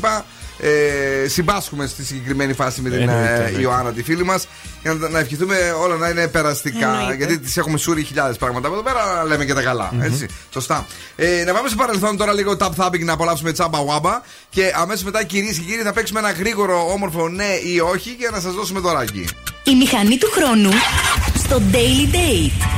Ε, 0.60 1.28
συμπάσχουμε 1.28 1.86
στη 1.86 2.04
συγκεκριμένη 2.04 2.52
φάση 2.52 2.80
με 2.80 2.90
την 2.90 2.98
Εννοείται, 2.98 3.28
ε, 3.28 3.34
εννοείται. 3.34 3.60
Ιωάννα 3.60 3.92
τη 3.92 4.02
φίλη 4.02 4.24
μας 4.24 4.48
για 4.82 4.94
να, 4.94 5.08
να 5.08 5.18
ευχηθούμε 5.18 5.56
όλα 5.82 5.96
να 5.96 6.08
είναι 6.08 6.28
περαστικά. 6.28 6.88
Εννοείται. 6.88 7.14
Γιατί 7.14 7.38
τις 7.38 7.56
έχουμε 7.56 7.78
σούρει 7.78 8.02
χιλιάδες 8.02 8.36
πράγματα 8.36 8.66
από 8.68 8.76
εδώ 8.76 8.84
πέρα, 8.84 9.24
λέμε 9.24 9.44
και 9.44 9.54
τα 9.54 9.62
καλά. 9.62 9.92
Έτσι, 10.00 10.26
σωστά. 10.52 10.86
Ε, 11.16 11.44
να 11.46 11.52
πάμε 11.52 11.68
στο 11.68 11.76
παρελθόν 11.76 12.16
τώρα 12.16 12.32
λίγο 12.32 12.56
tap 12.58 12.70
tapping 12.76 13.04
να 13.04 13.12
απολαύσουμε 13.12 13.52
τσάμπα 13.52 13.78
wamba. 13.78 14.20
Και 14.50 14.72
αμέσως 14.74 15.02
μετά, 15.02 15.24
κυρίες 15.24 15.58
και 15.58 15.64
κύριοι, 15.64 15.82
θα 15.82 15.92
παίξουμε 15.92 16.18
ένα 16.18 16.30
γρήγορο 16.30 16.92
όμορφο 16.92 17.28
ναι 17.28 17.58
ή 17.74 17.80
όχι 17.80 18.10
για 18.18 18.30
να 18.30 18.40
σας 18.40 18.54
δώσουμε 18.54 18.80
δωράκι. 18.80 19.28
Η 19.64 19.74
μηχανή 19.74 20.18
του 20.18 20.30
χρόνου 20.34 20.70
στο 21.44 21.62
Daily 21.72 22.14
Date. 22.14 22.68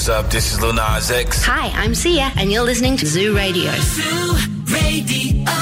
What's 0.00 0.08
up? 0.08 0.30
This 0.30 0.52
is 0.52 0.60
Lil 0.60 0.72
Nas 0.72 1.10
X. 1.10 1.44
Hi, 1.44 1.68
I'm 1.82 1.94
Sia, 1.94 2.32
and 2.38 2.50
you're 2.52 2.64
listening 2.64 2.96
to 2.98 3.06
Zoo 3.06 3.36
Radio. 3.36 3.70
Zoo 3.72 4.36
Radio. 4.72 5.44
A, 5.44 5.60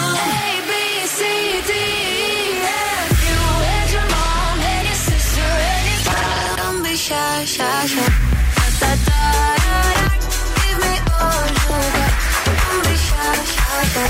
B, 0.69 0.73
C, 1.16 1.20
D, 1.69 1.73
E, 1.73 2.62
F. 2.62 3.11
You 3.27 3.41
and 3.74 3.89
your 3.95 4.07
mom 4.15 4.57
and 4.73 4.85
your 4.91 5.01
sister 5.09 5.51
and 5.73 5.82
your 5.91 6.01
Don't 6.62 6.81
be 6.86 6.95
shy, 6.97 7.45
shy, 7.45 7.86
shy. 7.93 8.07
Da, 8.55 8.66
da, 8.81 8.91
da, 9.09 9.20
da, 9.66 9.78
da. 9.97 10.12
Give 10.62 10.78
me 10.85 10.95
all 11.19 11.45
you 11.51 11.62
got. 11.70 12.12
Don't 12.47 12.82
be 12.86 12.95
shy, 13.09 13.35
shy, 13.55 13.82
shy. 13.95 14.09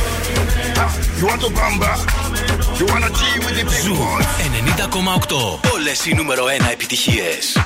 You 1.18 1.24
want 1.30 1.40
to 1.44 1.50
bamba? 1.58 1.92
You 2.78 2.84
wanna 2.92 3.10
G 3.18 3.20
with 3.44 3.54
the 3.58 3.64
big 3.70 3.82
Ζου 3.84 3.94
boys? 3.94 4.26
90,8. 4.84 5.72
Όλες 5.74 6.06
οι 6.06 6.14
νούμερο 6.14 6.44
1 6.44 6.70
επιτυχίες. 6.72 7.56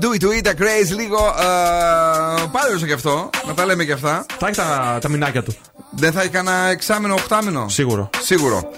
Do 0.00 0.12
it, 0.14 0.20
do 0.20 0.30
it, 0.30 0.46
a 0.46 0.54
craze. 0.54 0.96
Λίγο 0.96 1.34
ε, 1.38 2.46
πάλι 2.52 2.84
και 2.86 2.92
αυτό. 2.92 3.30
Να 3.46 3.54
τα 3.54 3.64
λέμε 3.66 3.84
και 3.84 3.92
αυτά. 3.92 4.26
Θα 4.38 4.46
έχει 4.46 4.56
τα, 4.56 4.98
τα 5.00 5.08
μηνάκια 5.08 5.42
του. 5.42 5.56
Δεν 5.90 6.12
θα 6.12 6.20
έχει 6.20 6.30
κανένα 6.30 6.66
εξάμενο, 6.68 7.14
οχτάμενο. 7.14 7.68
Σίγουρο. 7.68 8.10
Σίγουρο. 8.22 8.70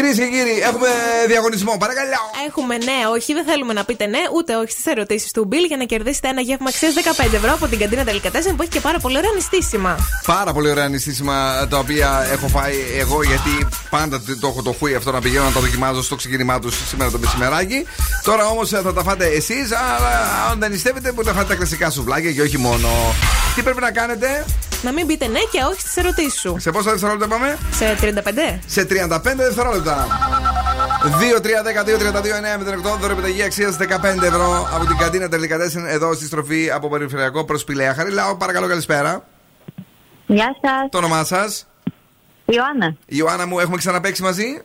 Κυρίες 0.00 0.18
και 0.18 0.36
κύριοι, 0.36 0.60
έχουμε 0.70 0.88
διαγωνισμό. 1.26 1.76
Παρακαλώ. 1.78 2.20
Έχουμε 2.48 2.76
ναι, 2.76 2.98
όχι, 3.14 3.32
δεν 3.32 3.44
θέλουμε 3.44 3.72
να 3.72 3.84
πείτε 3.84 4.06
ναι, 4.06 4.18
ούτε 4.34 4.56
όχι 4.56 4.70
στις 4.70 4.86
ερωτήσεις 4.86 5.30
του 5.30 5.48
Bill 5.50 5.64
για 5.66 5.76
να 5.76 5.84
κερδίσετε 5.84 6.28
ένα 6.28 6.40
γεύμα 6.40 6.68
αξίας 6.68 6.94
15 6.94 7.34
ευρώ 7.34 7.52
από 7.52 7.66
την 7.66 7.78
καντίνα 7.78 8.04
Τελικατέσεν 8.04 8.56
που 8.56 8.62
έχει 8.62 8.70
και 8.70 8.80
πάρα 8.80 8.98
πολύ 8.98 9.16
ωραία 9.16 9.30
νηστίσιμα. 9.34 9.96
Πάρα 10.26 10.52
πολύ 10.52 10.70
ωραία 10.70 10.88
νηστίσιμα 10.88 11.66
τα 11.70 11.78
οποία 11.78 12.28
έχω 12.32 12.48
φάει 12.48 12.74
εγώ 12.98 13.22
γιατί 13.22 13.68
πάντα 13.90 14.22
το 14.40 14.46
έχω 14.48 14.62
το 14.62 14.72
χούι 14.72 14.94
αυτό 14.94 15.10
να 15.10 15.20
πηγαίνω 15.20 15.44
να 15.44 15.50
τα 15.50 15.60
δοκιμάζω 15.60 16.02
στο 16.02 16.16
ξεκίνημά 16.16 16.58
τους 16.58 16.88
σήμερα 16.88 17.10
το 17.10 17.18
μεσημεράκι. 17.18 17.86
Τώρα 18.22 18.46
όμως 18.46 18.68
θα 18.68 18.92
τα 18.92 19.02
φάτε 19.02 19.26
εσείς, 19.26 19.72
αλλά 19.72 20.48
αν 20.50 20.58
δεν 20.58 20.70
νηστεύετε 20.70 21.12
μπορείτε 21.12 21.32
να 21.32 21.38
φάτε 21.38 21.48
τα 21.48 21.54
κλασικά 21.54 21.90
σουβλάκια 21.90 22.32
και 22.32 22.42
όχι 22.42 22.58
μόνο. 22.58 22.88
Τι 23.60 23.66
πρέπει 23.66 23.80
να 23.80 23.90
κάνετε, 23.92 24.44
Να 24.82 24.92
μην 24.92 25.06
πείτε 25.06 25.26
ναι 25.26 25.38
και 25.38 25.60
όχι 25.70 25.80
στις 25.80 25.96
ερωτήσεις 25.96 26.40
σου. 26.40 26.56
σε 26.58 26.70
πόσα 26.70 26.90
δευτερόλεπτα 26.90 27.28
πάμε, 27.28 27.58
Σε 27.70 27.96
35. 28.00 28.60
σε 28.66 28.84
35 28.84 29.20
δευτερόλεπτα. 29.36 30.06
2-3-12-32-9-08 32.94 32.98
δώρο 33.00 33.12
επιταγή 33.12 33.42
αξίας 33.42 33.76
15 33.76 34.22
ευρώ 34.22 34.68
από 34.74 34.86
την 34.86 34.96
καντίνα 34.96 35.28
Τελικατέσεν 35.28 35.86
εδώ 35.86 36.14
στη 36.14 36.24
στροφή 36.24 36.70
από 36.70 36.88
περιφερειακό 36.88 37.44
προς 37.44 37.64
Πηλαία. 37.64 37.94
Χαριλάω, 37.94 38.36
παρακαλώ, 38.36 38.66
καλησπέρα. 38.68 39.24
Γεια 40.26 40.56
σας. 40.62 40.88
Το 40.90 40.98
όνομά 40.98 41.24
σας; 41.24 41.66
Ιωάννα. 42.44 42.96
Ιωάννα 43.06 43.46
μου, 43.46 43.58
έχουμε 43.58 43.76
ξαναπέξει 43.76 44.22
μαζί; 44.22 44.60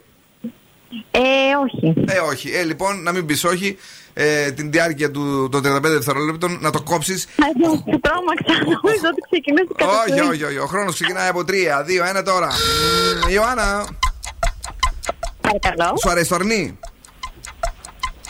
Ε, 1.11 1.19
όχι. 1.63 1.93
Ε, 2.07 2.19
όχι. 2.19 2.49
Ε, 2.55 2.63
λοιπόν, 2.63 3.03
να 3.03 3.11
μην 3.11 3.25
πεις 3.25 3.43
όχι. 3.43 3.77
Ε, 4.17 4.51
την 4.51 4.71
διάρκεια 4.71 5.11
του, 5.11 5.49
των 5.51 5.61
35 5.65 5.79
δευτερόλεπτων 5.81 6.57
να 6.61 6.69
το 6.71 6.81
κόψεις. 6.81 7.21
Σου 7.21 7.99
τρόμαξα. 8.01 8.63
Νομίζω 8.73 9.07
ότι 9.11 9.21
ξεκινήσει 9.29 9.67
κατά 9.75 9.91
όχι, 10.09 10.19
όχι, 10.19 10.43
όχι. 10.43 10.57
Ο 10.57 10.65
χρόνος 10.65 10.93
ξεκινάει 10.93 11.27
από 11.27 11.39
3, 11.39 11.51
2, 12.15 12.19
1 12.19 12.23
τώρα. 12.25 12.47
Μμμ, 12.47 13.33
Ιωάννα, 13.33 13.85
Παρακαλώ. 15.41 15.97
σου 16.01 16.09
αρέσει 16.09 16.29
το 16.29 16.35
αρνί; 16.35 16.79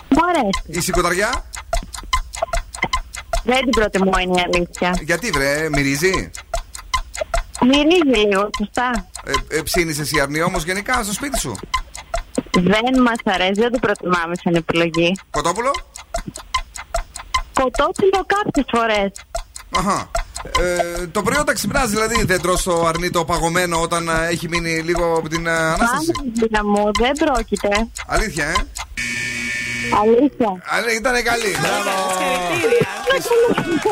Μου 0.09 0.19
αρέσει. 0.29 0.79
Η 0.79 0.79
σηκωταριά; 0.81 1.45
Δεν 3.43 3.59
την 3.59 3.69
προτιμώ, 3.69 4.11
είναι 4.21 4.41
η 4.41 4.43
αλήθεια. 4.53 4.97
Γιατί 5.01 5.29
βρε, 5.29 5.67
μυρίζει; 5.71 6.31
Μυρίζει 7.61 8.25
λίγο, 8.27 8.49
σωστά. 8.57 9.07
Ε, 9.49 9.57
ε, 9.57 9.61
ψήνεις 9.61 9.99
εσύ 9.99 10.19
αρνί 10.19 10.41
όμως 10.41 10.63
γενικά 10.63 11.03
στο 11.03 11.13
σπίτι 11.13 11.39
σου; 11.39 11.55
Δεν 12.51 13.01
μας 13.01 13.19
αρέσει, 13.23 13.61
δεν 13.61 13.71
το 13.71 13.79
προτιμάμε 13.79 14.35
σαν 14.43 14.55
επιλογή. 14.55 15.15
Κοτόπουλο; 15.29 15.71
Κοτόπουλο 17.53 18.25
κάποιες 18.25 18.65
φορές. 18.71 19.11
Αχα. 19.75 20.09
Ε, 20.59 21.07
το 21.07 21.21
πρωί 21.21 21.37
όταν 21.37 21.55
ξυπνάς 21.55 21.89
δηλαδή 21.89 22.23
δεν 22.23 22.41
τρως 22.41 22.63
το 22.63 22.85
αρνί 22.85 23.09
το 23.09 23.25
παγωμένο 23.25 23.81
όταν 23.81 24.07
ε, 24.09 24.27
έχει 24.27 24.47
μείνει 24.47 24.79
λίγο 24.79 25.15
από 25.17 25.29
την 25.29 25.47
ε, 25.47 25.51
Ανάσταση; 25.51 26.11
Πάμε, 26.51 26.69
μου, 26.69 26.91
δεν 26.99 27.11
πρόκειται. 27.11 27.69
Αλήθεια, 28.07 28.45
ε; 28.45 28.53
Αλήθεια. 30.01 30.61
Αλλά 30.65 30.91
ήταν 30.99 31.23
καλή. 31.23 31.55
Μπράβο. 31.61 31.91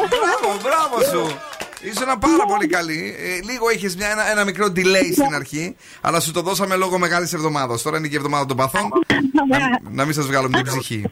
Μπράβο, 0.09 0.59
μπράβο 0.63 1.11
σου. 1.11 1.37
Ήσουν 1.83 2.19
πάρα 2.19 2.45
πολύ 2.47 2.67
καλή. 2.67 3.15
Ε, 3.19 3.51
λίγο 3.51 3.69
είχες 3.75 3.95
ένα, 3.95 4.31
ένα 4.31 4.43
μικρό 4.43 4.65
delay 4.75 5.11
στην 5.11 5.35
αρχή, 5.35 5.75
αλλά 6.01 6.19
σου 6.19 6.31
το 6.31 6.41
δώσαμε 6.41 6.75
λόγω 6.75 6.97
μεγάλης 6.97 7.33
εβδομάδας. 7.33 7.81
Τώρα 7.81 7.97
είναι 7.97 8.07
και 8.07 8.13
η 8.13 8.17
εβδομάδα 8.17 8.45
των 8.45 8.57
παθών. 8.57 8.89
να, 9.49 9.57
να 9.91 10.05
μην 10.05 10.13
σας 10.13 10.25
βγάλω 10.25 10.49
με 10.49 10.61
την 10.61 10.71
ψυχή. 10.71 11.03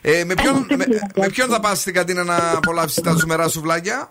Ε, 0.00 0.24
με, 0.24 0.34
ποιον, 0.34 0.66
με, 0.76 0.84
με 1.16 1.28
ποιον 1.28 1.48
θα 1.48 1.60
πας 1.60 1.80
στην 1.80 1.94
καντίνα 1.94 2.24
να 2.24 2.50
απολαύσεις 2.50 3.02
τα 3.02 3.12
ζουμερά 3.12 3.48
σου 3.48 3.60
βλάκια, 3.60 4.10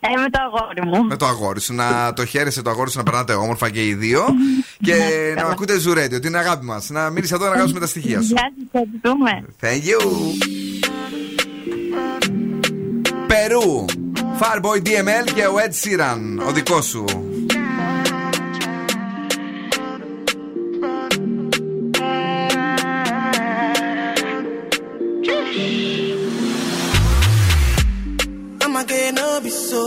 Ε, 0.00 0.20
με 0.20 0.30
το 0.30 0.38
αγόρι 0.42 0.82
μου. 0.82 1.04
Με 1.04 1.16
το 1.16 1.26
αγόρι 1.26 1.60
σου. 1.60 1.74
Να 1.74 2.12
το 2.12 2.24
χαίρεσαι 2.24 2.62
το 2.62 2.70
αγόρι 2.70 2.90
σου 2.90 2.98
να 2.98 3.02
περνάτε 3.02 3.32
όμορφα 3.32 3.70
και 3.70 3.86
οι 3.86 3.94
δύο. 3.94 4.24
και 4.80 4.94
να 5.36 5.42
ακούτε 5.42 5.78
ζουρέτιο, 5.78 6.20
την 6.20 6.36
αγάπη 6.36 6.64
μας. 6.64 6.90
Να 6.90 7.10
μείνεις 7.10 7.32
εδώ 7.32 7.48
να 7.48 7.54
γράψουμε 7.54 7.80
τα 7.80 7.86
στοιχεία 7.86 8.22
σου. 8.22 8.26
Γεια 8.26 8.52
σας, 8.56 8.66
ευχαριστούμε. 8.66 9.44
Thank 9.60 9.82
you. 9.90 10.00
Περού. 13.26 13.84
Farboy 14.39 14.79
DML 14.85 15.31
και 15.35 15.45
ο 15.45 15.55
Ed 15.57 15.73
Sheeran. 15.81 16.47
Ο 16.47 16.51
δικό 16.51 16.81
σου. 16.81 17.05
I'ma 28.63 28.81
get 28.91 29.13
no 29.17 29.27
be 29.43 29.51
so. 29.67 29.83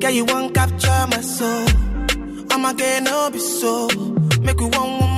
Girl, 0.00 0.14
you 0.18 0.24
won't 0.30 0.50
capture 0.58 1.02
my 1.12 1.20
soul. 1.36 1.66
I'ma 2.52 2.72
get 2.80 3.02
no 3.02 3.30
be 3.34 3.38
so. 3.38 3.74
Make 4.46 4.60
we 4.60 4.66
one 4.80 4.92
one 5.04 5.09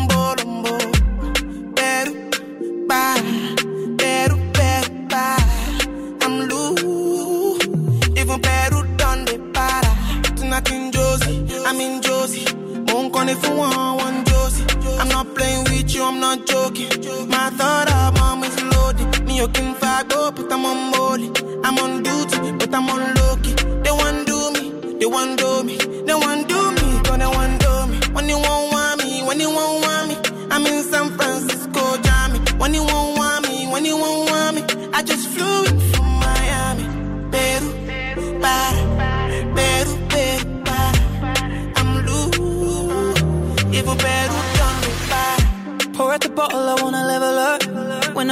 It 13.33 13.39
for 13.39 13.55
one, 13.55 13.97
one 13.97 14.25
Josie. 14.25 14.65
I'm 14.99 15.09
not 15.09 15.33
playing 15.33 15.63
with 15.63 15.93
you, 15.95 16.03
I'm 16.03 16.19
not 16.19 16.45
joking. 16.45 16.89
My 17.29 17.49
thought 17.57 17.89
of 17.91 18.13
mom 18.19 18.43
is 18.43 18.55
loaded. 18.63 19.25
Me, 19.25 19.37
you 19.37 19.47
can 19.47 19.73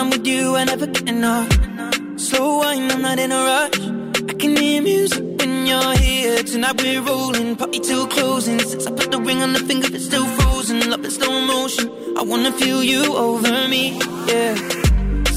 I'm 0.01 0.09
with 0.09 0.25
you, 0.25 0.55
I 0.55 0.63
never 0.63 0.87
get 0.87 1.07
enough. 1.07 1.47
Slow 2.17 2.57
wine, 2.57 2.89
I'm 2.89 3.03
not 3.03 3.19
in 3.19 3.31
a 3.31 3.35
rush. 3.35 3.79
I 4.31 4.33
can 4.33 4.57
hear 4.57 4.81
music 4.81 5.23
when 5.37 5.67
you're 5.67 5.95
here. 5.95 6.41
Tonight 6.41 6.81
we're 6.81 7.03
rolling, 7.03 7.55
party 7.55 7.79
till 7.79 8.07
closing. 8.07 8.57
Since 8.57 8.87
I 8.87 8.91
put 8.93 9.11
the 9.11 9.21
ring 9.21 9.43
on 9.43 9.53
the 9.53 9.59
finger, 9.59 9.89
it's 9.93 10.05
still 10.05 10.25
frozen. 10.25 10.89
Love 10.89 11.05
in 11.05 11.11
slow 11.11 11.45
motion. 11.45 11.91
I 12.17 12.23
wanna 12.23 12.51
feel 12.51 12.83
you 12.83 13.15
over 13.15 13.67
me, 13.67 13.99
yeah. 14.25 14.55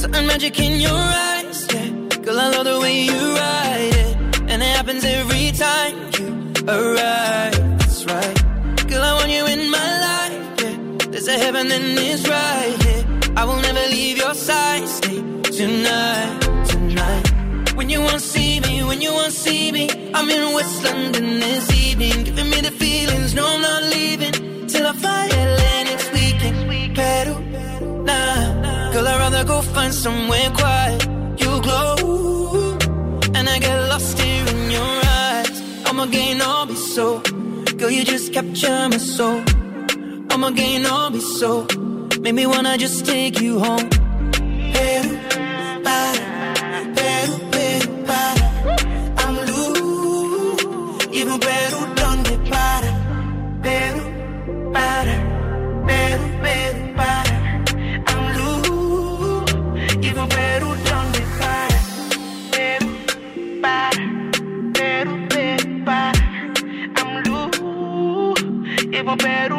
Certain 0.00 0.26
magic 0.26 0.58
in 0.58 0.80
your 0.80 1.02
eyes, 1.28 1.68
yeah. 1.70 1.90
Girl, 2.24 2.40
I 2.40 2.48
love 2.48 2.64
the 2.64 2.80
way 2.80 3.02
you 3.02 3.20
ride 3.36 3.92
it. 4.04 4.16
And 4.50 4.62
it 4.62 4.72
happens 4.78 5.04
every 5.04 5.50
time 5.52 5.96
you 6.16 6.26
arrive. 6.66 7.78
That's 7.80 8.06
right. 8.06 8.88
Girl, 8.88 9.02
I 9.02 9.12
want 9.12 9.30
you 9.30 9.44
in 9.44 9.70
my 9.70 9.90
life, 10.08 10.62
yeah. 10.62 10.76
There's 11.10 11.28
a 11.28 11.36
heaven 11.36 11.70
and 11.70 11.98
it's 11.98 12.26
right. 12.26 12.83
I 13.44 13.46
will 13.46 13.60
never 13.60 13.86
leave 13.90 14.16
your 14.16 14.32
side. 14.32 14.88
Stay 14.88 15.20
tonight, 15.58 16.40
tonight. 16.66 17.74
When 17.76 17.90
you 17.90 18.00
won't 18.00 18.22
see 18.22 18.58
me, 18.60 18.82
when 18.82 19.02
you 19.02 19.12
won't 19.12 19.34
see 19.34 19.70
me, 19.70 19.84
I'm 20.14 20.30
in 20.30 20.54
West 20.54 20.82
London 20.82 21.40
this 21.40 21.66
evening, 21.84 22.24
giving 22.24 22.48
me 22.48 22.62
the 22.62 22.70
feelings. 22.70 23.34
No, 23.34 23.44
I'm 23.46 23.60
not 23.60 23.82
leaving 23.82 24.32
till 24.66 24.86
I 24.86 24.94
LA 25.52 25.74
next 25.90 26.10
weekend. 26.14 26.56
Peru, 26.96 27.34
nah, 28.08 28.92
girl, 28.92 29.08
I'd 29.08 29.18
rather 29.24 29.44
go 29.44 29.60
find 29.60 29.92
somewhere 29.92 30.48
quiet. 30.60 31.04
You 31.42 31.52
glow, 31.66 32.78
and 33.36 33.46
I 33.46 33.58
get 33.58 33.78
lost 33.90 34.18
here 34.18 34.46
in 34.54 34.70
your 34.70 34.94
eyes. 35.26 35.56
I'ma 35.84 36.06
gain 36.06 36.40
all 36.40 36.64
be 36.64 36.76
so, 36.76 37.20
girl, 37.76 37.90
you 37.90 38.04
just 38.04 38.32
capture 38.32 38.88
my 38.88 38.96
soul. 38.96 39.42
I'ma 40.30 40.48
gain 40.48 40.86
all 40.86 41.10
be 41.10 41.20
so, 41.20 41.66
make 42.24 42.34
me 42.34 42.46
wanna 42.46 42.78
just 42.78 43.04
take 43.04 43.38
you 43.38 43.58
home. 43.58 43.86
Peru, 44.72 45.18
para, 45.84 46.22
Peru, 46.96 47.34
Peru, 47.52 47.90
para. 48.08 48.46
I'm 49.18 49.36
even 51.12 51.38
Peru 51.38 51.80
para. 52.50 52.90
Peru, 53.62 54.04
para, 54.72 55.16
Peru, 55.86 56.26
Peru, 56.44 56.82
para. 56.96 57.34
I'm 58.08 58.26
even 60.02 60.28
Peru. 60.34 60.70
Peru, 62.54 62.88
para, 63.60 64.00
Peru, 64.72 65.12
Peru, 65.28 65.84
para. 65.84 66.22
I'm 66.96 67.10
even 68.94 69.16
Peru 69.18 69.58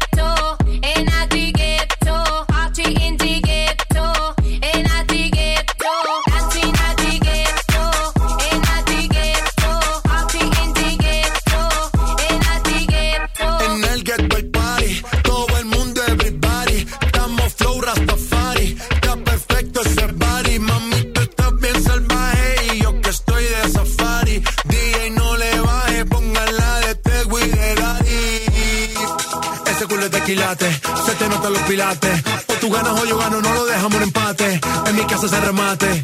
los 31.49 31.61
pilates. 31.63 32.23
O 32.47 32.53
tú 32.53 32.69
ganas 32.69 32.99
o 32.99 33.05
yo 33.05 33.17
gano, 33.17 33.41
no 33.41 33.53
lo 33.53 33.65
dejamos 33.65 33.95
un 33.95 34.03
empate. 34.03 34.61
En 34.85 34.95
mi 34.95 35.03
casa 35.05 35.27
se 35.27 35.39
remate. 35.39 36.01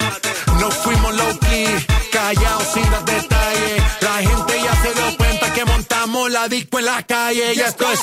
No 0.59 0.72
fuimos 0.72 1.15
low 1.15 1.39
key, 1.39 1.68
callados 2.11 2.68
sin 2.73 2.89
dar 2.89 3.05
detalles. 3.05 3.84
La 4.01 4.18
gente 4.18 4.53
ya 4.64 4.81
se 4.81 4.93
dio 4.93 5.18
cuenta 5.18 5.53
que 5.53 5.65
montamos 5.65 6.31
la 6.31 6.47
disco 6.47 6.80
en 6.80 6.85
la 6.85 7.03
calle. 7.03 7.53
Y 7.53 7.59
esto 7.59 7.85
es. 7.91 7.99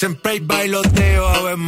siempre 0.00 0.32
hay 0.32 0.40
bailote 0.40 1.09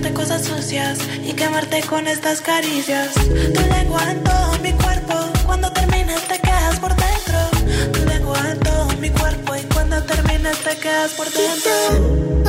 Hacerte 0.00 0.14
cosas 0.14 0.44
sucias 0.44 0.98
y 1.24 1.32
quemarte 1.34 1.82
con 1.82 2.06
estas 2.06 2.40
caricias. 2.40 3.12
Tu 3.14 3.60
lengua 3.70 4.10
en 4.10 4.22
todo 4.24 4.58
mi 4.62 4.72
cuerpo. 4.72 5.14
Cuando 5.44 5.70
termines 5.72 6.26
te 6.26 6.38
quedas 6.38 6.78
por 6.78 6.94
dentro. 6.96 7.92
Tu 7.92 8.04
lengua 8.06 8.38
en 8.50 8.60
todo 8.60 8.86
mi 8.98 9.10
cuerpo 9.10 9.56
y 9.56 9.62
cuando 9.74 10.02
termines 10.04 10.58
te 10.58 10.76
quedas 10.78 11.12
por 11.12 11.26
dentro. 11.30 12.40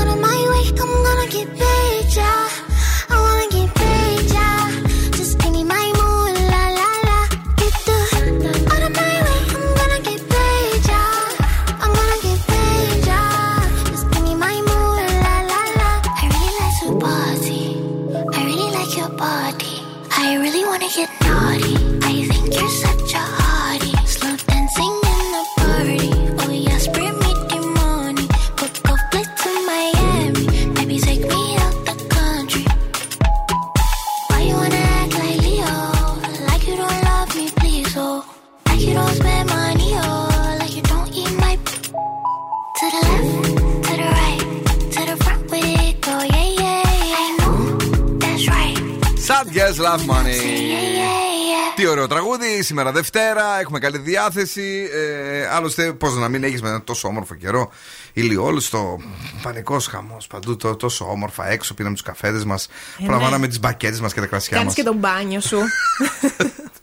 Ωραίο 51.91 52.07
τραγούδι, 52.07 52.63
σήμερα 52.63 52.91
Δευτέρα, 52.91 53.59
έχουμε 53.59 53.79
καλή 53.79 53.97
διάθεση. 53.97 54.89
Ε, 54.93 55.47
άλλωστε, 55.47 55.93
πώς 55.93 56.15
να 56.15 56.27
μην 56.27 56.43
έχεις 56.43 56.61
με 56.61 56.69
ένα 56.69 56.83
τόσο 56.83 57.07
όμορφο 57.07 57.35
καιρό. 57.35 57.71
Ηλιόλουστο, 58.13 58.99
πανικός 59.41 59.87
χαμός 59.87 60.27
παντού, 60.27 60.55
το, 60.55 60.75
τόσο 60.75 61.05
όμορφα 61.09 61.49
έξω. 61.49 61.73
Πήραμε 61.73 61.93
τους 61.95 62.03
καφέδες 62.03 62.43
μας, 62.45 62.67
ναι. 62.97 63.05
προλαμβάναμε 63.05 63.47
τις 63.47 63.59
μπακέτες 63.59 63.99
μας 63.99 64.13
και 64.13 64.19
τα 64.19 64.25
κρασιά 64.25 64.57
Κάνεις 64.57 64.65
μας. 64.65 64.75
και 64.75 64.83
τον 64.83 64.95
μπάνιο 64.95 65.41
σου. 65.41 65.57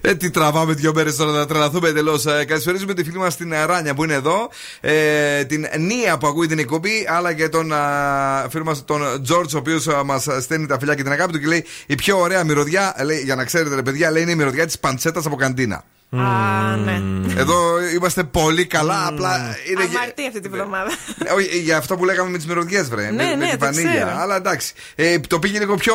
Ε, 0.00 0.14
τι 0.14 0.30
τραβάμε 0.30 0.72
δύο 0.72 0.92
μέρες 0.94 1.16
τώρα 1.16 1.30
να 1.30 1.46
τρελαθούμε 1.46 1.88
εντελώς. 1.88 2.26
Ε, 2.26 2.44
καλησπέριζουμε 2.44 2.94
τη 2.94 3.04
φίλη 3.04 3.18
μας 3.18 3.36
την 3.36 3.52
ε, 3.52 3.64
Ράνια 3.64 3.94
που 3.94 4.04
είναι 4.04 4.14
εδώ. 4.14 4.50
Ε, 4.80 5.44
την 5.44 5.66
Νία 5.78 6.18
που 6.18 6.26
ακούει 6.26 6.46
την 6.46 6.58
εκπομπή. 6.58 7.06
Αλλά 7.08 7.32
και 7.32 7.48
τον 7.48 7.72
α, 7.72 8.46
φίλο 8.50 8.64
μας 8.64 8.84
τον 8.84 9.22
Τζόρτζ, 9.22 9.54
ο 9.54 9.58
οποίος 9.58 9.86
μας 10.04 10.26
στέλνει 10.40 10.66
τα 10.66 10.78
φιλιά 10.78 10.94
και 10.94 11.02
την 11.02 11.12
αγάπη 11.12 11.32
του 11.32 11.38
και 11.38 11.46
λέει: 11.46 11.64
Η 11.86 11.94
πιο 11.94 12.18
ωραία 12.18 12.44
μυρωδιά, 12.44 12.96
λέει, 13.04 13.20
για 13.20 13.34
να 13.34 13.44
ξέρετε, 13.44 13.74
ρε 13.74 13.82
παιδιά, 13.82 14.10
λέει 14.10 14.22
είναι 14.22 14.32
η 14.32 14.34
μυρωδιά 14.34 14.66
της 14.66 14.78
παντσέτας 14.78 15.26
από 15.26 15.36
καντίνα. 15.36 15.84
Α, 16.10 16.76
ναι. 16.76 17.00
Εδώ 17.36 17.80
είμαστε 17.94 18.24
πολύ 18.24 18.66
καλά. 18.66 19.06
Απλά 19.06 19.36
είναι. 19.70 19.84
και- 19.84 19.96
Αμαρτία 19.96 20.26
αυτή 20.26 20.40
τη 20.40 20.48
βδομάδα. 20.48 20.90
Ε, 21.24 21.32
Όχι, 21.32 21.58
για 21.58 21.76
αυτό 21.76 21.96
που 21.96 22.04
λέγαμε 22.04 22.30
με 22.30 22.36
τις 22.36 22.46
μυρωδιές, 22.46 22.88
βρε. 22.88 23.02
Ναι, 23.10 23.10
με, 23.10 23.28
με 23.28 23.34
ναι, 23.34 23.48
την 23.50 23.58
το 23.58 23.64
βανίλια. 23.64 23.90
ξέρω. 23.90 24.10
Αλλά 24.18 24.36
εντάξει. 24.36 24.72
Ε, 24.94 25.18
το 25.18 25.38
πήγε 25.38 25.58
λίγο 25.58 25.74
πιο, 25.74 25.94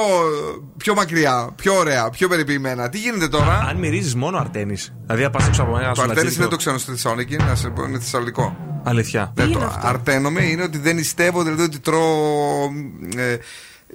πιο 0.78 0.94
μακριά, 0.94 1.50
πιο 1.56 1.74
ωραία, 1.78 2.10
πιο 2.10 2.28
περιποιημένα. 2.28 2.90
Τι 2.90 2.98
γίνεται 2.98 3.28
τώρα; 3.28 3.66
Αν 3.70 3.78
μυρίζεις 3.78 4.16
μόνο 4.16 4.38
αρτένη. 4.38 4.78
Δηλαδή, 5.06 5.24
αν 5.24 5.32
πας 5.32 5.48
έξω 5.48 5.62
από 5.62 5.78
ένα 5.78 5.94
Το 5.94 6.02
αρτένις 6.02 6.38
δεν 6.38 6.50
το 6.50 6.56
ξέρω 6.56 6.78
στη 6.78 6.92
Θεσσαλονίκη, 6.92 7.36
να 7.36 7.56
σε 7.56 7.70
πω, 7.70 7.84
είναι 7.84 8.00
θεσσαλονικό. 8.00 8.58
Αλήθεια. 8.84 9.34
Ναι, 9.36 9.48
το 9.48 9.80
αρτένομαι 9.82 10.44
είναι 10.44 10.64
ότι 10.64 10.78
δεν 10.78 10.96
νηστεύω, 10.96 11.44
δηλαδή 11.44 11.62
ότι 11.64 11.80
τρώω. 11.80 12.64
Ε, 13.18 13.38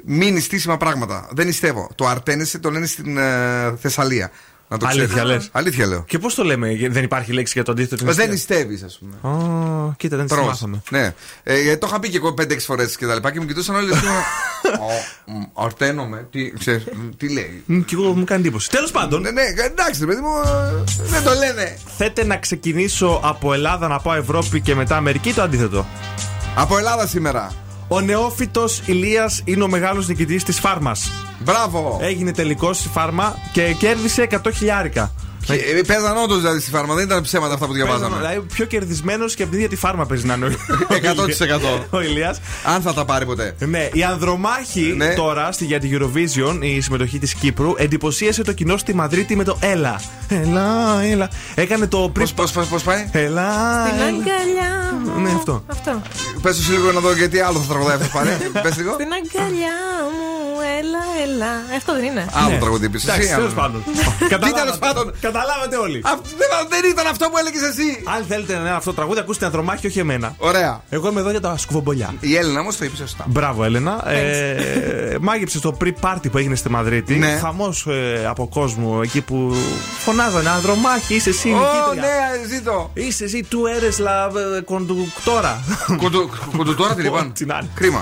μη 0.05 0.31
νηστήσιμα 0.31 0.77
πράγματα. 0.77 1.29
Δεν 1.33 1.47
νηστεύω. 1.47 1.91
Το 1.95 2.07
αρτένεσαι 2.07 2.59
το 2.59 2.71
λένε 2.71 2.87
στην 2.87 3.17
ε, 3.17 3.75
Θεσσαλία. 3.81 4.31
Να 4.69 4.79
το 4.79 4.87
Αλήθεια 4.87 5.07
ξέρεις. 5.07 5.25
λες. 5.31 5.49
Αλήθεια 5.53 5.87
λέω. 5.87 6.05
Και 6.09 6.19
πώς 6.19 6.35
το 6.35 6.45
λέμε, 6.45 6.77
δεν 6.91 7.05
υπάρχει 7.05 7.33
λέξη 7.33 7.53
για 7.55 7.63
το 7.65 7.73
αντίθετο 7.73 7.97
την 7.97 8.09
Ε, 8.09 8.13
Δεν 8.13 8.31
νηστεία; 8.31 8.57
νηστεύεις, 8.57 8.83
ας 8.83 8.99
πούμε. 8.99 9.35
Α, 9.37 9.95
κοίτα, 9.97 10.17
δεν 10.17 10.27
τη 10.27 10.35
Τρως. 10.35 10.47
μάθαμε. 10.47 10.83
Ναι. 10.91 11.15
Ε, 11.43 11.61
γιατί 11.63 11.79
το 11.81 11.87
είχα 11.91 12.01
πει 12.01 12.09
και 12.11 12.17
εγώ 12.17 12.35
5-6 12.41 12.57
φορές 12.67 12.97
και 12.97 13.07
τα 13.07 13.15
λοιπά 13.15 13.31
και 13.33 13.41
μου 13.41 13.47
κοιτούσαν 13.47 13.75
όλοι. 13.75 13.87
λες, 13.89 13.97
«Ω, 13.97 15.33
μ, 15.33 15.43
Αρτένομαι. 15.65 16.27
Τι, 16.31 16.53
ξέρεις, 16.59 16.85
μ, 16.85 17.09
τι 17.17 17.33
λέει. 17.33 17.63
Μ, 17.67 17.81
Κι 17.81 17.95
εγώ 17.95 18.13
μου 18.15 18.25
κάνει 18.25 18.41
εντύπωση. 18.41 18.71
Τέλος 18.71 18.91
πάντων, 18.91 19.21
Ναι, 19.23 19.31
ναι, 19.31 19.43
εντάξει, 19.65 20.01
ρε 20.01 20.07
παιδί 20.07 20.21
μου, 20.21 20.29
ε, 20.45 21.03
δεν 21.03 21.23
το 21.23 21.31
λένε. 21.35 21.79
θέτε 21.97 22.25
να 22.25 22.37
ξεκινήσω 22.37 23.21
από 23.25 23.53
Ελλάδα 23.53 23.89
να 23.89 23.99
πάω 24.01 24.15
Ευρώπη 24.15 24.61
και 24.61 24.75
μετά 24.75 24.97
Αμερική 24.97 25.29
ή 25.29 25.33
το 25.33 25.43
αντίθετο. 25.43 25.87
Από 26.57 26.79
Ελλάδα 26.79 27.07
σήμερα. 27.07 27.53
Ο 27.89 28.01
νεόφυτος 28.01 28.83
Ηλίας 28.87 29.43
είναι 29.45 29.63
ο 29.63 29.69
μεγάλος 29.69 30.09
νικητής 30.09 30.45
της 30.45 30.61
φάρμας. 30.61 31.11
Μπράβο. 31.39 31.99
Έγινε 32.03 32.33
τελικός 32.33 32.79
στη 32.79 32.89
φάρμα 32.89 33.37
και 33.53 33.75
κέρδισε 33.79 34.23
100 34.23 34.51
χιλιάρικα. 34.53 35.13
Ε, 35.49 35.81
Παίζαν 35.87 36.17
όντως 36.17 36.39
δηλαδή 36.41 36.61
στη 36.61 36.71
φάρμα, 36.71 36.95
δεν 36.95 37.05
ήταν 37.05 37.23
ψέματα 37.23 37.55
αυτά 37.55 37.67
που 37.67 37.73
διαβάζαμε. 37.73 38.17
Δηλαδή 38.17 38.41
πιο 38.55 38.65
κερδισμένος 38.65 39.35
και 39.35 39.43
από 39.43 39.51
την 39.51 39.59
ίδια 39.61 39.71
τη 39.71 39.77
φάρμα 39.77 40.07
παίζει 40.07 40.27
να 40.27 40.35
είναι. 40.35 40.47
ο- 40.47 40.51
100%. 40.95 41.87
Ο 41.91 42.01
Ηλίας. 42.01 42.41
Αν 42.75 42.81
θα 42.83 42.95
τα 42.95 43.05
πάρει 43.05 43.25
ποτέ. 43.27 43.55
Ναι, 43.59 43.89
η 43.93 44.03
Ανδρομάχη 44.05 44.95
Ναι. 44.97 45.15
τώρα 45.15 45.53
στη, 45.53 45.65
για 45.65 45.81
τη 45.81 45.91
Eurovision, 45.93 46.59
η 46.61 46.81
συμμετοχή 46.81 47.19
της 47.19 47.35
Κύπρου, 47.35 47.73
εντυπωσίασε 47.77 48.43
το 48.43 48.53
κοινό 48.53 48.77
στη 48.77 48.95
Μαδρίτη 48.95 49.37
με 49.37 49.45
το 49.45 49.57
Έλα. 49.61 50.01
Έλα, 50.29 51.01
έλα. 51.11 51.31
Έκανε 51.55 51.87
το 51.87 52.11
πριν. 52.13 52.29
Πώς 52.35 52.53
πώς, 52.53 52.67
πώς 52.67 52.83
πάει; 52.83 53.09
Έλα. 53.13 53.49
Την 53.85 53.95
έλα. 53.95 54.05
αγκαλιά 54.07 54.99
μου. 55.05 55.21
Ναι, 55.21 55.31
αυτό. 55.37 55.65
Αυτό. 55.67 56.03
Πες 56.43 56.57
τους 56.57 56.69
λίγο 56.69 56.93
να 56.93 57.01
δω 57.01 57.13
γιατί 57.15 57.41
άλλο 57.41 57.59
θα 57.59 57.67
τραγουδάει 57.69 57.95
αυτός 57.97 58.09
πάλι. 58.11 58.31
Πες 58.65 58.77
λίγο. 58.77 58.93
Στην 58.93 59.09
αγκαλιά 59.19 59.77
μου, 60.15 60.61
έλα, 60.79 61.03
έλα. 61.25 61.51
Αυτό 61.77 61.93
δεν 61.95 62.05
είναι. 62.05 62.27
Άλλο 62.33 62.51
Ναι. 62.55 62.59
τραγουδί 62.59 62.89
πίσω. 62.89 63.07
Εντάξει, 63.09 63.27
εσύ, 63.27 63.35
τέλος 63.37 63.53
άλλο. 63.53 63.61
πάντων. 63.61 63.83
Τι 64.19 64.25
Καταλάβατε. 64.29 64.61
τέλος 64.63 64.79
πάντων. 64.79 65.13
Καταλάβατε 65.37 65.77
όλοι. 65.77 65.99
Α, 65.99 66.11
δεν- 66.39 66.45
Δεν 66.69 66.91
ήταν 66.91 67.07
αυτό 67.07 67.29
που 67.29 67.37
έλεγες 67.39 67.63
εσύ. 67.63 68.03
Αν 68.17 68.25
θέλετε 68.29 68.53
να 68.55 68.61
είναι 68.61 68.71
αυτό 68.71 68.91
το 68.91 68.97
τραγούδι, 68.97 69.19
ακούστε 69.21 69.45
Ανδρομάχη, 69.45 69.87
όχι 69.87 69.99
εμένα. 69.99 70.35
Ωραία. 70.39 70.81
Εγώ 70.89 71.09
είμαι 71.09 71.21
εδώ 71.21 71.31
για 71.31 71.41
τα 71.41 71.57
σκουφομπολιά. 71.57 72.15
Η 72.21 72.37
Έλληνα 72.37 72.61
όμως 72.61 72.77
το 72.77 72.85
είπε 72.85 72.97
σωστά. 72.97 73.25
Μπράβο, 73.29 73.65
Έλενα. 73.65 74.11
Ε, 74.11 75.17
μάγεψε 75.21 75.61
το 75.61 75.77
pre-party 75.85 76.31
που 76.31 76.39
έγινε 76.39 76.55
στη 76.55 76.71
Μαδρίτη. 76.71 77.15
Ναι. 77.15 77.39
Χαμός 77.43 77.87
από 78.29 78.49
κόσμο 78.49 79.01
εκεί 79.03 79.21
που 79.21 79.55
φωνάζανε 80.05 80.49
Ανδρομάχη, 80.51 81.15
είσαι 81.15 81.29
εσύ, 81.29 81.49
Ω, 81.49 81.53
νικήτρια. 81.53 82.01
ναι, 82.11 82.55
ζήτω. 82.55 82.91
Είσαι 82.95 83.25
εσύ, 83.25 83.43
του 83.49 83.67
έρες 83.77 83.99
la 84.01 84.31
ε, 84.37 84.61
conductora. 84.69 85.55
Κοντοτόρα 86.57 86.95
τι 86.95 87.03
λοιπόν; 87.03 87.33
Τι 87.37 87.45
να 87.47 87.55
είναι. 87.61 87.71
Κρίμα. 87.75 88.01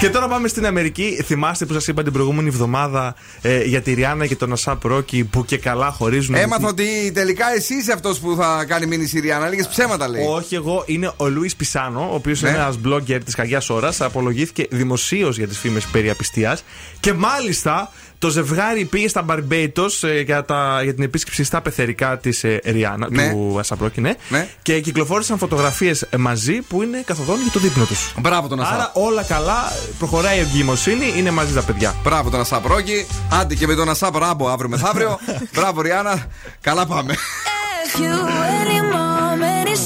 Και 0.00 0.10
τώρα 0.10 0.28
πάμε 0.28 0.48
στην 0.48 0.66
Αμερική. 0.66 1.22
Θυμάστε 1.24 1.64
που 1.66 1.72
σας 1.72 1.86
είπα 1.86 2.02
την 2.02 2.12
προηγούμενη 2.12 2.48
εβδομάδα 2.48 3.14
ε, 3.42 3.62
για 3.62 3.80
τη 3.82 3.92
Ριάννα 3.94 4.26
και 4.26 4.36
τον 4.36 4.52
Ασάπ 4.52 4.84
Ρόκι 4.84 5.24
που 5.24 5.44
και 5.44 5.58
καλά 5.58 5.90
χωρίζουν. 5.90 6.34
Έμαθα 6.46 6.68
ότι 6.68 7.10
τελικά 7.14 7.54
εσύ 7.54 7.74
είσαι 7.74 7.92
αυτός 7.92 8.18
που 8.18 8.36
θα 8.38 8.64
κάνει 8.68 8.86
μήνυ 8.86 9.06
Συριάννα. 9.06 9.46
Έλεγε 9.46 9.64
ψέματα 9.70 10.08
λέει. 10.08 10.24
Όχι, 10.28 10.54
εγώ 10.54 10.82
είναι 10.86 11.12
ο 11.16 11.26
Λουίς 11.28 11.56
Πισάνο, 11.56 12.08
ο 12.10 12.14
οποίος 12.14 12.42
Ναι. 12.42 12.48
είναι 12.48 12.58
ένας 12.58 12.78
blogger 12.86 13.20
της 13.24 13.34
Καγιά 13.34 13.62
Ώρας. 13.68 14.00
Απολογήθηκε 14.00 14.66
δημοσίως 14.70 15.36
για 15.38 15.48
τις 15.48 15.58
φήμες 15.58 15.84
περί 15.84 16.10
απιστίας. 16.10 16.64
Και 17.00 17.12
μάλιστα 17.12 17.92
το 18.18 18.28
ζευγάρι 18.28 18.84
πήγε 18.84 19.08
στα 19.08 19.24
Barbados 19.28 20.02
ε, 20.08 20.20
για, 20.20 20.44
τα, 20.44 20.80
για 20.82 20.94
την 20.94 21.02
επίσκεψη 21.04 21.44
στα 21.44 21.60
πεθερικά 21.60 22.18
της 22.18 22.44
ε, 22.44 22.60
Ριάννα, 22.64 23.06
Ναι. 23.10 23.30
του 23.30 23.56
Ασαπρόκη, 23.58 24.00
ναι. 24.00 24.14
Ναι. 24.28 24.48
Και 24.62 24.80
κυκλοφόρησαν 24.80 25.38
φωτογραφίες 25.38 26.06
μαζί 26.18 26.52
που 26.52 26.82
είναι 26.82 27.02
καθοδόν 27.06 27.40
για 27.42 27.52
το 27.52 27.58
δείπνο 27.60 27.84
τους. 27.84 28.14
Μπράβο 28.18 28.48
τον 28.48 28.60
Ασάπ. 28.60 28.74
Άρα 28.74 28.90
όλα 28.94 29.22
καλά, 29.22 29.72
προχωράει 29.98 30.36
η 30.36 30.40
ευγημοσύνη, 30.40 31.12
είναι 31.16 31.30
μαζί 31.30 31.52
τα 31.54 31.62
παιδιά. 31.62 31.94
Μπράβο 32.02 32.30
τον 32.30 32.40
Ασάπ 32.40 32.66
Ρόκι. 32.66 33.06
Άντε 33.32 33.54
και 33.54 33.66
με 33.66 33.74
τον 33.74 33.88
Ασάπ 33.88 34.16
Ράμπο 34.16 34.48
αύριο 34.48 34.68
μεθαύριο. 34.68 35.18
Μπράβο 35.54 35.80
Ριάννα. 35.80 36.26
Καλά 36.60 36.86
πάμε. 36.86 37.14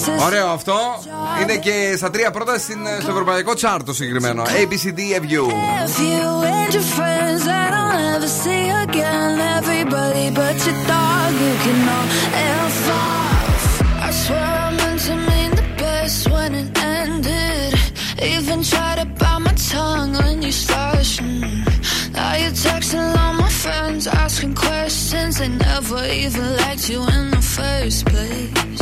Ωραίο 0.08 0.46
αυτό. 0.48 0.76
Είναι 1.42 1.56
και 1.56 1.94
στα 1.96 2.10
τρία 2.10 2.30
πρώτα 2.30 2.58
στην, 2.58 2.78
στο 3.00 3.10
ευρωπαϊκό 3.10 3.54
τσάρτο 3.54 3.92
συγκεκριμένο. 3.94 4.42
ABCDFU. 4.42 5.44
If 5.86 5.98
you 5.98 6.26
and 6.54 6.74
your 6.74 6.86
friends 6.96 7.40
that 7.50 7.70
I'll 7.80 7.92
never 8.04 8.30
see 8.42 8.64
again, 8.84 9.32
everybody 9.58 10.26
but 10.38 10.56
your 10.66 10.78
dog, 10.92 11.30
you 11.44 11.54
can 11.64 11.78
all 11.96 12.06
F 12.68 12.78
off. 13.02 13.64
I 14.06 14.10
swear 14.22 14.50
I 14.66 14.70
meant 14.78 15.00
to 15.08 15.14
mean 15.28 15.50
the 15.60 15.66
best 15.82 16.20
when 16.32 16.50
it 16.62 16.68
ended. 17.00 17.72
Even 18.34 18.58
tried 18.72 18.98
to 19.00 19.06
bite 19.20 19.42
my 19.46 19.54
tongue 19.72 20.12
when 20.22 20.36
you 20.46 20.52
started. 20.52 21.06
Mm. 21.24 22.12
Now 22.16 22.32
you're 22.42 22.56
texting 22.66 23.06
all 23.22 23.34
my 23.44 23.50
friends, 23.62 24.02
asking 24.24 24.54
questions. 24.66 25.32
They 25.40 25.50
never 25.68 26.00
even 26.24 26.46
liked 26.62 26.86
you 26.92 27.00
in 27.16 27.24
the 27.36 27.44
first 27.56 28.00
place. 28.10 28.80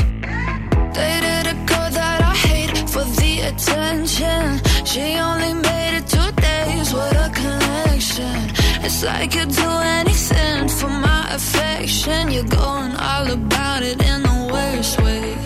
Dated 0.98 1.46
a 1.54 1.56
girl 1.70 1.90
that 2.00 2.20
I 2.32 2.34
hate 2.48 2.76
for 2.92 3.04
the 3.20 3.32
attention. 3.50 4.44
She 4.84 5.04
only 5.28 5.54
made 5.54 5.94
it 5.98 6.06
two 6.14 6.30
days 6.48 6.88
with 6.92 7.26
a 7.26 7.30
connection. 7.40 8.38
It's 8.84 9.04
like 9.04 9.32
you'd 9.36 9.54
do 9.64 9.70
anything 9.98 10.68
for 10.68 10.90
my 11.06 11.22
affection. 11.38 12.32
You're 12.32 12.52
going 12.62 12.94
all 13.10 13.30
about 13.30 13.82
it 13.84 13.98
in 14.02 14.22
the 14.28 14.38
worst 14.52 15.00
ways. 15.02 15.37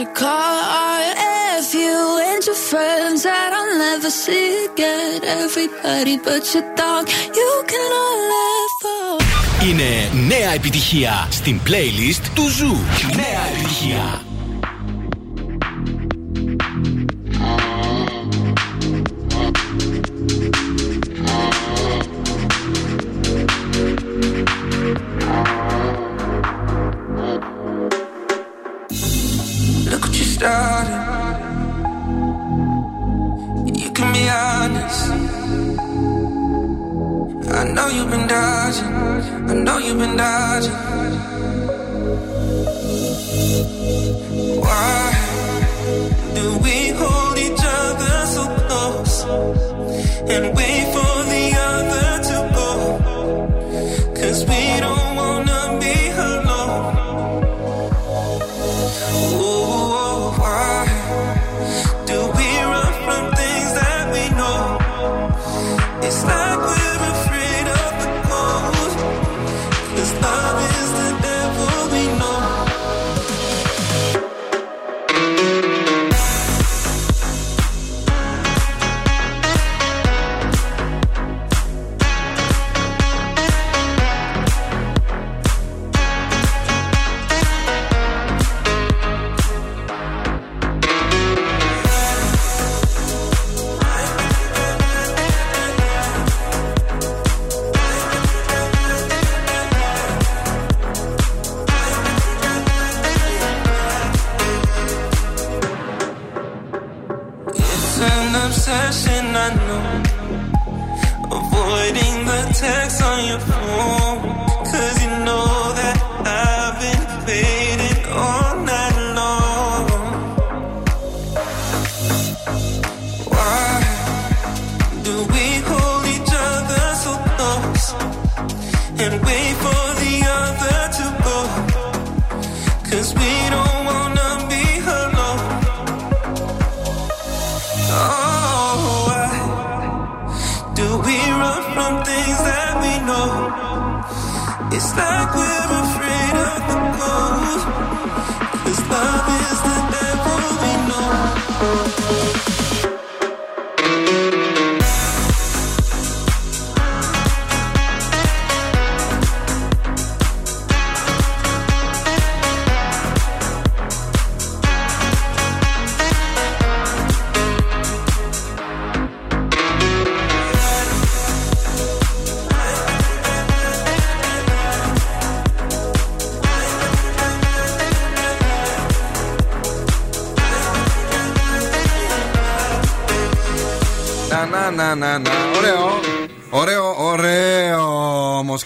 The 0.00 0.06
things 0.06 0.08
you 0.08 0.14
call 0.14 0.64
art. 0.64 1.16
F 1.58 1.74
you 1.74 2.20
and 2.28 2.44
your 2.46 2.54
friends 2.54 3.22
that 3.22 3.50
I'll 3.52 3.78
never 3.78 4.10
see 4.10 4.66
again. 4.66 5.24
Everybody 5.24 6.18
but 6.18 6.54
your 6.54 6.66
dog, 6.74 7.08
you 7.38 7.64
can 7.66 7.92
all 7.92 8.18
laugh 8.32 8.78
off. 8.84 9.68
Είναι 9.68 10.10
νέα 10.28 10.50
επιτυχία 10.50 11.28
στην 11.30 11.60
playlist 11.66 12.22
του 12.34 12.48
Ζου. 12.48 12.76
Νέα 13.16 13.46
επιτυχία. 13.52 14.29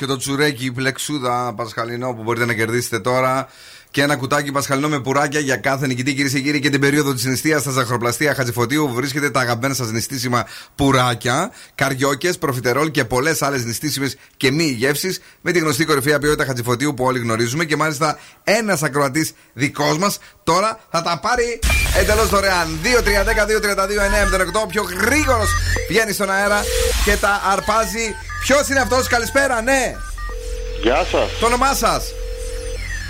Και 0.04 0.10
το 0.10 0.16
τσουρέκι 0.16 0.72
πλεξούδα 0.72 1.52
πασχαλινό 1.56 2.14
που 2.14 2.22
μπορείτε 2.22 2.44
να 2.46 2.54
κερδίσετε 2.54 3.00
τώρα. 3.00 3.48
Και 3.90 4.02
ένα 4.02 4.16
κουτάκι 4.16 4.52
πασχαλινό 4.52 4.88
με 4.88 5.00
πουράκια 5.00 5.40
για 5.40 5.56
κάθε 5.56 5.86
νικητή, 5.86 6.14
κυρίες 6.14 6.32
και 6.32 6.40
κύριοι, 6.40 6.60
και 6.60 6.70
την 6.70 6.80
περίοδο 6.80 7.14
της 7.14 7.24
νηστείας 7.24 7.60
στα 7.60 7.70
ζαχαροπλαστεία 7.70 8.34
Χατζηφωτίου 8.34 8.86
που 8.86 8.94
βρίσκεται 8.94 9.30
τα 9.30 9.40
αγαπημένα 9.40 9.74
σας 9.74 9.90
νηστίσιμα 9.90 10.46
πουράκια, 10.74 11.50
καριόκες, 11.74 12.38
προφιτερόλ 12.38 12.90
και 12.90 13.04
πολλές 13.04 13.42
άλλες 13.42 13.64
νηστίσιμες 13.64 14.16
και 14.36 14.50
μη 14.50 14.64
γεύσεις 14.64 15.20
με 15.40 15.52
τη 15.52 15.58
γνωστή 15.58 15.84
κορυφαία 15.84 16.18
ποιότητα 16.18 16.44
Χατζηφωτίου 16.44 16.94
που 16.94 17.04
όλοι 17.04 17.18
γνωρίζουμε. 17.18 17.64
Και 17.64 17.76
μάλιστα 17.76 18.18
ένας 18.44 18.82
ακροατής 18.82 19.32
δικός 19.52 19.98
μας 19.98 20.18
τώρα 20.44 20.80
θα 20.90 21.02
τα 21.02 21.18
πάρει 21.22 21.58
εντελώς 22.00 22.28
δωρεάν. 22.28 22.78
2-3-10-2-32-9-8. 22.82 24.68
Πιο 24.68 24.82
γρήγορος 24.82 25.50
βγαίνει 25.88 26.12
στον 26.12 26.30
αέρα 26.30 26.60
και 27.04 27.16
τα 27.16 27.42
αρπάζει. 27.52 28.14
Ποιος 28.44 28.68
είναι 28.68 28.80
αυτός, 28.80 29.06
καλησπέρα, 29.06 29.62
ναι. 29.62 29.96
Γεια 30.82 31.04
σας. 31.10 31.38
Το 31.40 31.46
όνομά 31.46 31.74
σας; 31.74 32.04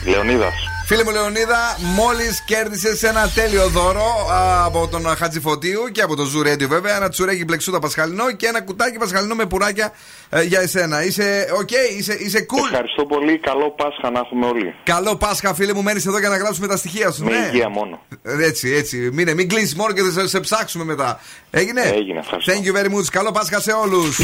Λεωνίδας. 0.07 0.55
Φίλε 0.87 1.05
μου 1.05 1.11
Λεωνίδα, 1.11 1.77
μόλις 1.79 2.43
κέρδισες 2.47 3.03
ένα 3.03 3.31
τέλειο 3.35 3.69
δώρο 3.69 4.29
α, 4.33 4.65
από 4.65 4.89
τον 4.89 5.07
Χατζηφωτίου 5.07 5.81
και 5.93 6.03
από 6.03 6.17
το 6.17 6.23
Zoo 6.23 6.47
Radio 6.47 6.67
βέβαια. 6.69 6.97
Ένα 6.97 7.09
τσουρέκι 7.09 7.45
πλεξούδα 7.45 7.79
πασχαλινό 7.79 8.33
και 8.33 8.47
ένα 8.47 8.63
κουτάκι 8.63 8.99
πασχαλινό 8.99 9.35
με 9.35 9.47
πουράκια 9.47 9.93
ε, 10.31 10.43
για 10.43 10.61
εσένα. 10.61 11.05
Είσαι 11.05 11.47
οκ, 11.61 11.71
είσαι, 11.99 12.15
είσαι 12.21 12.47
cool. 12.51 12.69
Ευχαριστώ 12.71 13.05
πολύ. 13.05 13.39
Καλό 13.39 13.71
Πάσχα 13.71 14.11
να 14.11 14.19
έχουμε 14.19 14.47
όλοι. 14.47 14.75
Καλό 14.83 15.17
Πάσχα, 15.17 15.55
φίλε 15.55 15.75
μου, 15.75 15.83
μένεις 15.83 16.07
εδώ 16.07 16.19
για 16.19 16.29
να 16.29 16.37
γράψουμε 16.37 16.67
τα 16.67 16.77
στοιχεία 16.77 17.11
σου. 17.11 17.25
Με 17.25 17.31
ναι. 17.31 17.47
υγεία 17.53 17.69
μόνο. 17.69 18.01
Ε, 18.23 18.45
Έτσι, 18.45 18.73
έτσι. 18.73 18.97
Μην, 19.13 19.35
μην 19.35 19.49
κλείσει 19.49 19.77
μόνο 19.77 19.93
και 19.93 20.03
θα 20.03 20.21
σε, 20.21 20.29
σε 20.29 20.41
ψάξουμε 20.41 20.85
μετά. 20.85 21.21
Έγινε. 21.51 21.81
Έγινε, 21.81 22.19
ευχαριστώ. 22.19 22.53
Thank 22.53 22.65
you 22.67 22.79
very 22.79 22.95
much. 22.95 23.07
Καλό 23.11 23.31
Πάσχα 23.31 23.61
σε 23.61 23.73
όλους. 23.73 24.19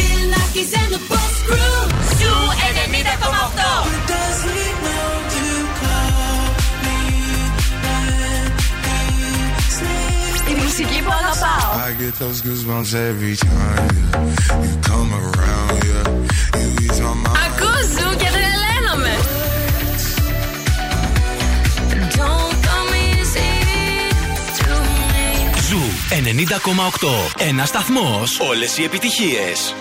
μουσική 10.81 11.02
που 11.02 11.12
αγαπάω. 11.12 11.70
I 11.86 11.93
ζου 25.69 25.82
90,8. 26.09 27.44
Ένας 27.48 27.69
σταθμός. 27.69 28.40
Όλες 28.40 28.78
οι 28.78 28.82
επιτυχίες. 28.82 29.74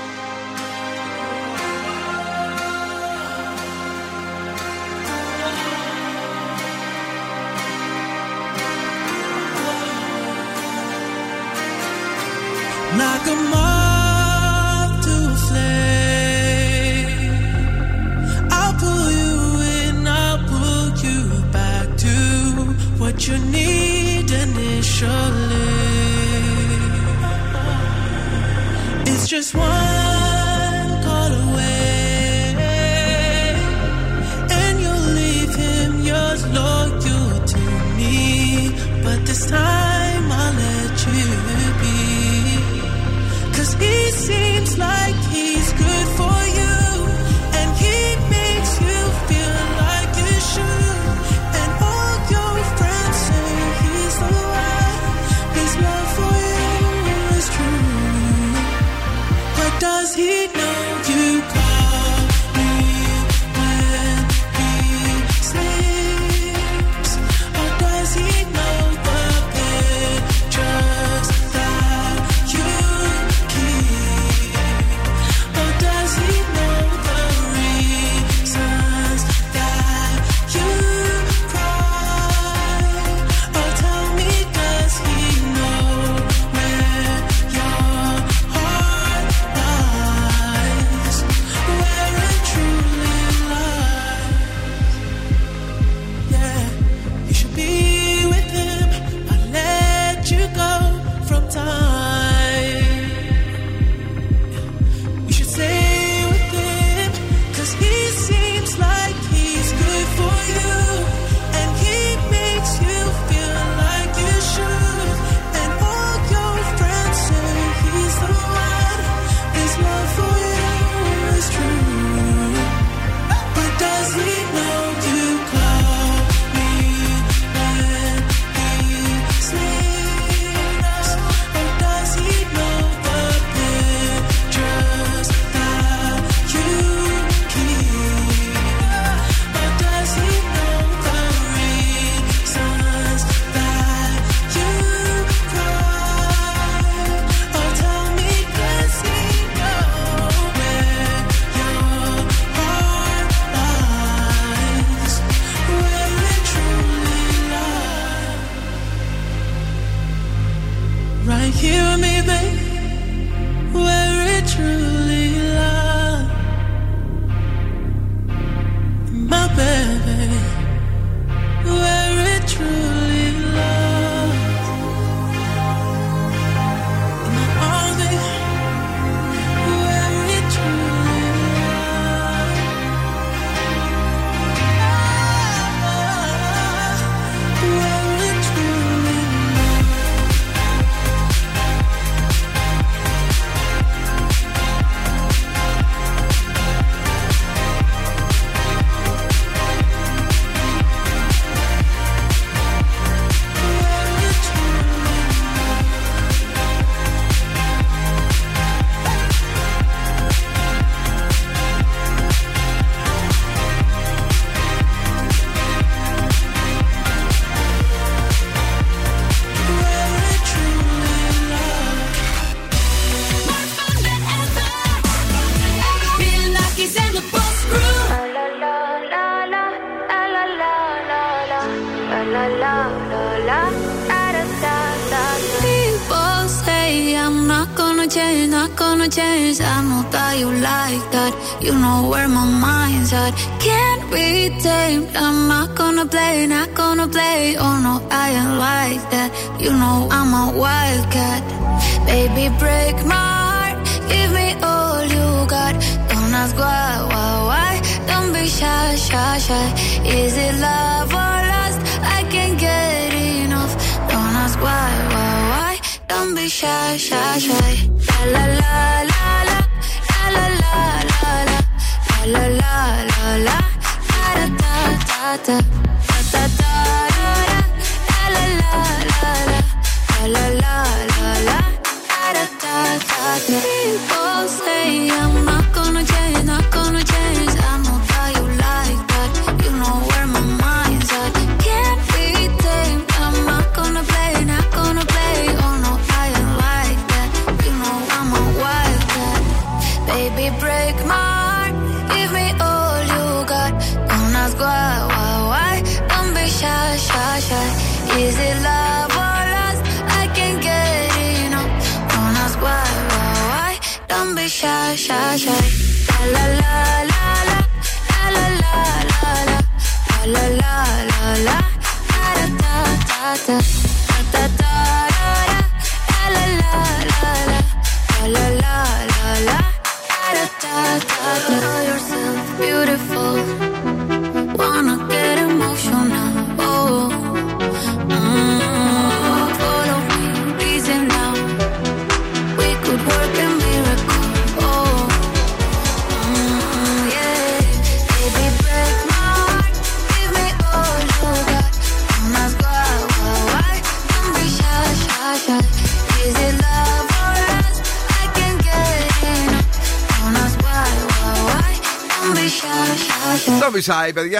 Shy, 266.59 266.97
shy, 266.97 267.39
shy. 267.39 267.89
La 268.31 268.31
la 268.33 268.47
la 268.53 268.58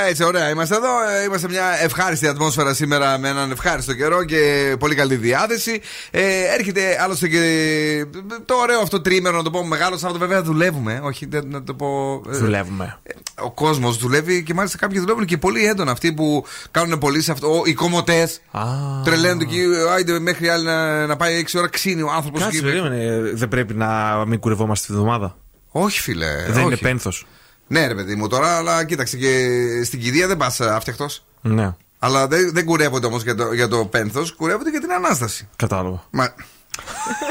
έτσι 0.09 0.23
ωραία. 0.23 0.49
Είμαστε 0.49 0.75
εδώ. 0.75 0.87
Ε, 1.19 1.23
Είμαστε 1.23 1.47
μια 1.47 1.63
ευχάριστη 1.83 2.27
ατμόσφαιρα 2.27 2.73
σήμερα 2.73 3.17
με 3.17 3.27
έναν 3.29 3.51
ευχάριστο 3.51 3.93
καιρό 3.93 4.23
και 4.23 4.75
πολύ 4.79 4.95
καλή 4.95 5.15
διάθεση. 5.15 5.81
Ε, 6.11 6.21
έρχεται 6.57 6.97
άλλωστε 7.01 7.27
και 7.27 7.39
το 8.45 8.53
ωραίο 8.55 8.79
αυτό 8.79 9.01
τρίμερο, 9.01 9.37
να 9.37 9.43
το 9.43 9.49
πω 9.49 9.63
μεγάλο 9.65 9.97
Σάββατο. 9.97 10.19
Βέβαια 10.19 10.41
δουλεύουμε. 10.43 10.99
Όχι, 11.03 11.25
δεν- 11.25 11.47
να 11.47 11.63
το 11.63 11.73
πω. 11.73 12.21
ε, 12.31 12.37
Δουλεύουμε. 12.37 12.97
Ο 13.41 13.51
κόσμος 13.51 13.97
δουλεύει 13.97 14.43
και 14.43 14.53
μάλιστα 14.53 14.77
κάποιοι 14.77 14.99
δουλεύουν 14.99 15.25
και 15.25 15.37
πολύ 15.37 15.65
έντονα. 15.65 15.91
Αυτοί 15.91 16.13
που 16.13 16.45
κάνουν 16.71 16.97
πολύ 16.97 17.21
σε 17.21 17.31
αυτό. 17.31 17.61
Οι 17.65 17.73
κομμωτέ. 17.73 18.29
Τρελαίνονται 19.03 19.43
εκεί. 19.43 19.63
Άιντε 19.93 20.19
μέχρι 20.19 20.49
άλλη 20.49 20.65
να, 20.65 21.05
να 21.05 21.15
πάει 21.15 21.43
6 21.51 21.57
ώρα 21.59 21.67
ξύνει 21.69 22.01
ο 22.01 22.11
άνθρωπος. 22.15 22.41
Κάτσε, 22.41 22.61
περίμενε. 22.61 23.19
Δεν 23.33 23.47
πρέπει 23.47 23.73
να 23.73 24.23
μην 24.27 24.39
κουρευόμαστε 24.39 24.87
τη 24.87 24.93
βδομάδα; 24.93 25.37
Όχι, 25.71 25.99
φίλε. 25.99 26.27
Δεν 26.47 26.55
όχι. 26.55 26.61
είναι 26.65 26.75
πένθος. 26.77 27.25
Ναι, 27.71 27.87
ρε 27.87 27.95
παιδί 27.95 28.15
μου 28.15 28.27
τώρα, 28.27 28.57
αλλά 28.57 28.85
κοίταξε 28.85 29.17
και 29.17 29.47
στην 29.85 29.99
κηδεία 30.01 30.27
δεν 30.27 30.37
πας 30.37 30.59
φτιαχτό. 30.79 31.05
Ναι, 31.41 31.73
Αλλά 31.99 32.27
δεν, 32.27 32.51
δεν 32.53 32.65
κουρεύονται 32.65 33.05
όμως 33.07 33.23
για 33.23 33.35
το, 33.35 33.53
για 33.53 33.67
το 33.67 33.85
πένθος, 33.85 34.31
κουρεύονται 34.35 34.69
για 34.69 34.79
την 34.79 34.91
ανάσταση. 34.91 35.47
κατάλαβα. 35.55 36.03
Μα. 36.09 36.33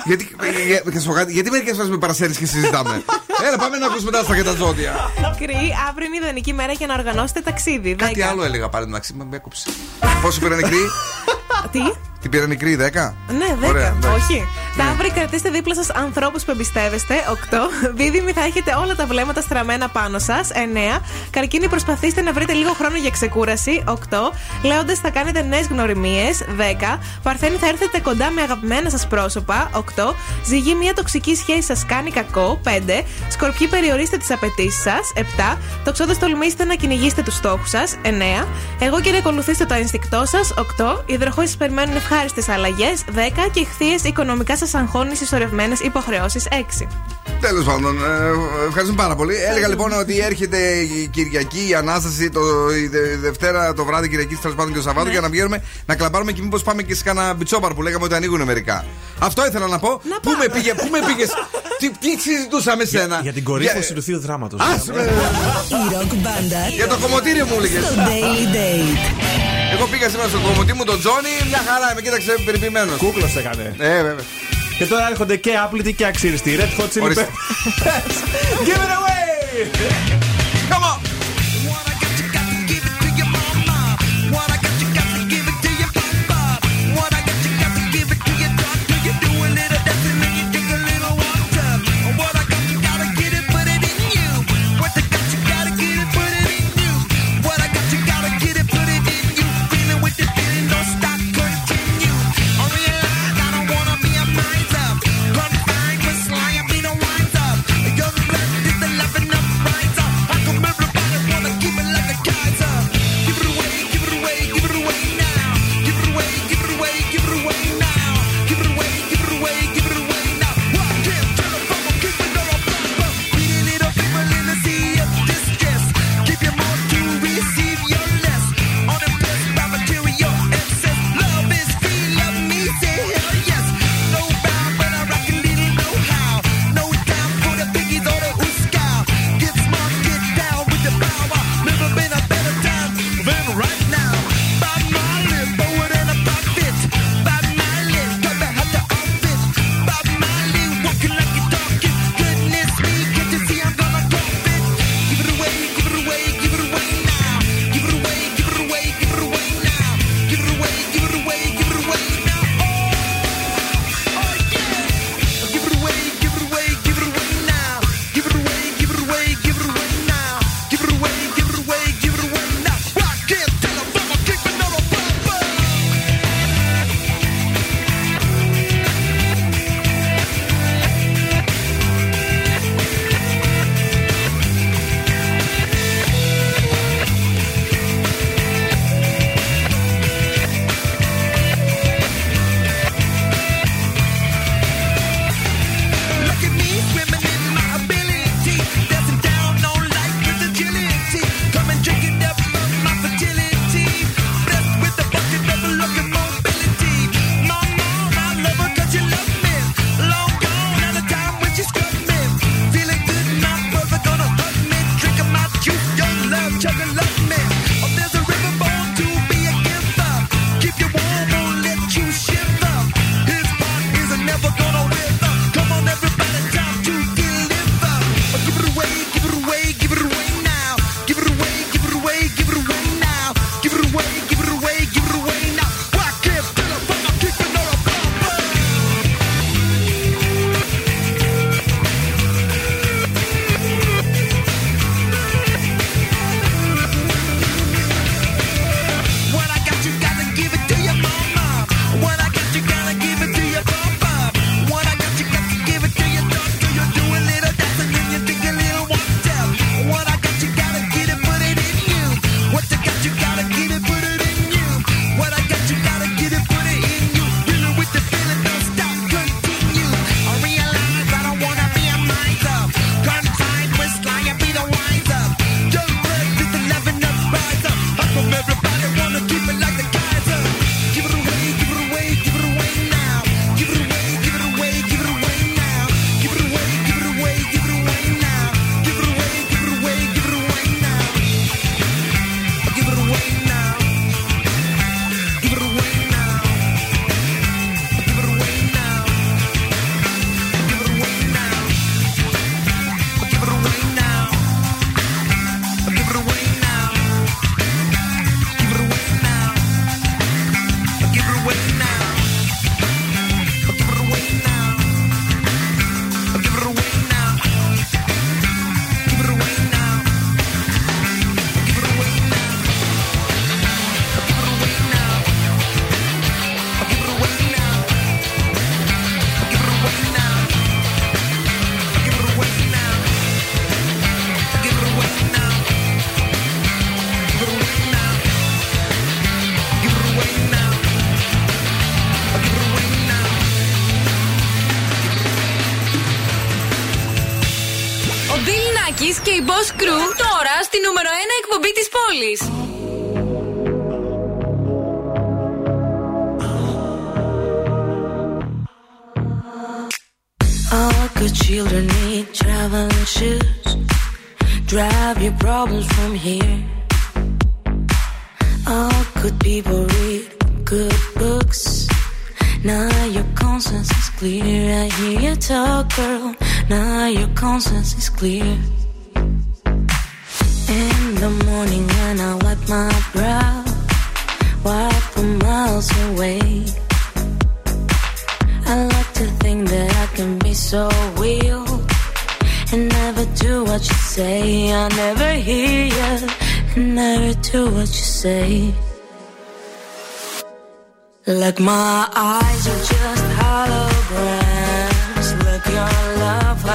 γιατί, 0.05 0.37
για, 0.67 0.83
για, 0.91 1.01
σου 1.01 1.07
πω 1.07 1.13
κάτι, 1.13 1.33
γιατί 1.33 1.51
μερικές 1.51 1.77
φορές 1.77 1.91
με 1.91 1.99
παρασέρει 1.99 2.33
και 2.37 2.47
συζητάμε; 2.47 3.03
Έλα, 3.47 3.57
πάμε 3.59 3.77
να 3.79 3.87
ακούσουμε 3.87 4.11
τα 4.11 4.19
άστα 4.19 4.37
και 4.37 4.43
τα 4.43 4.53
ζώδια. 4.53 4.95
Κρυ, 5.39 5.55
αύριο 5.89 6.07
είναι 6.07 6.17
ιδανική 6.17 6.53
μέρα 6.53 6.73
για 6.73 6.87
να 6.87 6.95
οργανώσετε 6.95 7.41
ταξίδι. 7.41 7.95
Κάτι 7.95 8.15
Δέκα. 8.15 8.29
άλλο 8.29 8.45
έλεγα 8.45 8.69
πάλι 8.69 8.87
εντάξει, 8.89 9.15
με 9.15 9.37
έκοψε. 9.37 9.71
Πόσο 10.23 10.41
πήραν 10.41 10.59
οι 10.59 10.63
κρύοι, 10.63 10.87
Τι; 11.71 11.81
Την 12.21 12.31
πήραν 12.31 12.51
οι 12.51 12.57
κρύοι, 12.57 12.77
10. 12.77 13.15
Ναι, 13.29 13.57
10. 13.61 13.69
Ωραία, 13.69 13.87
εντάξει. 13.87 14.33
Όχι. 14.33 14.45
Ταύροι, 14.77 15.11
κρατήστε 15.11 15.51
δίπλα 15.51 15.75
σας 15.75 15.91
ανθρώπους 15.91 16.45
που 16.45 16.51
εμπιστεύεστε. 16.51 17.15
8. 17.51 17.57
Δίδυμοι, 17.97 18.33
θα 18.33 18.45
έχετε 18.45 18.75
όλα 18.83 18.95
τα 18.95 19.07
βλέμματα 19.07 19.41
στραμμένα 19.41 19.89
πάνω 19.89 20.19
σας. 20.19 20.51
9. 20.53 21.01
Καρκίνοι, 21.31 21.69
προσπαθήστε 21.69 22.23
να 22.23 22.33
βρείτε 22.33 22.53
λίγο 22.53 22.73
χρόνο 22.73 22.97
για 22.97 23.11
ξεκούραση. 23.11 23.85
8. 23.87 23.93
Λέοντε, 24.63 24.95
θα 24.95 25.11
κάνετε 25.11 25.43
νέες 25.43 25.67
γνωριμίες. 25.67 26.45
10. 26.57 26.99
Παρθένοι, 27.23 27.57
θα 27.57 27.69
έρθετε 27.69 28.01
κοντά 28.01 28.31
με 28.31 28.43
αγαπημένα 28.43 28.91
σας 28.91 29.07
πρόσωπα. 29.07 29.71
8. 29.73 30.15
Ζυγή, 30.47 30.75
μια 30.75 30.95
τοξική 30.95 31.35
σχέση 31.35 31.63
σας 31.63 31.87
κάνει 31.87 32.11
κακό. 32.11 32.61
5. 32.65 33.05
Σκορπιοί, 33.29 33.69
περιορίστε 33.69 34.17
τις 34.17 34.31
απαιτήσεις 34.31 34.83
σας. 34.83 35.13
7. 35.15 35.59
Τοξότε, 35.85 36.15
τολμήστε 36.15 36.65
να 36.65 36.75
κυνηγήσετε 36.75 37.23
τους 37.23 37.35
στόχους 37.35 37.71
σας. 37.71 37.97
9. 38.03 38.47
Εγώ 38.79 39.01
και 39.01 39.17
ακολουθήστε 39.17 39.65
το 39.65 39.75
ένστικτό 39.75 40.23
σας. 40.27 40.53
8. 40.57 41.03
Υδροχόοι 41.07 41.47
σας 41.47 41.57
περιμένουν 41.57 41.97
ευχάριστες 42.11 42.49
αλλαγές. 42.49 43.05
10. 43.15 43.49
Και 43.53 43.61
ηχθείε, 43.61 44.09
οικονομικά 44.11 44.57
σας 44.57 44.75
αγχώνεις 44.75 45.19
συσσωρευμένες 45.19 45.81
υποχρεώσεις. 45.81 46.47
6. 46.51 46.87
Τέλος 47.41 47.65
πάντων, 47.65 47.97
ε, 48.05 48.67
ευχαριστούμε 48.67 49.03
πάρα 49.03 49.15
πολύ. 49.17 49.35
Έλεγα 49.51 49.69
λοιπόν 49.69 49.93
ότι 49.93 50.19
έρχεται 50.19 50.59
η 50.79 51.09
Κυριακή, 51.13 51.69
η 51.69 51.75
Ανάσταση, 51.75 52.31
το, 52.31 52.41
η 52.83 52.87
Δε- 52.87 53.17
Δευτέρα 53.17 53.73
το 53.75 53.85
βράδυ, 53.85 54.09
Κυριακή 54.09 54.35
τέλος 54.35 54.57
πάντων 54.57 54.73
και 54.73 54.79
το 54.79 54.85
Σαββάτο 54.85 55.11
για 55.11 55.21
να 55.21 55.29
βγαίνουμε 55.29 55.63
να 55.87 55.95
κλαμπάρουμε 55.95 56.33
και 56.33 56.43
μήπως 56.43 56.63
πάμε 56.63 56.83
και 56.83 56.95
σε 56.95 57.03
κάνα 57.03 57.35
μπιτσόπαρ 57.35 57.75
που 57.75 57.83
λέγαμε 57.83 58.05
ότι 58.05 58.15
ανοίγουν 58.15 58.43
μερικά. 58.43 58.85
Αυτό 59.19 59.47
ήθελα 59.47 59.67
να 59.67 59.79
πω. 59.79 60.01
πού 60.23 60.31
με 60.39 60.49
πήγε, 60.53 60.75
πού 60.75 60.89
με 60.91 60.99
πήγες. 61.07 61.29
τι, 61.79 61.91
τι 61.91 62.21
συζητούσαμε 62.21 62.85
σένα. 62.85 63.19
Για 63.23 63.33
την 63.33 63.45
κορύφωση 63.45 63.95
του 63.95 64.03
θείου 64.03 64.21
δράματος. 64.21 64.61
Ας 64.61 64.87
με. 64.87 65.03
Η 65.69 65.95
ροκ 65.95 66.15
μπάντα. 66.15 66.69
Για 66.77 66.87
το 66.87 66.97
κομμωτήριο 67.01 67.47
μου 67.47 67.55
έλεγες. 67.59 67.85
Στο 67.85 67.95
Daily 67.97 68.55
Date. 68.57 69.48
Εγώ 69.79 69.87
πήγα 69.87 70.09
σήμερα 70.09 70.29
στο 70.29 70.39
κομμωτή 70.39 70.73
μου 70.75 70.85
τον 70.85 70.99
Τζόνι, 70.99 71.35
μια 71.49 71.63
χαρά, 71.69 71.95
με 71.95 72.01
κοίταξε 72.01 72.35
περιποιημένος. 72.45 72.97
Κούκλος 72.99 73.37
έκανε. 73.37 73.75
Ε, 73.79 74.03
βέβαια. 74.03 74.25
Και 74.79 74.87
τώρα 74.87 75.09
έρχονται 75.09 75.37
και 75.37 75.57
άπλητοι 75.57 75.93
και 75.93 76.07
αξίριστοι. 76.07 76.59
Red 76.61 76.81
Hot 76.81 76.85
Chili 76.85 77.03
Ορίστε. 77.03 77.29
Peppers. 77.85 78.67
Give 78.67 78.83
it 78.85 78.93
away! 78.99 80.28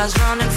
cars 0.04 0.20
running 0.20 0.53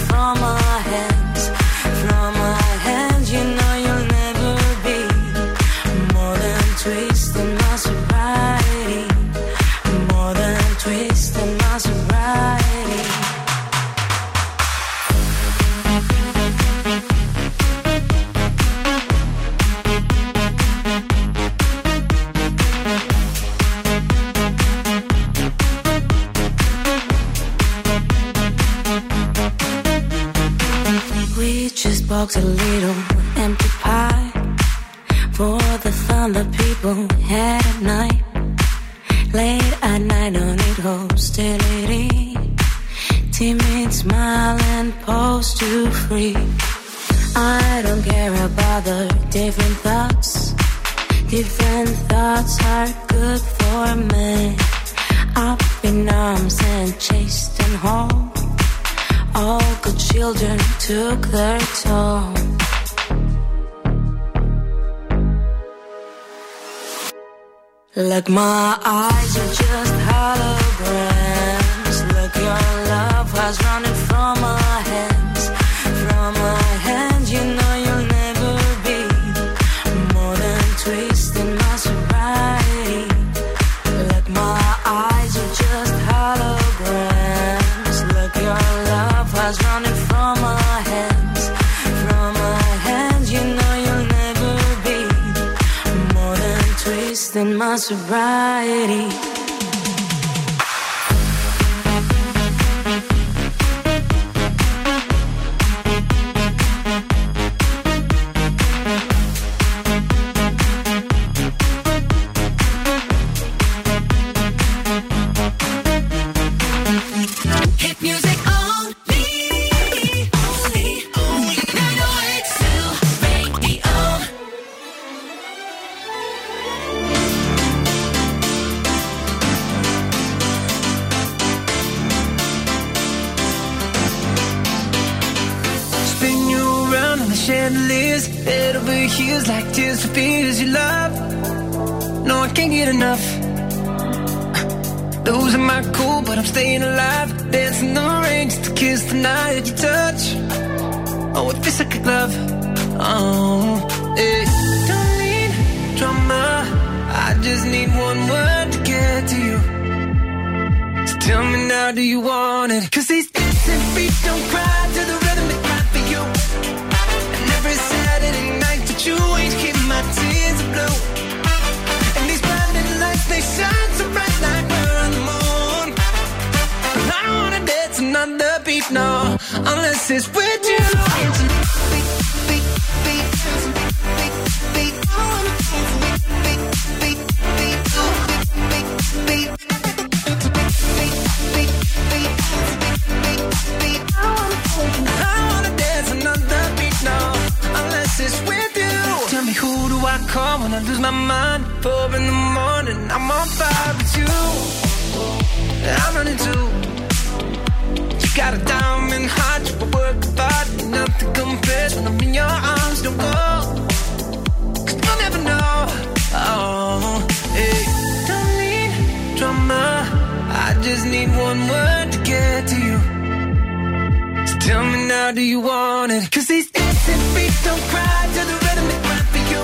How 225.27 225.33
do 225.33 225.41
you 225.41 225.59
want 225.59 226.09
it? 226.13 226.31
Cause 226.31 226.47
these 226.47 226.71
dancing 226.71 227.19
feet 227.35 227.51
don't 227.65 227.81
cry 227.91 228.29
to 228.35 228.41
the 228.47 228.57
rhythm 228.63 228.87
they 228.87 228.99
cry 229.07 229.21
for 229.33 229.43
you. 229.51 229.61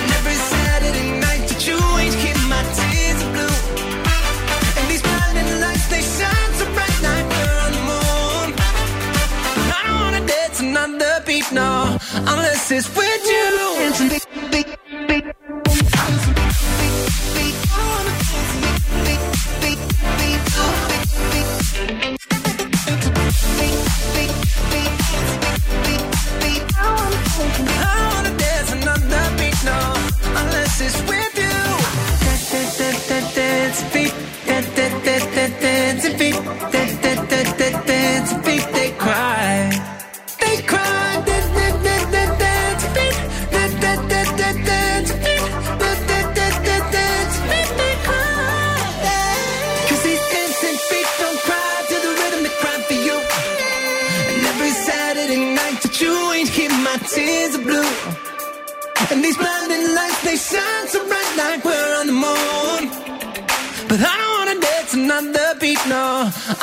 And 0.00 0.10
every 0.18 0.38
Saturday 0.52 1.20
night 1.20 1.44
that 1.50 1.60
you 1.68 1.76
ain't 2.00 2.16
keep 2.16 2.38
my 2.48 2.62
tears 2.78 3.22
blue. 3.34 3.56
And 4.78 4.84
these 4.88 5.02
blinding 5.02 5.60
lights, 5.60 5.86
they 5.92 6.00
shine 6.00 6.52
so 6.56 6.64
bright 6.72 6.98
like 7.08 7.26
we're 7.28 7.58
on 7.66 7.72
the 7.76 7.84
moon. 7.92 8.48
I 9.68 9.80
don't 9.84 10.00
wanna 10.00 10.26
dance 10.26 10.60
another 10.60 11.22
beat, 11.26 11.52
no, 11.52 11.98
unless 12.16 12.70
it's 12.70 12.88
with 12.96 13.24
you. 13.26 14.27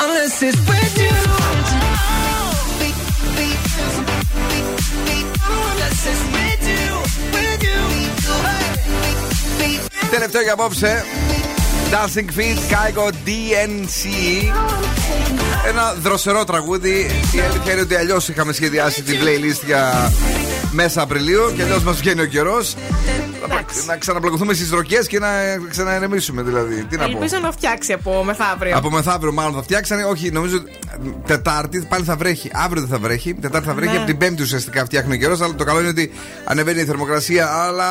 Unless 0.06 0.41
it's 0.48 0.61
with 0.69 0.95
you. 1.03 1.18
Unless 5.72 6.02
it's 6.11 6.23
with 6.36 6.64
you, 6.73 6.88
with 7.36 7.64
you. 7.69 7.80
Τελευταίο 10.11 10.41
για 10.41 10.53
απόψε. 10.53 11.06
Dancing 11.91 12.30
Feet, 12.38 12.60
Kaigo 12.72 13.07
DNC. 13.26 14.02
Ένα 15.68 15.94
δροσερό 16.02 16.44
τραγούδι. 16.44 17.10
Η 17.32 17.40
αλήθεια 17.40 17.72
είναι 17.72 17.82
ότι 17.82 17.95
αλλιώς 17.95 18.27
είχαμε 18.27 18.53
σχεδιάσει 18.53 19.02
την 19.03 19.19
playlist 19.22 19.65
για 19.65 20.11
μέσα 20.72 21.02
Απριλίου 21.02 21.53
και 21.56 21.61
αλλιώς 21.61 21.84
μας 21.84 21.98
βγαίνει 21.98 22.22
ο 22.22 22.26
καιρός. 22.26 22.76
Να 23.85 23.97
ξαναπλακωθούμε 23.97 24.53
στις 24.53 24.69
ροκές 24.69 25.07
και 25.07 25.19
να 25.19 25.27
ξαναερεμήσουμε 25.69 26.41
δηλαδή. 26.41 26.84
Τι 26.84 26.97
να 26.97 27.03
πω. 27.03 27.11
Ελπίζω 27.11 27.38
να 27.41 27.52
φτιάξει 27.52 27.93
από 27.93 28.23
μεθαύριο. 28.23 28.77
Από 28.77 28.91
μεθαύριο 28.91 29.31
μάλλον 29.31 29.53
θα 29.53 29.64
φτιάξανε. 29.64 30.03
Όχι, 30.03 30.31
νομίζω 30.31 30.57
Τετάρτη 31.26 31.85
πάλι 31.89 32.03
θα 32.03 32.15
βρέχει. 32.15 32.49
Αύριο 32.53 32.81
δεν 32.81 32.89
θα 32.89 32.99
βρέχει. 32.99 33.34
Τετάρτη 33.34 33.68
θα 33.68 33.73
βρέχει. 33.73 33.91
Ναι. 33.91 33.97
Από 33.97 34.06
την 34.06 34.18
Πέμπτη 34.18 34.41
ουσιαστικά 34.41 34.85
φτιάχνει 34.85 35.14
ο 35.14 35.18
καιρός. 35.18 35.41
Αλλά 35.41 35.56
το 35.56 35.64
καλό 35.64 35.80
είναι 35.80 35.89
ότι 35.89 36.11
ανεβαίνει 36.43 36.81
η 36.81 36.85
θερμοκρασία. 36.85 37.53
Αλλά 37.53 37.89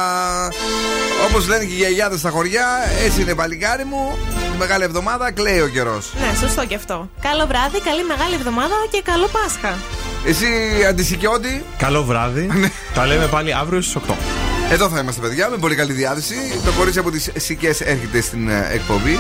όπως 1.28 1.48
λένε 1.48 1.64
και 1.64 1.72
οι 1.72 1.76
γιαγιάδες 1.76 2.18
στα 2.18 2.30
χωριά, 2.30 2.66
έτσι 3.04 3.20
είναι 3.20 3.34
παλικάρι 3.34 3.84
μου. 3.84 4.18
Τη 4.52 4.58
μεγάλη 4.58 4.84
εβδομάδα 4.84 5.32
κλαίει 5.32 5.60
ο 5.60 5.68
καιρός. 5.68 6.12
Ναι, 6.20 6.36
σωστό 6.38 6.66
και 6.66 6.74
αυτό. 6.74 7.10
Καλό 7.20 7.46
βράδυ, 7.46 7.80
καλή 7.80 8.04
μεγάλη 8.04 8.34
εβδομάδα 8.34 8.74
και 8.90 9.02
καλό 9.04 9.28
Πάσχα. 9.28 9.78
Εσύ 10.26 10.46
αντισικιώτη. 10.88 11.64
Καλό 11.78 12.04
βράδυ. 12.04 12.48
Τα 12.94 13.06
λέμε 13.06 13.26
πάλι 13.26 13.54
αύριο 13.54 13.80
στις 13.80 13.94
8. 13.94 14.43
Εδώ 14.70 14.88
θα 14.88 15.00
είμαστε, 15.00 15.20
παιδιά, 15.20 15.48
με 15.48 15.56
πολύ 15.56 15.74
καλή 15.74 15.92
διάθεση. 15.92 16.34
Το 16.64 16.72
κορίτσι 16.78 16.98
από 16.98 17.10
τις 17.10 17.30
Σικές 17.36 17.80
έρχεται 17.80 18.20
στην 18.20 18.48
ε, 18.48 18.68
εκπομπή. 18.72 19.18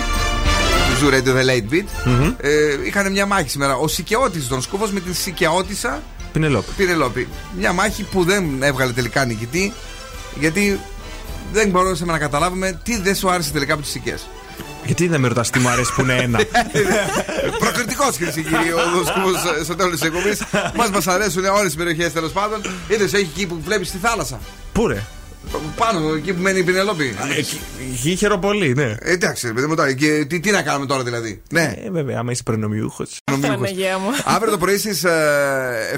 Του 0.88 1.06
Zoo 1.06 1.12
Radio 1.14 1.36
The 1.36 1.50
Late 1.50 1.74
Beat. 1.74 1.84
Ε, 2.40 2.76
είχαν 2.86 3.12
μια 3.12 3.26
μάχη 3.26 3.48
σήμερα. 3.48 3.76
Ο 3.76 3.88
Σικαιώτη, 3.88 4.40
τον 4.40 4.62
Σκούφο 4.62 4.88
με 4.92 5.00
τη 5.00 5.14
Σικαιώτησα 5.14 6.02
Πινελόπη. 6.32 6.70
Πινελόπη. 6.76 7.28
Μια 7.58 7.72
μάχη 7.72 8.02
που 8.02 8.24
δεν 8.24 8.62
έβγαλε 8.62 8.92
τελικά 8.92 9.24
νικητή. 9.24 9.72
Γιατί 10.40 10.80
δεν 11.52 11.70
μπορούσαμε 11.70 12.12
να 12.12 12.18
καταλάβουμε 12.18 12.80
τι 12.82 12.98
δεν 13.00 13.14
σου 13.14 13.30
άρεσε 13.30 13.52
τελικά 13.52 13.72
από 13.72 13.82
τις 13.82 13.90
Σικές. 13.90 14.28
Γιατί 14.84 15.08
δεν 15.08 15.20
με 15.20 15.28
ρωτάς 15.28 15.50
τι 15.50 15.58
μου 15.58 15.68
αρέσει 15.68 15.92
που 15.94 16.00
είναι 16.00 16.14
ένα; 16.14 16.38
Προκριτικός 17.62 18.16
κυρίε 18.16 18.32
και 18.32 18.42
κύριοι, 18.42 18.72
ο 18.72 19.04
Σκούφο 19.06 19.62
στο 19.64 19.74
τέλος 19.74 19.92
της 19.92 20.02
εκπομπής. 20.02 20.42
Μας 20.76 20.90
μας 20.90 21.06
αρέσουν 21.06 21.44
όλες 21.44 21.72
οι 21.72 21.76
περιοχές 21.76 22.12
τέλος 22.12 22.32
πάντων. 22.32 22.60
Είδες, 22.88 23.12
έχει 23.12 23.28
εκεί 23.34 23.46
που 23.46 23.60
βλέπεις 23.64 23.90
τη 23.90 23.98
θάλασσα. 23.98 24.40
Πού 24.72 24.86
ρε; 24.86 25.02
Πάνω, 25.76 26.14
εκεί 26.14 26.32
που 26.32 26.42
μένει 26.42 26.58
η 26.58 26.62
Πινελόπη. 26.62 27.16
Εκεί 27.90 28.16
χαίρομαι 28.16 28.40
πολύ, 28.40 28.74
ναι. 28.74 28.94
Ε, 29.00 29.12
Εντάξει, 29.12 29.46
ρε 29.46 29.52
παιδί 29.52 29.66
μου 29.66 29.74
τώρα. 29.74 29.92
Και 29.92 30.24
τι, 30.28 30.40
τι 30.40 30.50
να 30.50 30.62
κάνουμε 30.62 30.86
τώρα 30.86 31.02
δηλαδή. 31.02 31.42
Ναι. 31.50 31.74
Ε, 31.84 31.90
βέβαια, 31.90 32.18
άμα 32.18 32.32
είσαι 32.32 32.42
προνομιούχος. 32.42 33.10
Παναγία 33.40 33.98
μου. 33.98 34.08
Αύριο 34.34 34.50
το 34.50 34.58
πρωί 34.58 34.78
στις 34.78 35.04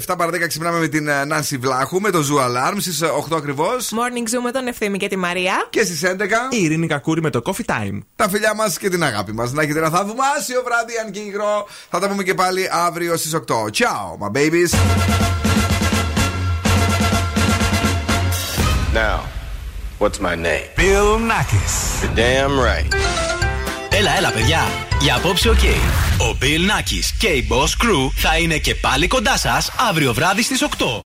7 0.06 0.14
παρα 0.18 0.30
10 0.30 0.46
ξυπνάμε 0.48 0.78
με 0.78 0.88
την 0.88 1.08
ε, 1.08 1.24
Νάνση 1.24 1.56
Βλάχου 1.56 2.00
με 2.00 2.10
το 2.10 2.18
Zoo 2.18 2.38
Alarm 2.44 2.76
στις 2.78 3.02
8 3.30 3.36
ακριβώς. 3.36 3.90
Morning 3.92 4.36
Zoom 4.36 4.42
με 4.44 4.50
τον 4.50 4.66
Ευθύμη 4.66 4.98
και 4.98 5.08
τη 5.08 5.16
Μαρία. 5.16 5.66
Και 5.70 5.84
στις 5.84 6.02
11 6.04 6.10
Η 6.50 6.62
Ειρήνη 6.62 6.86
Κακούρη 6.86 7.20
με 7.20 7.30
το 7.30 7.42
Coffee 7.44 7.70
Time. 7.72 7.98
τα 8.16 8.28
φιλιά 8.28 8.54
μας 8.54 8.78
και 8.78 8.88
την 8.88 9.04
αγάπη 9.04 9.32
μας. 9.32 9.52
Να 9.52 9.62
έχετε 9.62 9.78
ένα 9.78 9.90
θαυμάσιο 9.90 10.62
βράδυ, 10.64 10.92
αν 11.04 11.10
και 11.12 11.20
υγρό. 11.20 11.66
Θα 11.90 11.98
τα 11.98 12.08
πούμε 12.08 12.22
και 12.22 12.34
πάλι 12.34 12.68
αύριο 12.86 13.16
στις 13.16 13.34
8. 13.34 13.40
Ciao, 13.70 14.18
my 14.20 14.30
babies. 14.38 14.74
Now, 18.94 19.35
what's 19.98 20.20
my 20.20 20.34
name? 20.34 20.66
Bill 20.76 21.18
Nakis. 21.30 21.74
You're 22.02 22.14
damn 22.14 22.58
right. 22.58 22.94
Έλα, 23.90 24.16
έλα, 24.16 24.30
παιδιά. 24.30 24.60
Για 25.00 25.14
απόψε, 25.14 25.48
οκ. 25.48 25.64
Ο 26.18 26.36
Bill 26.40 26.70
Nakis 26.70 27.14
και 27.18 27.26
η 27.26 27.48
Boss 27.50 27.84
Crew 27.84 28.10
θα 28.14 28.38
είναι 28.38 28.58
και 28.58 28.74
πάλι 28.74 29.06
κοντά 29.06 29.36
σας 29.38 29.70
αύριο 29.88 30.12
βράδυ 30.14 30.42
στις 30.42 30.62
8. 30.62 31.00